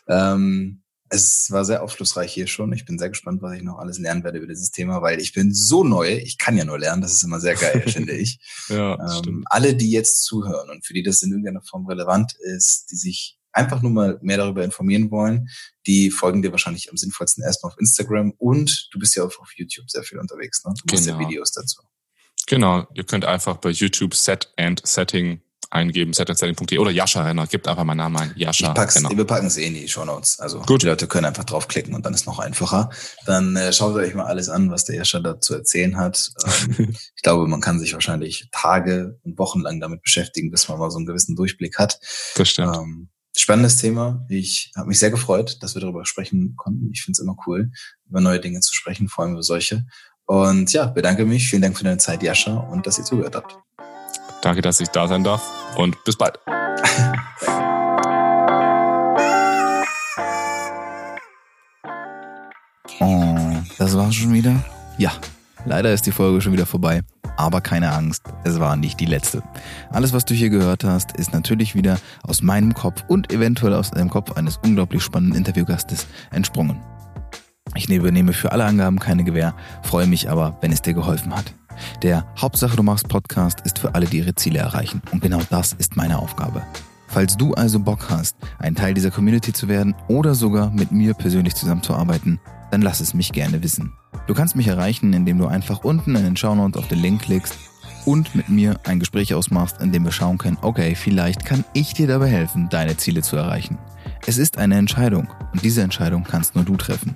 Ähm, 0.08 0.82
es 1.10 1.50
war 1.52 1.66
sehr 1.66 1.84
aufschlussreich 1.84 2.32
hier 2.32 2.48
schon. 2.48 2.72
Ich 2.74 2.86
bin 2.86 3.00
sehr 3.00 3.10
gespannt, 3.10 3.42
was 3.42 3.56
ich 3.56 3.64
noch 3.64 3.80
alles 3.80 3.98
lernen 3.98 4.24
werde 4.24 4.38
über 4.38 4.48
dieses 4.48 4.72
Thema, 4.72 5.02
weil 5.02 5.20
ich 5.20 5.34
bin 5.34 5.54
so 5.54 5.84
neu. 5.84 6.18
Ich 6.18 6.38
kann 6.38 6.56
ja 6.56 6.66
nur 6.66 6.78
lernen. 6.78 7.02
Das 7.02 7.14
ist 7.14 7.24
immer 7.24 7.40
sehr 7.40 7.56
geil, 7.56 7.84
finde 7.88 8.14
ich. 8.14 8.40
Ja, 8.70 8.94
ähm, 9.00 9.20
stimmt. 9.20 9.46
Alle, 9.50 9.76
die 9.76 9.92
jetzt 9.92 10.24
zuhören 10.24 10.70
und 10.70 10.86
für 10.86 10.94
die 10.94 11.04
das 11.04 11.24
in 11.24 11.32
irgendeiner 11.32 11.62
Form 11.62 11.88
relevant 11.88 12.34
ist, 12.40 12.92
die 12.92 12.96
sich 12.96 13.40
einfach 13.52 13.82
nur 13.82 13.92
mal 13.92 14.20
mehr 14.22 14.38
darüber 14.38 14.64
informieren 14.64 15.10
wollen, 15.10 15.50
die 15.88 16.12
folgen 16.12 16.44
dir 16.44 16.52
wahrscheinlich 16.52 16.92
am 16.92 16.98
sinnvollsten 16.98 17.44
erstmal 17.44 17.72
auf 17.72 17.80
Instagram 17.80 18.32
und 18.38 18.90
du 18.92 19.00
bist 19.00 19.16
ja 19.16 19.24
auch 19.24 19.40
auf 19.40 19.52
YouTube 19.56 19.90
sehr 19.90 20.04
viel 20.04 20.20
unterwegs. 20.20 20.64
Ne? 20.64 20.74
Du 20.78 20.94
machst 20.94 21.08
genau. 21.08 21.20
ja 21.20 21.28
Videos 21.28 21.52
dazu. 21.52 21.82
Genau. 22.46 22.88
Ihr 22.94 23.04
könnt 23.04 23.26
einfach 23.26 23.58
bei 23.58 23.70
YouTube 23.70 24.14
Set 24.14 24.54
and 24.58 24.82
Setting 24.86 25.42
eingeben, 25.72 26.14
setandsetting.de 26.14 26.78
oder 26.78 26.92
Jascha 26.92 27.24
Renner. 27.24 27.48
Gibt 27.48 27.68
einfach 27.68 27.84
meinen 27.84 27.98
Namen 27.98 28.18
ein. 28.18 28.34
Jascha 28.36 28.74
Renner. 28.74 29.10
Wir 29.16 29.26
packen 29.26 29.48
es 29.48 29.58
eh 29.58 29.68
in 29.68 29.74
die 29.74 29.88
Show 29.88 30.06
Notes. 30.06 30.40
Also 30.40 30.62
Gut. 30.62 30.82
die 30.82 30.88
Leute 30.88 31.08
können 31.08 31.26
einfach 31.26 31.44
draufklicken 31.44 31.94
und 31.94 32.06
dann 32.06 32.14
ist 32.14 32.26
noch 32.26 32.40
einfacher. 32.40 32.90
Dann 33.26 33.56
äh, 33.56 33.72
schaut 33.72 33.96
euch 33.96 34.14
mal 34.16 34.26
alles 34.26 34.50
an, 34.50 34.72
was 34.72 34.86
der 34.86 34.96
Jascha 34.96 35.20
da 35.20 35.40
zu 35.40 35.54
erzählen 35.54 35.98
hat. 35.98 36.32
Ähm, 36.46 36.90
ich 37.16 37.22
glaube, 37.22 37.48
man 37.48 37.62
kann 37.62 37.80
sich 37.80 37.94
wahrscheinlich 37.94 38.50
Tage 38.52 39.20
und 39.24 39.38
Wochen 39.38 39.62
lang 39.62 39.80
damit 39.80 40.02
beschäftigen, 40.02 40.52
bis 40.52 40.68
man 40.68 40.80
mal 40.80 40.92
so 40.92 40.98
einen 40.98 41.06
gewissen 41.06 41.36
Durchblick 41.36 41.78
hat. 41.78 42.00
Das 42.36 42.50
stimmt. 42.50 42.76
Ähm, 42.76 43.10
spannendes 43.38 43.78
Thema. 43.78 44.26
Ich 44.30 44.72
habe 44.76 44.88
mich 44.88 45.00
sehr 45.00 45.12
gefreut, 45.12 45.58
dass 45.62 45.76
wir 45.76 45.82
darüber 45.82 46.06
sprechen 46.06 46.56
konnten. 46.56 46.90
Ich 46.92 47.04
finde 47.04 47.18
es 47.18 47.20
immer 47.20 47.36
cool, 47.46 47.72
über 48.08 48.22
neue 48.22 48.40
Dinge 48.40 48.60
zu 48.62 48.74
sprechen, 48.74 49.08
vor 49.08 49.24
allem 49.24 49.34
über 49.34 49.44
solche. 49.44 49.86
Und 50.26 50.72
ja, 50.74 50.86
bedanke 50.86 51.26
mich. 51.26 51.48
Vielen 51.48 51.62
Dank 51.62 51.78
für 51.78 51.84
deine 51.84 51.98
Zeit, 51.98 52.22
Jascha, 52.22 52.56
und 52.56 52.86
dass 52.86 52.98
ihr 52.98 53.04
zugehört 53.04 53.36
habt. 53.36 53.58
Danke, 54.42 54.62
dass 54.62 54.80
ich 54.80 54.90
da 54.90 55.08
sein 55.08 55.24
darf 55.24 55.52
und 55.76 56.04
bis 56.04 56.16
bald. 56.16 56.40
Oh, 63.02 63.38
das 63.78 63.96
war's 63.96 64.16
schon 64.16 64.34
wieder? 64.34 64.62
Ja, 64.98 65.14
leider 65.66 65.94
ist 65.94 66.06
die 66.06 66.12
Folge 66.12 66.42
schon 66.42 66.52
wieder 66.52 66.66
vorbei. 66.66 67.02
Aber 67.38 67.62
keine 67.62 67.94
Angst, 67.94 68.24
es 68.44 68.60
war 68.60 68.76
nicht 68.76 69.00
die 69.00 69.06
letzte. 69.06 69.42
Alles, 69.92 70.12
was 70.12 70.26
du 70.26 70.34
hier 70.34 70.50
gehört 70.50 70.84
hast, 70.84 71.14
ist 71.14 71.32
natürlich 71.32 71.76
wieder 71.76 71.98
aus 72.24 72.42
meinem 72.42 72.74
Kopf 72.74 73.06
und 73.08 73.32
eventuell 73.32 73.74
aus 73.74 73.92
dem 73.92 74.10
Kopf 74.10 74.34
eines 74.34 74.58
unglaublich 74.58 75.02
spannenden 75.02 75.38
Interviewgastes 75.38 76.08
entsprungen. 76.32 76.82
Ich 77.76 77.90
übernehme 77.90 78.34
für 78.34 78.52
alle 78.52 78.66
Angaben 78.66 79.00
keine 79.00 79.24
Gewähr, 79.24 79.54
freue 79.84 80.08
mich 80.08 80.30
aber, 80.30 80.58
wenn 80.60 80.74
es 80.74 80.82
dir 80.82 80.94
geholfen 80.94 81.34
hat. 81.34 81.54
Der 82.04 82.26
Hauptsache 82.40 82.76
du 82.76 82.84
machst 82.84 83.08
Podcast 83.08 83.62
ist 83.62 83.80
für 83.80 83.96
alle, 83.96 84.06
die 84.06 84.20
ihre 84.20 84.36
Ziele 84.36 84.60
erreichen. 84.60 85.02
Und 85.12 85.22
genau 85.22 85.42
das 85.50 85.74
ist 85.74 85.98
meine 85.98 86.20
Aufgabe. 86.20 86.64
Falls 87.08 87.38
du 87.38 87.54
also 87.54 87.80
Bock 87.80 88.10
hast, 88.10 88.36
ein 88.60 88.76
Teil 88.76 88.94
dieser 88.94 89.12
Community 89.12 89.52
zu 89.52 89.68
werden 89.68 89.96
oder 90.08 90.36
sogar 90.36 90.70
mit 90.72 90.92
mir 90.92 91.16
persönlich 91.16 91.56
zusammenzuarbeiten, 91.56 92.40
dann 92.72 92.82
lass 92.82 93.00
es 93.00 93.14
mich 93.14 93.32
gerne 93.32 93.64
wissen. 93.64 93.94
Du 94.28 94.36
kannst 94.36 94.56
mich 94.56 94.68
erreichen, 94.68 95.14
indem 95.14 95.40
du 95.40 95.48
einfach 95.48 95.84
unten 95.84 96.16
in 96.16 96.24
den 96.24 96.38
Shownotes 96.38 96.80
auf 96.80 96.88
den 96.88 97.00
Link 97.00 97.24
klickst 97.24 97.58
und 98.06 98.36
mit 98.36 98.50
mir 98.50 98.80
ein 98.86 99.00
Gespräch 99.00 99.34
ausmachst, 99.34 99.82
in 99.82 99.92
dem 99.92 100.06
wir 100.06 100.12
schauen 100.12 100.38
können, 100.38 100.58
okay, 100.62 100.96
vielleicht 100.96 101.46
kann 101.46 101.66
ich 101.74 101.94
dir 101.94 102.08
dabei 102.08 102.28
helfen, 102.28 102.70
deine 102.70 102.96
Ziele 102.98 103.22
zu 103.22 103.38
erreichen. 103.38 103.78
Es 104.28 104.38
ist 104.38 104.58
eine 104.58 104.78
Entscheidung 104.78 105.28
und 105.52 105.64
diese 105.64 105.82
Entscheidung 105.82 106.24
kannst 106.24 106.56
nur 106.56 106.64
du 106.64 106.78
treffen. 106.78 107.16